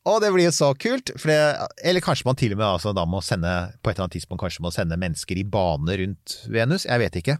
Og 0.09 0.21
det 0.23 0.31
blir 0.35 0.49
jo 0.49 0.55
så 0.55 0.71
kult. 0.77 1.13
For 1.17 1.31
det, 1.33 1.39
eller 1.89 2.05
kanskje 2.05 2.29
man 2.29 2.37
til 2.39 2.53
og 2.55 2.61
med 2.61 2.67
altså, 2.69 2.93
da 2.95 3.05
må 3.09 3.23
sende 3.25 3.53
på 3.81 3.89
et 3.89 3.95
eller 3.97 4.07
annet 4.07 4.19
tidspunkt 4.19 4.45
kanskje 4.45 4.65
må 4.65 4.73
sende 4.75 4.99
mennesker 5.01 5.39
i 5.41 5.47
bane 5.47 5.97
rundt 6.03 6.39
Venus. 6.53 6.85
Jeg 6.89 7.01
vet 7.01 7.19
ikke. 7.23 7.39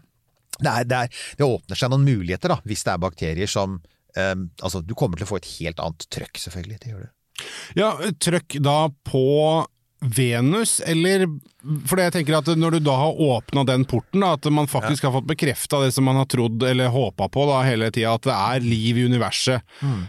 Det, 0.60 0.68
er, 0.68 0.84
det, 0.84 0.98
er, 1.06 1.22
det 1.38 1.46
åpner 1.46 1.78
seg 1.78 1.92
noen 1.92 2.04
muligheter 2.04 2.52
da, 2.52 2.58
hvis 2.68 2.82
det 2.84 2.92
er 2.92 3.00
bakterier 3.00 3.48
som 3.48 3.78
um, 3.78 4.42
Altså, 4.60 4.82
du 4.84 4.92
kommer 4.98 5.16
til 5.16 5.28
å 5.28 5.30
få 5.30 5.38
et 5.40 5.48
helt 5.60 5.80
annet 5.80 6.04
trøkk, 6.12 6.40
selvfølgelig. 6.42 6.80
Det 6.82 6.92
gjør 6.92 7.06
du. 7.06 7.12
Ja, 7.78 7.94
trykk 8.22 8.58
da 8.64 8.88
på 9.06 9.66
Venus, 10.00 10.78
eller 10.80 11.26
For 11.86 12.00
jeg 12.00 12.14
tenker 12.14 12.38
at 12.38 12.46
når 12.56 12.78
du 12.78 12.84
da 12.86 12.94
har 12.96 13.18
åpna 13.20 13.66
den 13.68 13.82
porten, 13.84 14.22
da, 14.24 14.30
at 14.38 14.46
man 14.48 14.68
faktisk 14.70 15.04
har 15.04 15.12
fått 15.12 15.26
bekrefta 15.28 15.82
det 15.82 15.90
som 15.92 16.06
man 16.08 16.16
har 16.16 16.28
trodd 16.30 16.62
eller 16.64 16.88
håpa 16.88 17.28
på 17.28 17.44
da 17.50 17.58
hele 17.66 17.90
tida, 17.92 18.14
at 18.16 18.24
det 18.24 18.32
er 18.32 18.64
liv 18.64 18.96
i 18.96 19.04
universet. 19.04 19.60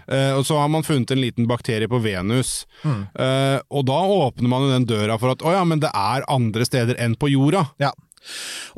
Eh, 0.07 0.32
og 0.38 0.45
så 0.47 0.61
har 0.61 0.71
man 0.71 0.88
funnet 0.88 1.11
en 1.11 1.19
liten 1.19 1.49
bakterie 1.51 1.91
på 1.91 1.99
Venus. 1.99 2.53
Eh, 2.88 3.57
og 3.67 3.84
da 3.89 3.99
åpner 4.15 4.47
man 4.53 4.63
jo 4.63 4.71
den 4.71 4.88
døra 4.88 5.19
for 5.19 5.36
at 5.36 5.43
å 5.43 5.51
ja, 5.57 5.65
men 5.67 5.84
det 5.84 5.91
er 5.91 6.23
andre 6.32 6.67
steder 6.67 6.95
enn 7.03 7.17
på 7.19 7.34
jorda. 7.34 7.65
Ja. 7.84 7.91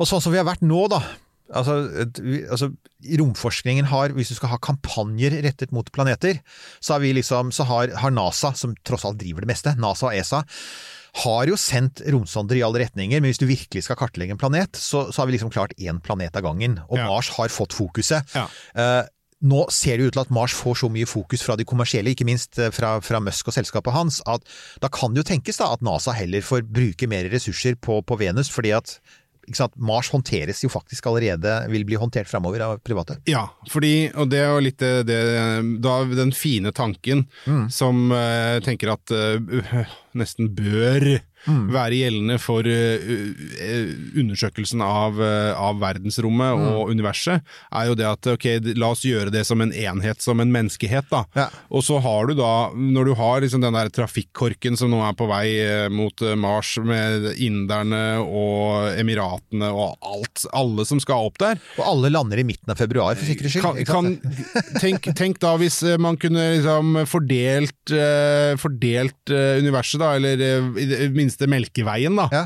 Og 0.02 0.10
sånn 0.10 0.24
som 0.24 0.34
vi 0.34 0.42
har 0.42 0.50
vært 0.50 0.66
nå, 0.66 0.88
da. 0.90 0.98
Altså, 1.54 1.76
altså, 2.50 2.70
romforskningen 3.20 3.88
har, 3.90 4.14
hvis 4.16 4.32
du 4.32 4.38
skal 4.38 4.54
ha 4.54 4.58
kampanjer 4.62 5.38
rettet 5.44 5.74
mot 5.76 5.88
planeter, 5.94 6.40
så 6.80 6.96
har, 6.96 7.04
vi 7.04 7.14
liksom, 7.16 7.52
så 7.54 7.66
har, 7.68 7.94
har 8.00 8.14
NASA, 8.14 8.54
som 8.58 8.74
tross 8.86 9.06
alt 9.06 9.20
driver 9.22 9.44
det 9.44 9.52
meste, 9.52 9.76
NASA 9.80 10.10
og 10.10 10.18
ESA, 10.18 10.42
har 11.22 11.46
jo 11.46 11.56
sendt 11.60 12.02
romsonder 12.10 12.58
i 12.58 12.64
alle 12.66 12.82
retninger, 12.82 13.20
men 13.20 13.30
hvis 13.30 13.38
du 13.38 13.46
virkelig 13.46 13.84
skal 13.86 13.98
kartlegge 14.00 14.34
en 14.34 14.40
planet, 14.40 14.74
så, 14.74 15.06
så 15.14 15.22
har 15.22 15.30
vi 15.30 15.36
liksom 15.36 15.52
klart 15.54 15.76
én 15.78 16.02
planet 16.02 16.34
av 16.34 16.42
gangen. 16.46 16.80
Og 16.88 16.98
Ja. 16.98 17.06
Mars 17.06 17.30
har 17.36 17.52
fått 17.54 17.76
fokuset. 17.76 18.34
Ja. 18.34 18.48
Uh, 18.74 19.04
nå 19.44 19.64
ser 19.72 19.98
det 19.98 20.08
ut 20.08 20.14
til 20.16 20.22
at 20.24 20.32
Mars 20.32 20.54
får 20.56 20.78
så 20.80 20.88
mye 20.92 21.08
fokus 21.08 21.42
fra 21.44 21.56
de 21.58 21.66
kommersielle, 21.68 22.14
ikke 22.14 22.26
minst 22.26 22.58
eh, 22.58 22.70
fra, 22.72 22.96
fra 23.04 23.20
Musk 23.20 23.50
og 23.50 23.56
selskapet 23.58 23.92
hans, 23.92 24.22
at 24.30 24.46
da 24.80 24.88
kan 24.92 25.12
det 25.12 25.20
jo 25.20 25.30
tenkes 25.34 25.60
da 25.60 25.68
at 25.74 25.84
NASA 25.84 26.14
heller 26.16 26.44
får 26.44 26.64
bruke 26.64 27.08
mer 27.10 27.28
ressurser 27.32 27.76
på, 27.76 28.00
på 28.06 28.18
Venus, 28.20 28.48
fordi 28.52 28.72
at 28.76 28.96
Mars 29.76 30.10
håndteres 30.12 30.62
jo 30.64 30.70
faktisk 30.72 31.06
allerede, 31.10 31.56
vil 31.72 31.84
bli 31.88 31.98
håndtert 32.00 32.30
framover 32.30 32.64
av 32.66 32.78
private. 32.84 33.18
Ja, 33.30 33.46
fordi, 33.70 34.10
og 34.14 34.30
det 34.32 34.40
er 34.42 34.50
jo 34.52 34.64
litt 34.64 34.80
det, 34.80 34.92
det 35.08 35.20
da 35.84 35.98
den 36.14 36.32
fine 36.36 36.72
tanken 36.74 37.26
som 37.72 38.08
uh, 38.12 38.58
tenker 38.64 38.94
at 38.94 39.14
uh, 39.14 39.84
nesten 40.18 40.50
bør 40.56 41.16
Mm. 41.44 41.66
være 41.74 41.98
gjeldende 41.98 42.38
for 42.40 42.64
eh, 42.64 43.02
eh, 43.60 43.90
undersøkelsen 44.16 44.80
av, 44.84 45.18
eh, 45.20 45.52
av 45.60 45.76
verdensrommet 45.82 46.54
Mm. 46.54 46.62
og 46.76 46.90
universet, 46.92 47.42
er 47.72 47.86
jo 47.90 47.94
det 47.98 48.06
at 48.06 48.26
ok, 48.34 48.46
la 48.78 48.90
oss 48.94 49.02
gjøre 49.04 49.30
det 49.32 49.42
som 49.46 49.60
en 49.60 49.72
enhet, 49.72 50.20
som 50.22 50.40
en 50.40 50.52
menneskehet. 50.52 51.08
da. 51.10 51.24
Ja. 51.34 51.48
Og 51.70 51.82
så 51.84 51.98
har 52.00 52.26
du 52.30 52.34
da, 52.38 52.70
når 52.74 53.04
du 53.10 53.14
har 53.18 53.40
liksom 53.42 53.60
den 53.60 53.74
der 53.74 53.90
trafikkorken 53.90 54.76
som 54.78 54.90
nå 54.92 55.02
er 55.08 55.12
på 55.18 55.26
vei 55.28 55.88
mot 55.90 56.14
Mars, 56.38 56.78
med 56.78 57.34
inderne 57.42 58.20
og 58.22 58.94
Emiratene 58.98 59.68
og 59.74 59.98
alt, 60.00 60.46
alle 60.54 60.84
som 60.86 61.00
skal 61.02 61.26
opp 61.28 61.38
der, 61.42 61.58
Og 61.78 61.84
alle 61.86 62.10
lander 62.14 62.38
i 62.38 62.44
midten 62.46 62.70
av 62.70 62.76
februar, 62.78 63.14
for 63.18 63.24
sikkerhets 63.26 63.58
skyld. 63.58 63.84
kan, 63.86 64.18
kan, 64.22 64.34
tenk, 64.84 65.10
tenk 65.18 65.40
da 65.42 65.56
hvis 65.58 65.82
man 65.98 66.16
kunne 66.16 66.54
liksom 66.56 67.02
fordelt, 67.10 67.92
fordelt 68.60 69.30
universet, 69.34 69.98
da, 70.00 70.12
eller 70.14 70.38
i 70.78 70.86
det 70.86 71.10
minste 71.14 71.33
Melkeveien, 71.50 72.14
da. 72.16 72.28
Ja. 72.32 72.44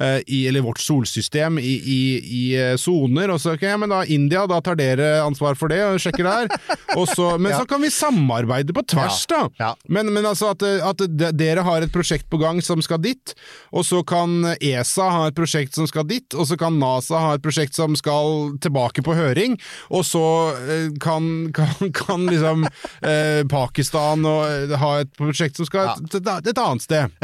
eh, 0.00 0.20
I, 0.26 0.46
eller 0.48 0.60
vårt 0.64 0.80
solsystem 0.80 1.58
i, 1.58 1.74
i, 1.84 2.00
i 2.24 2.42
eh, 2.56 2.76
soner. 2.80 3.30
Og 3.34 3.40
så 3.42 3.52
ok, 3.58 3.66
men 3.82 3.90
da 3.92 3.98
India, 4.08 4.46
da 4.48 4.60
tar 4.64 4.78
dere 4.80 5.20
ansvar 5.26 5.54
for 5.60 5.68
det 5.68 5.82
og 5.84 5.98
sjekker 6.00 6.24
der. 6.24 6.48
Og 6.98 7.06
så, 7.06 7.36
men 7.38 7.52
Ja. 7.52 7.58
så 7.60 7.66
kan 7.70 7.82
vi 7.84 7.90
samarbeide 7.92 8.72
på 8.74 8.82
tvers, 8.90 9.20
Ja. 9.30 9.36
da. 9.36 9.50
Ja. 9.60 9.74
Men, 9.88 10.08
men 10.12 10.24
altså 10.26 10.50
at, 10.54 10.62
at 10.64 11.04
dere 11.38 11.62
har 11.62 11.82
et 11.84 11.92
prosjekt 11.94 12.26
på 12.32 12.40
gang 12.40 12.58
som 12.64 12.80
skal 12.82 12.98
dit, 13.04 13.34
og 13.70 13.84
så 13.86 14.00
kan 14.02 14.54
ESA 14.56 15.06
ha 15.14 15.26
et 15.30 15.36
prosjekt 15.38 15.76
som 15.78 15.86
skal 15.86 16.08
dit, 16.10 16.34
og 16.34 16.48
så 16.50 16.56
kan 16.58 16.78
NASA 16.80 17.20
ha 17.22 17.34
et 17.36 17.44
prosjekt 17.44 17.76
som 17.78 17.94
skal 17.98 18.56
tilbake 18.64 19.04
på 19.06 19.14
høring, 19.14 19.54
og 19.90 20.02
så 20.08 20.24
eh, 20.64 20.88
kan, 21.02 21.28
kan, 21.60 21.92
kan 21.94 22.26
liksom 22.26 22.66
eh, 22.66 23.44
Pakistan 23.50 24.24
og, 24.26 24.74
ha 24.82 24.90
et 25.04 25.12
prosjekt 25.20 25.60
som 25.60 25.68
skal 25.70 25.92
Ja. 25.92 25.94
et, 26.00 26.50
et 26.50 26.58
annet 26.58 26.82
sted. 26.88 27.20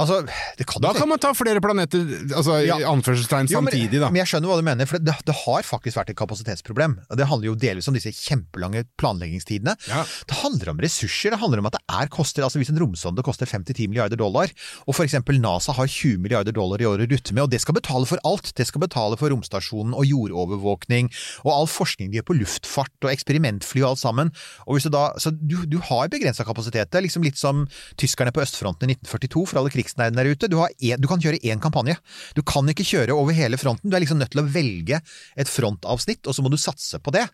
Altså, 0.00 0.20
det 0.58 0.66
kan 0.68 0.82
Da 0.82 0.92
kan 0.96 1.08
man 1.10 1.20
ta 1.22 1.32
flere 1.36 1.62
planeter, 1.64 2.02
altså 2.34 2.58
i 2.64 2.70
anførselstegn 2.72 3.50
samtidig, 3.50 4.00
da. 4.02 4.10
Men 4.10 4.22
jeg 4.22 4.32
skjønner 4.32 4.50
hva 4.50 4.58
du 4.58 4.66
mener, 4.66 4.88
for 4.90 5.02
det, 5.02 5.14
det 5.26 5.36
har 5.44 5.66
faktisk 5.66 5.98
vært 6.00 6.12
et 6.14 6.18
kapasitetsproblem. 6.18 6.96
Det 7.14 7.28
handler 7.30 7.50
jo 7.52 7.56
delvis 7.58 7.88
om 7.90 7.96
disse 7.96 8.12
kjempelange 8.14 8.84
planleggingstidene. 9.00 9.76
Ja. 9.90 10.04
Det 10.28 10.40
handler 10.40 10.74
om 10.74 10.82
ressurser, 10.82 11.34
det 11.34 11.40
handler 11.42 11.62
om 11.62 11.70
at 11.70 11.78
det 11.78 11.84
er 11.94 12.10
koster 12.14 12.44
altså 12.44 12.60
Hvis 12.60 12.70
en 12.72 12.78
romsonde 12.80 13.24
koster 13.26 13.48
5-10 13.48 13.88
milliarder 13.90 14.18
dollar, 14.20 14.50
og 14.86 14.94
f.eks. 14.96 15.16
NASA 15.44 15.74
har 15.76 15.90
20 15.90 16.22
milliarder 16.22 16.54
dollar 16.54 16.82
i 16.82 16.88
året 16.88 17.06
å 17.06 17.10
rutte 17.14 17.34
med, 17.34 17.46
og 17.46 17.52
det 17.52 17.60
skal 17.62 17.76
betale 17.76 18.08
for 18.08 18.22
alt. 18.26 18.52
Det 18.56 18.66
skal 18.68 18.82
betale 18.84 19.18
for 19.20 19.32
romstasjonen 19.32 19.94
og 19.96 20.06
jordovervåkning 20.08 21.10
og 21.44 21.50
all 21.52 21.68
forskning 21.70 22.10
de 22.10 22.20
gjør 22.20 22.28
på 22.30 22.38
luftfart 22.38 23.06
og 23.06 23.12
eksperimentfly 23.12 23.82
og 23.82 23.92
alt 23.92 24.02
sammen. 24.02 24.32
Og 24.66 24.76
hvis 24.76 24.88
du 24.88 24.92
da, 24.94 25.06
så 25.20 25.32
du, 25.34 25.56
du 25.68 25.78
har 25.90 26.10
begrensa 26.12 26.46
kapasitet. 26.46 26.90
Det 26.92 27.00
er 27.00 27.06
liksom 27.06 27.26
litt 27.26 27.40
som 27.40 27.64
tyskerne 28.00 28.32
på 28.34 28.42
østfronten 28.44 28.90
i 28.90 28.96
1942, 28.96 29.44
for 29.50 29.60
alle 29.60 29.74
krigsnerdene 29.84 30.18
der 30.24 30.32
ute. 30.32 30.48
Du, 30.50 30.56
har 30.62 30.72
en, 30.74 31.00
du 31.04 31.08
kan 31.10 31.22
kjøre 31.22 31.38
én 31.44 31.60
kampanje. 31.62 31.94
Du 32.34 32.42
kan 32.42 32.66
ikke 32.72 32.86
kjøre 32.88 33.14
over 33.14 33.36
hele 33.36 33.58
fronten. 33.60 33.92
Du 33.92 33.96
er 33.96 34.02
liksom 34.04 34.18
nødt 34.20 34.32
til 34.34 34.42
å 34.42 34.48
velge 34.50 34.98
et 35.36 35.50
frontavsnitt, 35.52 36.24
og 36.26 36.34
så 36.36 36.42
må 36.44 36.50
du 36.52 36.58
satse 36.60 36.98
på 37.04 37.12
det. 37.14 37.26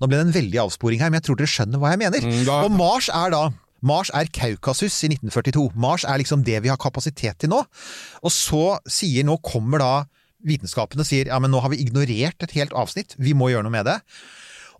Nå 0.00 0.08
ble 0.08 0.20
det 0.22 0.26
en 0.28 0.34
veldig 0.38 0.62
avsporing 0.64 1.02
her, 1.02 1.10
men 1.12 1.20
jeg 1.20 1.28
tror 1.28 1.40
dere 1.42 1.50
skjønner 1.52 1.82
hva 1.82 1.92
jeg 1.94 2.02
mener. 2.06 2.24
Mm, 2.26 2.42
da- 2.48 2.62
Og 2.66 2.72
Mars 2.78 3.10
er 3.12 3.30
da 3.34 3.44
Mars 3.86 4.08
er 4.16 4.26
Kaukasus 4.32 4.94
i 5.04 5.10
1942. 5.12 5.68
Mars 5.76 6.04
er 6.08 6.18
liksom 6.18 6.42
det 6.42 6.62
vi 6.64 6.70
har 6.72 6.78
kapasitet 6.80 7.38
til 7.38 7.50
nå. 7.52 7.58
Og 8.24 8.32
så 8.32 8.78
sier, 8.88 9.22
nå 9.28 9.36
kommer 9.44 9.78
da 9.84 9.90
vitenskapene 10.46 11.04
og 11.04 11.06
sier 11.08 11.28
ja, 11.28 11.38
men 11.42 11.50
nå 11.52 11.60
har 11.62 11.70
vi 11.72 11.82
ignorert 11.84 12.42
et 12.42 12.54
helt 12.56 12.72
avsnitt, 12.76 13.14
vi 13.18 13.34
må 13.36 13.50
gjøre 13.52 13.66
noe 13.66 13.74
med 13.76 13.86
det. 13.88 13.98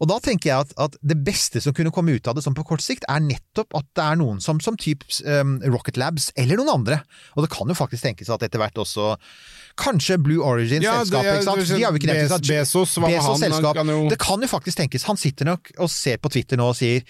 Og 0.01 0.11
da 0.11 0.19
tenker 0.23 0.51
jeg 0.51 0.67
at, 0.67 0.75
at 0.81 0.97
det 1.01 1.19
beste 1.27 1.63
som 1.63 1.75
kunne 1.77 1.93
komme 1.95 2.17
ut 2.17 2.29
av 2.29 2.37
det 2.37 2.45
sånn 2.45 2.57
på 2.57 2.67
kort 2.69 2.85
sikt, 2.85 3.07
er 3.09 3.23
nettopp 3.25 3.77
at 3.79 3.89
det 3.97 4.05
er 4.05 4.19
noen 4.21 4.43
som, 4.45 4.61
som 4.63 4.77
type 4.81 5.09
um, 5.25 5.57
Rocket 5.73 6.01
Labs, 6.01 6.31
eller 6.37 6.61
noen 6.61 6.75
andre. 6.75 7.01
Og 7.37 7.47
det 7.47 7.53
kan 7.55 7.71
jo 7.71 7.79
faktisk 7.79 8.05
tenkes 8.07 8.33
at 8.33 8.45
etter 8.47 8.61
hvert 8.63 8.83
også 8.83 9.15
Kanskje 9.77 10.17
Blue 10.25 10.41
Origin-selskapet. 10.41 11.45
Ja? 11.45 11.55
De 11.77 11.83
har 11.85 11.93
vi 11.93 12.01
ikke 12.01 12.09
nevnt, 12.09 12.31
sant? 12.33 12.47
Bezos? 12.49 12.95
Han 12.97 13.39
selskap. 13.43 13.75
kan 13.77 13.87
jo- 13.93 14.09
Det 14.09 14.19
kan 14.19 14.41
jo 14.41 14.49
faktisk 14.49 14.79
tenkes. 14.81 15.05
Han 15.05 15.17
sitter 15.21 15.45
nok 15.45 15.71
og 15.79 15.91
ser 15.91 16.17
på 16.17 16.31
Twitter 16.33 16.57
nå 16.57 16.71
og 16.71 16.77
sier 16.77 17.03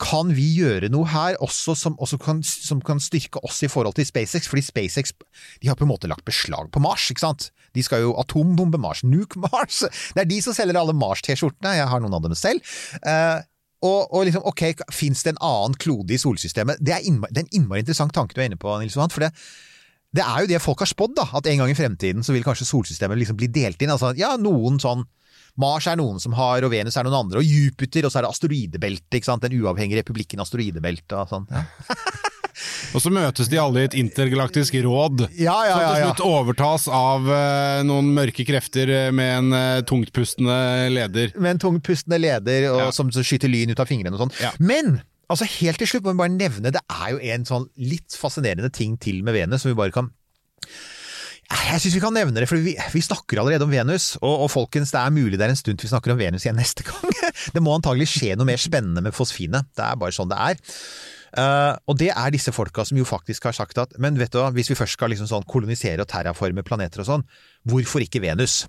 kan 0.00 0.32
vi 0.34 0.46
gjøre 0.56 0.88
noe 0.90 1.04
her 1.04 1.36
også 1.44 1.76
som, 1.76 1.96
også 2.00 2.18
kan, 2.18 2.42
som 2.42 2.80
kan 2.80 2.98
styrke 2.98 3.42
oss 3.44 3.62
i 3.62 3.68
forhold 3.68 3.94
til 3.94 4.06
SpaceX? 4.08 4.48
Fordi 4.48 4.62
SpaceX 4.64 5.12
de 5.60 5.68
har 5.68 5.76
på 5.76 5.84
en 5.84 5.92
måte 5.92 6.08
lagt 6.08 6.24
beslag 6.24 6.70
på 6.72 6.80
Mars, 6.80 7.10
ikke 7.10 7.20
sant? 7.20 7.50
De 7.74 7.82
skal 7.82 8.00
jo 8.00 8.14
atombombe 8.16 8.78
Mars, 8.80 9.02
nuke 9.04 9.36
Mars. 9.36 9.84
Det 10.14 10.24
er 10.24 10.24
de 10.24 10.40
som 10.40 10.54
selger 10.54 10.78
alle 10.80 10.94
Mars-T-skjortene. 10.96 11.76
Jeg 11.76 11.88
har 11.88 12.00
noen 12.00 12.14
av 12.14 12.22
dem 12.22 12.34
selv. 12.34 12.60
Uh, 13.04 13.42
og, 13.84 14.14
og 14.14 14.24
liksom, 14.24 14.42
ok, 14.48 14.62
fins 14.92 15.22
det 15.26 15.34
en 15.34 15.42
annen 15.44 15.74
klode 15.76 16.14
i 16.14 16.16
solsystemet? 16.16 16.80
Det 16.80 16.94
er, 16.94 17.04
innmari, 17.04 17.34
det 17.34 17.42
er 17.42 17.48
en 17.48 17.54
innmari 17.60 17.84
interessant 17.84 18.14
tanke 18.16 18.32
du 18.32 18.40
er 18.40 18.48
inne 18.48 18.56
på, 18.56 18.72
Nils 18.80 18.96
Johan. 18.96 19.12
for 19.12 19.26
det 19.26 19.32
det 20.14 20.22
er 20.22 20.44
jo 20.44 20.50
det 20.52 20.62
folk 20.62 20.84
har 20.84 20.90
spådd, 20.90 21.16
da. 21.18 21.26
At 21.34 21.48
en 21.50 21.62
gang 21.62 21.72
i 21.72 21.76
fremtiden 21.78 22.26
så 22.26 22.34
vil 22.34 22.46
kanskje 22.46 22.68
solsystemet 22.68 23.18
liksom 23.20 23.38
bli 23.40 23.50
delt 23.50 23.82
inn. 23.82 23.92
Altså, 23.94 24.12
ja, 24.18 24.34
noen 24.40 24.78
sånn 24.82 25.06
Mars 25.60 25.86
er 25.86 25.98
noen 26.00 26.18
som 26.18 26.34
har, 26.34 26.64
og 26.66 26.72
Venus 26.72 26.96
er 26.98 27.06
noen 27.06 27.20
andre, 27.20 27.38
og 27.38 27.46
Jupiter, 27.46 28.06
og 28.06 28.10
så 28.10 28.18
er 28.18 28.26
det 28.26 28.30
asteroidebeltet, 28.34 29.20
ikke 29.20 29.28
sant. 29.28 29.44
Den 29.44 29.54
uavhengige 29.62 30.00
republikken 30.02 30.42
asteroidebeltet 30.42 31.14
og 31.14 31.30
sånn. 31.30 31.46
Ja. 31.54 31.62
Og 32.94 33.02
så 33.02 33.10
møtes 33.10 33.48
de 33.50 33.58
alle 33.58 33.82
i 33.82 33.88
et 33.88 33.96
intergalaktisk 33.98 34.76
råd. 34.84 35.24
Ja, 35.34 35.56
ja, 35.66 35.74
Som 35.74 35.82
ja, 35.82 35.88
til 35.90 36.04
slutt 36.04 36.20
overtas 36.26 36.84
av 36.86 37.26
uh, 37.26 37.80
noen 37.86 38.12
mørke 38.14 38.46
krefter 38.46 38.92
eh, 38.94 39.08
med 39.14 39.32
en 39.40 39.56
uh, 39.56 39.80
tungtpustende 39.86 40.58
leder. 40.94 41.34
Med 41.34 41.56
en 41.56 41.64
tungtpustende 41.66 42.20
leder 42.22 42.68
og, 42.70 42.84
som 42.94 43.10
skyter 43.10 43.50
lyn 43.50 43.74
ut 43.74 43.82
av 43.82 43.90
fingrene 43.90 44.14
og 44.14 44.26
sånn. 44.26 44.62
Men 44.62 45.00
altså 45.32 45.48
helt 45.58 45.80
til 45.80 45.90
slutt 45.90 46.04
må 46.06 46.14
vi 46.14 46.22
bare 46.22 46.34
nevne, 46.34 46.74
det 46.74 46.82
er 46.90 47.14
jo 47.14 47.22
en 47.34 47.46
sånn 47.48 47.68
litt 47.80 48.16
fascinerende 48.18 48.72
ting 48.74 48.98
til 49.00 49.22
med 49.26 49.36
Venus 49.36 49.64
som 49.64 49.72
vi 49.72 49.78
bare 49.78 49.94
kan 49.94 50.12
jeg 51.44 51.82
syns 51.82 51.96
vi 51.98 52.00
kan 52.00 52.14
nevne 52.16 52.40
det, 52.40 52.46
for 52.48 52.60
vi, 52.64 52.72
vi 52.72 53.02
snakker 53.04 53.40
allerede 53.40 53.66
om 53.66 53.72
Venus. 53.72 54.14
Og, 54.22 54.46
og 54.46 54.48
folkens, 54.48 54.94
det 54.94 55.00
er 55.00 55.12
mulig 55.12 55.36
det 55.36 55.44
er 55.44 55.52
en 55.52 55.58
stund 55.58 55.76
til 55.76 55.88
vi 55.88 55.92
snakker 55.92 56.14
om 56.14 56.20
Venus 56.20 56.46
igjen 56.46 56.56
neste 56.62 56.86
gang. 56.86 57.10
Det 57.52 57.62
må 57.62 57.74
antagelig 57.76 58.08
skje 58.14 58.32
noe 58.38 58.48
mer 58.48 58.60
spennende 58.60 59.04
med 59.04 59.16
fosfine. 59.16 59.60
Det 59.76 59.84
er 59.84 59.98
bare 60.00 60.16
sånn 60.16 60.30
det 60.32 60.40
er. 60.40 60.62
Uh, 61.34 61.74
og 61.90 61.98
det 61.98 62.12
er 62.14 62.30
disse 62.30 62.52
folka 62.54 62.84
som 62.86 62.98
jo 62.98 63.04
faktisk 63.08 63.48
har 63.48 63.56
sagt 63.56 63.78
at 63.82 63.96
men 63.98 64.14
vet 64.20 64.30
du 64.30 64.38
hva, 64.38 64.52
hvis 64.54 64.70
vi 64.70 64.78
først 64.78 64.94
skal 64.94 65.10
liksom 65.10 65.26
sånn 65.26 65.46
kolonisere 65.50 66.04
og 66.04 66.08
terraforme 66.08 66.62
planeter 66.66 67.02
og 67.02 67.08
sånn, 67.08 67.26
hvorfor 67.66 68.04
ikke 68.06 68.22
Venus? 68.22 68.62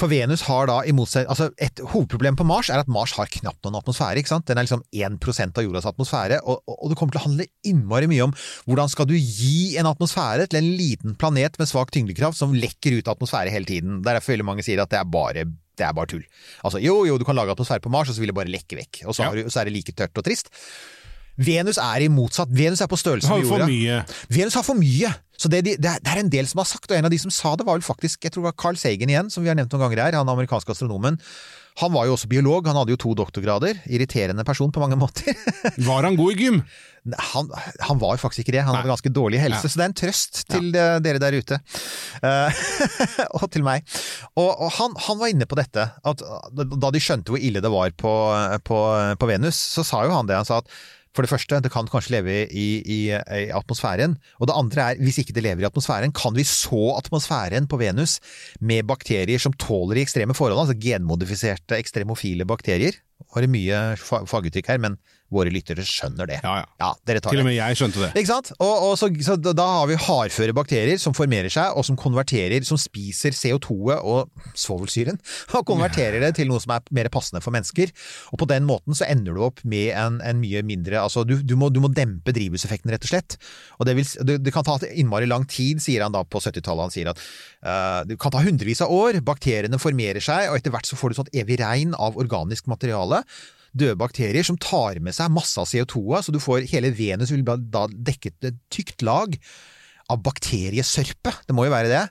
For 0.00 0.08
Venus 0.10 0.42
har 0.48 0.66
da, 0.70 0.80
i 0.88 0.92
motsetning 0.96 1.30
altså 1.30 1.50
Et 1.60 1.82
hovedproblem 1.92 2.36
på 2.38 2.46
Mars 2.48 2.70
er 2.70 2.80
at 2.82 2.88
Mars 2.88 3.12
har 3.18 3.26
knapt 3.30 3.64
noen 3.66 3.78
atmosfære. 3.80 4.18
ikke 4.22 4.32
sant? 4.32 4.46
Den 4.48 4.58
er 4.58 4.66
liksom 4.68 4.82
1% 4.92 5.58
av 5.60 5.64
jordas 5.66 5.86
atmosfære, 5.90 6.40
og, 6.44 6.62
og, 6.66 6.76
og 6.84 6.90
det 6.92 6.98
kommer 7.00 7.12
til 7.16 7.20
å 7.22 7.26
handle 7.28 7.46
innmari 7.66 8.08
mye 8.10 8.26
om 8.28 8.34
hvordan 8.66 8.88
skal 8.92 9.08
du 9.10 9.16
gi 9.16 9.76
en 9.80 9.88
atmosfære 9.90 10.46
til 10.50 10.60
en 10.62 10.70
liten 10.78 11.16
planet 11.20 11.58
med 11.60 11.68
svak 11.70 11.90
tyngdekraft 11.94 12.38
som 12.38 12.54
lekker 12.56 12.98
ut 13.00 13.10
atmosfære 13.12 13.50
hele 13.52 13.68
tiden. 13.68 14.00
Det 14.02 14.10
er 14.12 14.20
derfor 14.20 14.36
veldig 14.36 14.48
mange 14.48 14.64
sier 14.66 14.80
at 14.82 14.90
det 14.92 15.00
er 15.00 15.08
bare 15.10 15.44
det 15.80 15.86
er 15.88 15.94
bare 15.96 16.10
tull. 16.12 16.24
Altså, 16.66 16.76
jo, 16.84 17.06
jo, 17.08 17.14
du 17.16 17.24
kan 17.24 17.36
lage 17.38 17.54
atmosfære 17.54 17.80
på 17.80 17.88
Mars, 17.92 18.10
og 18.10 18.16
så 18.16 18.20
vil 18.20 18.28
det 18.28 18.36
bare 18.36 18.50
lekke 18.52 18.76
vekk. 18.76 18.98
Og 19.08 19.14
så, 19.16 19.22
Ja. 19.22 19.28
har 19.30 19.38
du, 19.38 19.48
så 19.48 19.62
er 19.62 19.64
det 19.70 19.72
like 19.78 19.94
tørt 19.96 20.18
og 20.20 20.26
trist. 20.26 20.50
Venus 21.40 21.78
er 21.80 22.04
i 22.04 22.10
motsatt. 22.12 22.52
Venus 22.52 22.82
er 22.84 22.90
på 22.90 22.98
størrelse 23.00 23.30
Har 23.30 23.40
med 23.40 23.48
for 23.48 23.62
jorda. 23.62 23.70
mye. 23.70 24.00
Venus 24.36 24.56
har 24.58 24.66
for 24.66 24.78
mye. 24.78 25.12
Så 25.40 25.48
det, 25.48 25.62
det, 25.80 25.88
er- 25.88 26.18
en 26.20 26.28
del 26.28 26.44
som 26.50 26.60
har 26.60 26.68
sagt, 26.68 26.90
og 26.90 26.98
en 26.98 27.06
av 27.08 27.12
de 27.14 27.18
som 27.22 27.32
sa 27.32 27.54
det 27.56 27.64
var 27.64 27.78
vel 27.78 27.86
faktisk, 27.86 28.20
jeg 28.26 28.34
tror 28.34 28.44
det 28.44 28.50
var 28.50 28.58
Carl 28.60 28.76
Sagan 28.76 29.08
igjen, 29.08 29.30
som 29.32 29.40
vi 29.42 29.48
har 29.48 29.56
nevnt 29.56 29.72
noen 29.72 29.86
ganger 29.86 30.02
her, 30.04 30.18
han 30.20 30.28
amerikanske 30.28 30.74
astronomen. 30.74 31.16
Han 31.80 31.92
var 31.94 32.04
jo 32.04 32.12
også 32.12 32.28
biolog, 32.28 32.66
han 32.68 32.76
hadde 32.76 32.92
jo 32.92 32.98
to 33.00 33.14
doktorgrader. 33.16 33.78
Irriterende 33.88 34.44
person 34.44 34.72
på 34.74 34.82
mange 34.82 34.98
måter. 35.00 35.32
Var 35.88 36.02
han 36.04 36.18
god 36.18 36.34
i 36.34 36.36
gym? 36.42 36.58
Han, 37.30 37.48
han 37.86 38.00
var 38.02 38.18
jo 38.18 38.20
faktisk 38.20 38.42
ikke 38.42 38.52
det, 38.58 38.64
han 38.66 38.74
hadde 38.76 38.90
ganske 38.90 39.12
dårlig 39.16 39.38
helse, 39.40 39.62
Ja. 39.64 39.70
så 39.72 39.78
det 39.80 39.84
er 39.86 39.88
en 39.88 39.96
trøst 39.96 40.42
til 40.50 40.66
ja. 40.76 40.98
dere 41.00 41.22
der 41.22 41.38
ute. 41.38 41.56
Uh, 42.20 42.60
og 43.40 43.46
til 43.54 43.64
meg. 43.64 43.86
Og, 44.34 44.50
og 44.50 44.68
han, 44.76 44.98
han 45.06 45.20
var 45.22 45.32
inne 45.32 45.48
på 45.48 45.56
dette, 45.56 45.86
at 46.04 46.26
da 46.52 46.90
de 46.92 47.00
skjønte 47.00 47.32
hvor 47.32 47.40
ille 47.40 47.62
det 47.64 47.72
var 47.72 47.94
på, 47.96 48.12
på, 48.66 48.80
på 49.16 49.30
Venus, 49.30 49.56
så 49.78 49.86
sa 49.86 50.02
jo 50.04 50.12
han 50.18 50.28
det. 50.28 50.36
Han 50.42 50.50
sa 50.50 50.60
at 50.60 50.68
for 51.16 51.26
det 51.26 51.30
første, 51.32 51.58
det 51.58 51.72
kan 51.74 51.88
kanskje 51.90 52.14
leve 52.14 52.34
i, 52.54 52.66
i, 52.80 52.98
i 53.10 53.44
atmosfæren. 53.50 54.14
Og 54.38 54.46
det 54.46 54.56
andre 54.56 54.84
er, 54.92 55.00
hvis 55.02 55.18
ikke 55.22 55.34
det 55.34 55.42
lever 55.42 55.64
i 55.64 55.68
atmosfæren, 55.68 56.14
kan 56.14 56.36
vi 56.36 56.44
så 56.46 56.94
atmosfæren 56.96 57.66
på 57.70 57.80
Venus 57.80 58.20
med 58.62 58.86
bakterier 58.86 59.42
som 59.42 59.56
tåler 59.58 59.98
i 59.98 60.04
ekstreme 60.06 60.36
forholdene? 60.38 60.68
altså 60.68 60.78
genmodifiserte 60.78 61.78
ekstremofile 61.82 62.46
bakterier. 62.46 62.94
Har 63.34 63.46
mye 63.50 63.80
faguttrykk 64.00 64.70
her, 64.70 64.78
men 64.82 64.96
våre 65.30 65.52
lyttere 65.54 65.84
skjønner 65.86 66.28
det. 66.28 66.38
Ja, 66.42 66.56
ja. 66.62 66.66
Ja, 66.80 66.90
dere 67.06 67.22
tar 67.22 67.34
Til 67.34 67.42
og 67.42 67.46
med 67.46 67.54
jeg 67.54 67.78
skjønte 67.78 68.02
det. 68.02 68.10
Ikke 68.18 68.32
sant? 68.32 68.50
Og, 68.58 68.86
og 68.88 68.94
så, 68.98 69.08
så 69.22 69.36
da 69.38 69.66
har 69.66 69.86
vi 69.90 69.98
hardføre 70.00 70.54
bakterier 70.56 70.98
som 71.00 71.14
formerer 71.16 71.52
seg, 71.52 71.76
og 71.78 71.86
som 71.86 71.98
konverterer, 71.98 72.64
som 72.66 72.78
spiser 72.80 73.36
CO2-et 73.36 74.02
og 74.02 74.30
svovelsyren, 74.58 75.20
og 75.56 75.66
konverterer 75.68 76.22
det 76.24 76.32
til 76.40 76.50
noe 76.50 76.62
som 76.62 76.74
er 76.74 76.86
mer 76.96 77.10
passende 77.12 77.42
for 77.44 77.54
mennesker. 77.54 77.92
Og 78.34 78.42
på 78.42 78.48
den 78.50 78.66
måten 78.68 78.96
så 78.98 79.06
ender 79.10 79.36
du 79.36 79.44
opp 79.46 79.62
med 79.62 79.92
en, 79.94 80.18
en 80.24 80.42
mye 80.42 80.64
mindre 80.66 80.98
Altså, 81.00 81.22
du, 81.24 81.36
du, 81.46 81.54
må, 81.58 81.70
du 81.72 81.78
må 81.82 81.88
dempe 81.94 82.34
drivhuseffekten, 82.34 82.90
rett 82.92 83.06
og 83.06 83.12
slett. 83.12 83.38
Og 83.78 83.86
det, 83.88 83.94
vil, 83.98 84.08
det, 84.26 84.40
det 84.44 84.54
kan 84.54 84.66
ta 84.66 84.76
innmari 84.90 85.28
lang 85.30 85.46
tid, 85.50 85.80
sier 85.82 86.04
han 86.04 86.14
da 86.14 86.24
på 86.26 86.42
70-tallet. 86.42 86.88
Han 86.88 86.94
sier 86.94 87.12
at 87.12 87.22
uh, 87.62 88.02
det 88.08 88.18
kan 88.20 88.34
ta 88.34 88.42
hundrevis 88.44 88.82
av 88.84 88.92
år, 88.94 89.20
bakteriene 89.24 89.80
formerer 89.80 90.22
seg, 90.24 90.50
og 90.50 90.58
etter 90.58 90.74
hvert 90.74 90.90
så 90.90 90.98
får 90.98 91.12
du 91.12 91.20
sånt 91.20 91.32
evig 91.36 91.60
regn 91.62 91.94
av 91.96 92.18
organisk 92.20 92.68
materiale 92.70 93.22
døde 93.72 93.98
bakterier 94.00 94.46
som 94.46 94.58
tar 94.60 95.00
med 95.04 95.14
seg 95.16 95.32
masse 95.32 95.60
av 95.60 95.68
CO2-a, 95.70 96.22
så 96.24 96.34
du 96.34 96.40
får 96.42 96.68
hele 96.72 96.92
Venus 96.96 97.32
vil 97.34 97.44
da 97.46 97.86
dekket 97.90 98.38
dekke 98.40 98.50
et 98.50 98.62
tykt 98.72 99.04
lag 99.06 99.36
av 100.10 100.20
bakteriesørpe. 100.24 101.32
Det 101.46 101.54
må 101.54 101.66
jo 101.66 101.74
være 101.74 101.90
det. 101.90 102.04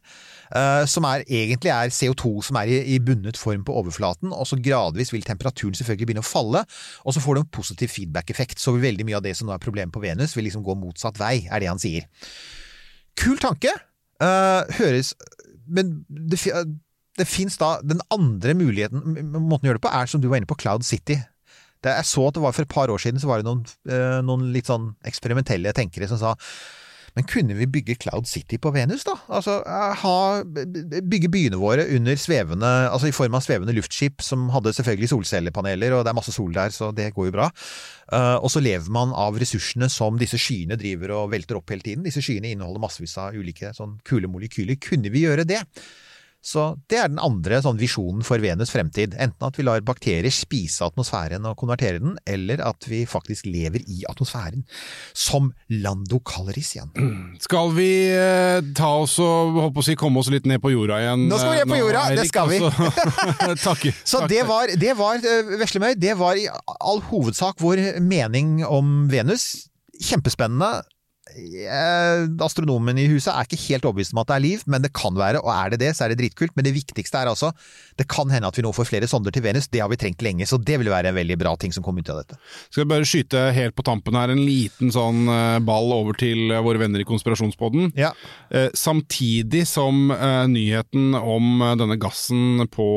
eh, 0.55 0.85
som 0.89 1.05
er, 1.09 1.25
egentlig 1.27 1.71
er 1.73 1.91
CO2 1.93 2.31
som 2.47 2.57
er 2.61 2.71
i, 2.71 2.77
i 2.95 2.99
bundet 3.03 3.37
form 3.37 3.65
på 3.67 3.75
overflaten, 3.81 4.31
og 4.33 4.47
så 4.47 4.57
gradvis 4.63 5.11
vil 5.13 5.25
temperaturen 5.27 5.75
selvfølgelig 5.77 6.09
begynne 6.09 6.23
å 6.25 6.29
falle, 6.29 6.63
og 7.03 7.15
så 7.15 7.23
får 7.23 7.35
du 7.35 7.41
en 7.43 7.51
positiv 7.59 7.91
feedback-effekt. 7.93 8.61
Så 8.61 8.77
veldig 8.77 9.05
mye 9.07 9.19
av 9.19 9.25
det 9.27 9.35
som 9.37 9.49
nå 9.49 9.55
er 9.55 9.63
problemet 9.63 9.93
på 9.95 10.03
Venus, 10.03 10.35
vil 10.37 10.47
liksom 10.47 10.65
gå 10.65 10.77
motsatt 10.79 11.19
vei, 11.21 11.43
er 11.49 11.61
det 11.61 11.71
han 11.71 11.81
sier. 11.81 12.07
Kul 13.19 13.37
tanke. 13.41 13.73
uh, 14.23 14.63
høres 14.79 15.13
Men 15.67 16.05
det, 16.09 16.39
det 17.17 17.27
fins 17.27 17.55
da 17.57 17.77
Den 17.79 18.01
andre 18.11 18.53
muligheten, 18.53 18.99
måten 19.31 19.67
å 19.67 19.69
gjøre 19.69 19.79
det 19.79 19.85
på, 19.85 19.91
er 19.95 20.09
som 20.11 20.21
du 20.21 20.27
var 20.27 20.39
inne 20.39 20.49
på, 20.49 20.57
Cloud 20.59 20.83
City. 20.87 21.19
Det, 21.79 21.93
jeg 21.95 22.09
så 22.09 22.27
at 22.27 22.35
det 22.35 22.43
var 22.43 22.55
For 22.55 22.65
et 22.65 22.73
par 22.73 22.91
år 22.91 22.99
siden 22.99 23.21
så 23.21 23.29
var 23.29 23.39
det 23.39 23.47
noen, 23.47 23.63
eh, 23.87 24.19
noen 24.25 24.49
litt 24.55 24.67
sånn 24.67 24.91
eksperimentelle 25.07 25.71
tenkere 25.77 26.09
som 26.11 26.19
sa 26.21 26.35
men 27.15 27.25
kunne 27.27 27.55
vi 27.57 27.67
bygge 27.69 27.97
Cloud 28.03 28.27
City 28.29 28.59
på 28.61 28.71
Venus, 28.71 29.03
da? 29.07 29.15
Altså 29.33 29.59
eh, 29.65 30.01
ha, 30.03 30.15
bygge 30.45 31.31
byene 31.33 31.59
våre 31.59 31.87
under 31.95 32.19
svevende 32.19 32.69
Altså 32.89 33.09
i 33.09 33.15
form 33.15 33.37
av 33.37 33.45
svevende 33.45 33.75
luftskip 33.75 34.23
som 34.25 34.47
hadde 34.53 34.73
selvfølgelig 34.77 35.11
solcellepaneler, 35.13 35.95
og 35.95 36.05
det 36.05 36.13
er 36.13 36.19
masse 36.19 36.33
sol 36.35 36.53
der, 36.55 36.73
så 36.75 36.91
det 36.95 37.11
går 37.15 37.29
jo 37.29 37.35
bra. 37.35 37.49
Uh, 38.09 38.37
og 38.41 38.49
så 38.53 38.61
lever 38.63 38.89
man 38.93 39.11
av 39.13 39.37
ressursene 39.41 39.89
som 39.91 40.17
disse 40.19 40.39
skyene 40.41 40.77
driver 40.79 41.13
og 41.17 41.33
velter 41.33 41.59
opp 41.59 41.69
hele 41.73 41.85
tiden. 41.85 42.05
Disse 42.07 42.23
skyene 42.25 42.53
inneholder 42.53 42.81
massevis 42.81 43.17
av 43.21 43.37
ulike 43.37 43.73
sånn 43.77 43.97
kule 44.07 44.29
molekyler. 44.31 44.79
Kunne 44.81 45.11
vi 45.13 45.25
gjøre 45.27 45.45
det? 45.49 45.61
Så 46.39 46.77
det 46.87 46.97
er 47.01 47.09
den 47.11 47.19
andre 47.19 47.57
sånn 47.63 47.79
visjonen 47.79 48.23
for 48.23 48.39
Venus 48.39 48.71
fremtid. 48.71 49.11
Enten 49.19 49.43
at 49.49 49.57
vi 49.59 49.65
lar 49.67 49.81
bakterier 49.85 50.31
spise 50.31 50.85
atmosfæren 50.87 51.43
og 51.49 51.57
konvertere 51.59 51.99
den, 51.99 52.15
eller 52.29 52.61
at 52.63 52.85
vi 52.87 53.01
faktisk 53.09 53.49
lever 53.49 53.83
i 53.83 54.05
atmosfæren. 54.09 54.63
Som 55.13 55.51
Lando 55.69 56.21
igjen. 56.23 56.93
Skal 57.45 57.73
vi 57.75 57.89
eh, 58.15 58.61
ta 58.75 58.91
oss 59.03 59.17
og 59.23 59.59
håper 59.65 59.83
å 59.83 59.87
si, 59.89 59.97
komme 59.99 60.23
oss 60.23 60.31
litt 60.31 60.47
ned 60.47 60.61
på 60.63 60.71
jorda 60.71 61.01
igjen? 61.03 61.27
Nå 61.29 61.39
skal 61.41 61.51
vi 61.51 61.59
ned 61.59 61.71
på 61.73 61.75
eh, 61.77 61.81
jorda, 61.83 62.03
det 62.15 62.27
skal 62.31 62.49
vi. 62.53 62.59
takk, 63.67 63.83
så- 64.03 64.23
Takk. 64.23 64.29
det 64.31 64.43
var, 64.47 64.73
det 64.79 64.93
var 64.99 65.19
eh, 65.19 65.55
Veslemøy, 65.59 65.93
det 65.99 66.15
var 66.19 66.39
i 66.39 66.47
all 66.79 67.03
hovedsak 67.11 67.59
vår 67.59 67.99
mening 67.99 68.61
om 68.65 69.09
Venus. 69.11 69.67
Kjempespennende. 69.99 70.79
Eh, 71.37 72.25
Astronomen 72.43 72.97
i 72.97 73.07
huset 73.11 73.31
er 73.31 73.45
ikke 73.45 73.59
helt 73.67 73.85
overbevist 73.87 74.15
om 74.15 74.21
at 74.23 74.31
det 74.31 74.37
er 74.37 74.45
liv, 74.45 74.63
men 74.69 74.83
det 74.83 74.91
kan 74.97 75.15
være, 75.17 75.41
og 75.43 75.51
er 75.53 75.73
det 75.73 75.81
det, 75.83 75.91
så 75.95 76.05
er 76.05 76.13
det 76.13 76.19
dritkult. 76.21 76.55
Men 76.57 76.65
det 76.65 76.75
viktigste 76.75 77.21
er 77.21 77.29
altså, 77.31 77.51
det 77.99 78.07
kan 78.11 78.31
hende 78.33 78.49
at 78.49 78.57
vi 78.57 78.65
nå 78.65 78.71
får 78.75 78.89
flere 78.89 79.09
sonder 79.09 79.33
til 79.35 79.45
Venus. 79.45 79.69
Det 79.69 79.83
har 79.83 79.91
vi 79.91 79.99
trengt 79.99 80.23
lenge, 80.25 80.47
så 80.49 80.59
det 80.61 80.79
vil 80.81 80.91
være 80.91 81.11
en 81.11 81.19
veldig 81.19 81.39
bra 81.41 81.55
ting 81.59 81.75
som 81.75 81.85
kommer 81.85 82.03
ut 82.03 82.11
av 82.13 82.21
dette. 82.23 82.39
Skal 82.69 82.85
vi 82.85 82.91
bare 82.93 83.09
skyte 83.09 83.45
helt 83.55 83.77
på 83.77 83.85
tampen 83.87 84.17
her 84.17 84.33
en 84.33 84.43
liten 84.43 84.93
sånn 84.93 85.29
eh, 85.29 85.59
ball 85.65 85.93
over 85.95 86.17
til 86.19 86.49
eh, 86.49 86.63
våre 86.65 86.81
venner 86.81 87.03
i 87.03 87.07
Konspirasjonspodden. 87.09 87.93
Ja. 87.99 88.11
Samtidig 88.77 89.63
som 89.67 90.09
nyheten 90.49 91.13
om 91.17 91.61
denne 91.79 91.97
gassen 92.01 92.65
på 92.71 92.87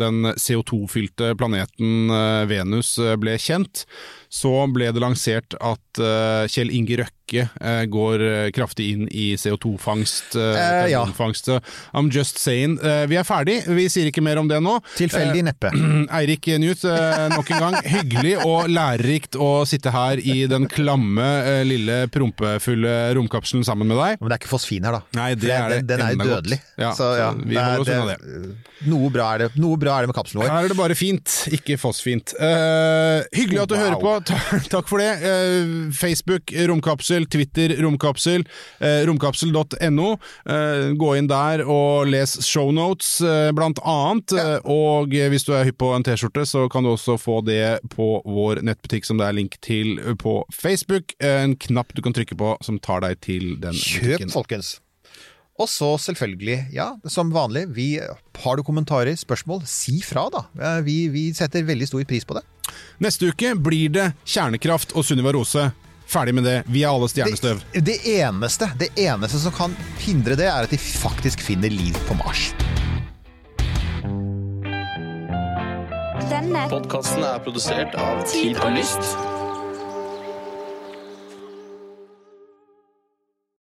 den 0.00 0.30
CO2-fylte 0.40 1.32
planeten 1.38 2.12
Venus 2.50 2.94
ble 3.20 3.36
kjent, 3.40 3.84
så 4.32 4.52
ble 4.72 4.90
det 4.94 5.02
lansert 5.02 5.56
at 5.60 6.02
Kjell 6.50 6.72
Inge 6.74 7.00
Røkke 7.02 7.23
eh, 7.32 7.84
går 7.88 8.20
eh, 8.20 8.50
kraftig 8.52 8.90
inn 8.92 9.06
i 9.08 9.30
CO2-fangst. 9.40 10.34
Eh, 10.36 10.90
ja. 10.92 11.04
I'm 11.94 12.10
just 12.12 12.38
saying. 12.38 12.78
Eh, 12.84 13.06
vi 13.08 13.16
er 13.16 13.24
ferdig, 13.24 13.62
vi 13.66 13.86
sier 13.88 14.10
ikke 14.10 14.22
mer 14.24 14.36
om 14.42 14.48
det 14.50 14.60
nå. 14.62 14.76
Tilfeldig 14.98 15.44
neppe. 15.48 15.70
Eirik 16.18 16.46
Newt, 16.60 16.84
eh, 16.84 17.28
nok 17.32 17.50
en 17.54 17.64
gang. 17.64 17.78
Hyggelig 17.88 18.34
og 18.44 18.68
lærerikt 18.68 19.38
å 19.40 19.64
sitte 19.68 19.92
her 19.94 20.20
i 20.20 20.44
den 20.50 20.68
klamme, 20.68 21.28
eh, 21.46 21.62
lille, 21.64 22.02
prompefulle 22.12 23.14
romkapselen 23.16 23.64
sammen 23.64 23.88
med 23.88 23.96
deg. 24.02 24.20
Men 24.20 24.28
det 24.32 24.36
er 24.38 24.42
ikke 24.44 24.52
fosfin 24.52 24.84
her, 24.84 24.98
da. 24.98 25.02
Nei, 25.20 25.30
det 25.38 25.50
er 25.54 25.68
det 25.78 25.80
Den, 25.86 25.98
den 25.98 26.06
er 26.06 26.14
jo 26.18 26.30
dødelig. 26.34 26.60
Ja, 26.76 26.92
så, 26.98 27.12
ja, 27.18 27.30
så 27.32 27.48
vi 27.48 27.56
holder 27.60 27.80
oss 27.80 27.94
unna 27.94 28.62
Noe 28.84 29.08
bra, 29.08 29.30
er 29.32 29.38
det, 29.44 29.46
noe 29.56 29.78
bra 29.80 29.94
er 29.96 30.04
det 30.04 30.10
med 30.10 30.16
kapselen 30.18 30.42
vår. 30.42 30.50
Her 30.50 30.66
er 30.66 30.72
det 30.74 30.76
bare 30.76 30.96
fint, 30.98 31.30
ikke 31.56 31.78
fossfint. 31.80 32.34
Eh, 32.36 33.22
hyggelig 33.32 33.62
at 33.62 33.70
du 33.70 33.74
Wow. 33.74 33.80
hører 33.80 34.00
på. 34.02 34.12
Takk 34.74 34.90
for 34.90 34.98
det. 35.00 35.12
Eh, 35.24 35.70
Facebook 35.94 36.52
Romkapsel, 36.68 37.13
Twitter 37.30 37.76
Romkapsel, 37.78 38.42
uh, 38.82 39.00
romkapsel.no. 39.06 40.08
Eh, 40.50 40.92
gå 40.98 41.10
inn 41.18 41.28
der 41.30 41.62
og 41.70 42.08
les 42.10 42.34
shownotes, 42.44 43.20
eh, 43.22 43.50
blant 43.56 43.78
annet. 43.86 44.34
Ja. 44.34 44.58
og 44.64 45.08
hvis 45.14 45.44
du 45.46 45.52
er 45.54 45.64
hypp 45.68 45.78
på 45.78 45.92
en 45.94 46.02
T-skjorte, 46.06 46.42
så 46.48 46.66
kan 46.72 46.82
du 46.82 46.90
også 46.92 47.14
få 47.20 47.38
det 47.46 47.78
på 47.94 48.20
vår 48.26 48.62
nettbutikk 48.66 49.06
som 49.06 49.18
det 49.20 49.26
er 49.28 49.36
link 49.38 49.58
til 49.64 49.96
på 50.20 50.40
Facebook. 50.52 51.14
Eh, 51.22 51.42
en 51.44 51.54
knapp 51.56 51.94
du 51.94 52.02
kan 52.02 52.14
trykke 52.16 52.36
på 52.40 52.56
som 52.64 52.78
tar 52.82 53.00
deg 53.06 53.20
til 53.24 53.54
den 53.62 53.74
Kjøp, 53.78 54.18
butikken. 54.18 54.34
folkens! 54.34 54.74
Og 55.54 55.68
så 55.70 55.92
selvfølgelig, 56.02 56.72
ja, 56.74 56.88
som 57.06 57.28
vanlig, 57.30 57.68
vi, 57.76 58.00
har 58.42 58.56
du 58.58 58.64
kommentarer, 58.66 59.14
spørsmål, 59.14 59.60
si 59.70 60.00
fra 60.02 60.24
da. 60.34 60.40
Eh, 60.58 60.80
Vi, 60.82 60.96
vi 61.14 61.28
setter 61.36 61.62
veldig 61.62 61.86
stor 61.92 62.02
pris 62.10 62.26
på 62.26 62.34
det. 62.34 62.42
Neste 62.98 63.28
uke 63.30 63.52
blir 63.62 63.92
det 63.94 64.08
kjernekraft 64.26 64.96
og 64.98 65.04
Sunniva 65.06 65.30
Rose. 65.36 65.68
Ferdig 66.06 66.34
med 66.34 66.44
det. 66.44 66.56
Vi 66.66 66.84
er 66.84 66.92
alle 66.92 67.08
stjernestøv. 67.10 67.62
Det, 67.72 67.84
det 67.88 67.98
eneste 68.18 68.68
det 68.78 68.90
eneste 69.00 69.40
som 69.42 69.54
kan 69.54 69.76
hindre 70.02 70.36
det, 70.38 70.48
er 70.50 70.68
at 70.68 70.72
de 70.72 70.78
faktisk 70.78 71.42
finner 71.44 71.72
liv 71.72 71.96
på 72.08 72.16
Mars. 72.20 72.50
Denne 76.30 76.66
Podkasten 76.70 77.24
er 77.24 77.40
produsert 77.44 77.96
av 78.00 78.24
Tid 78.30 78.60
og 78.60 78.76
Lyst. 78.76 79.33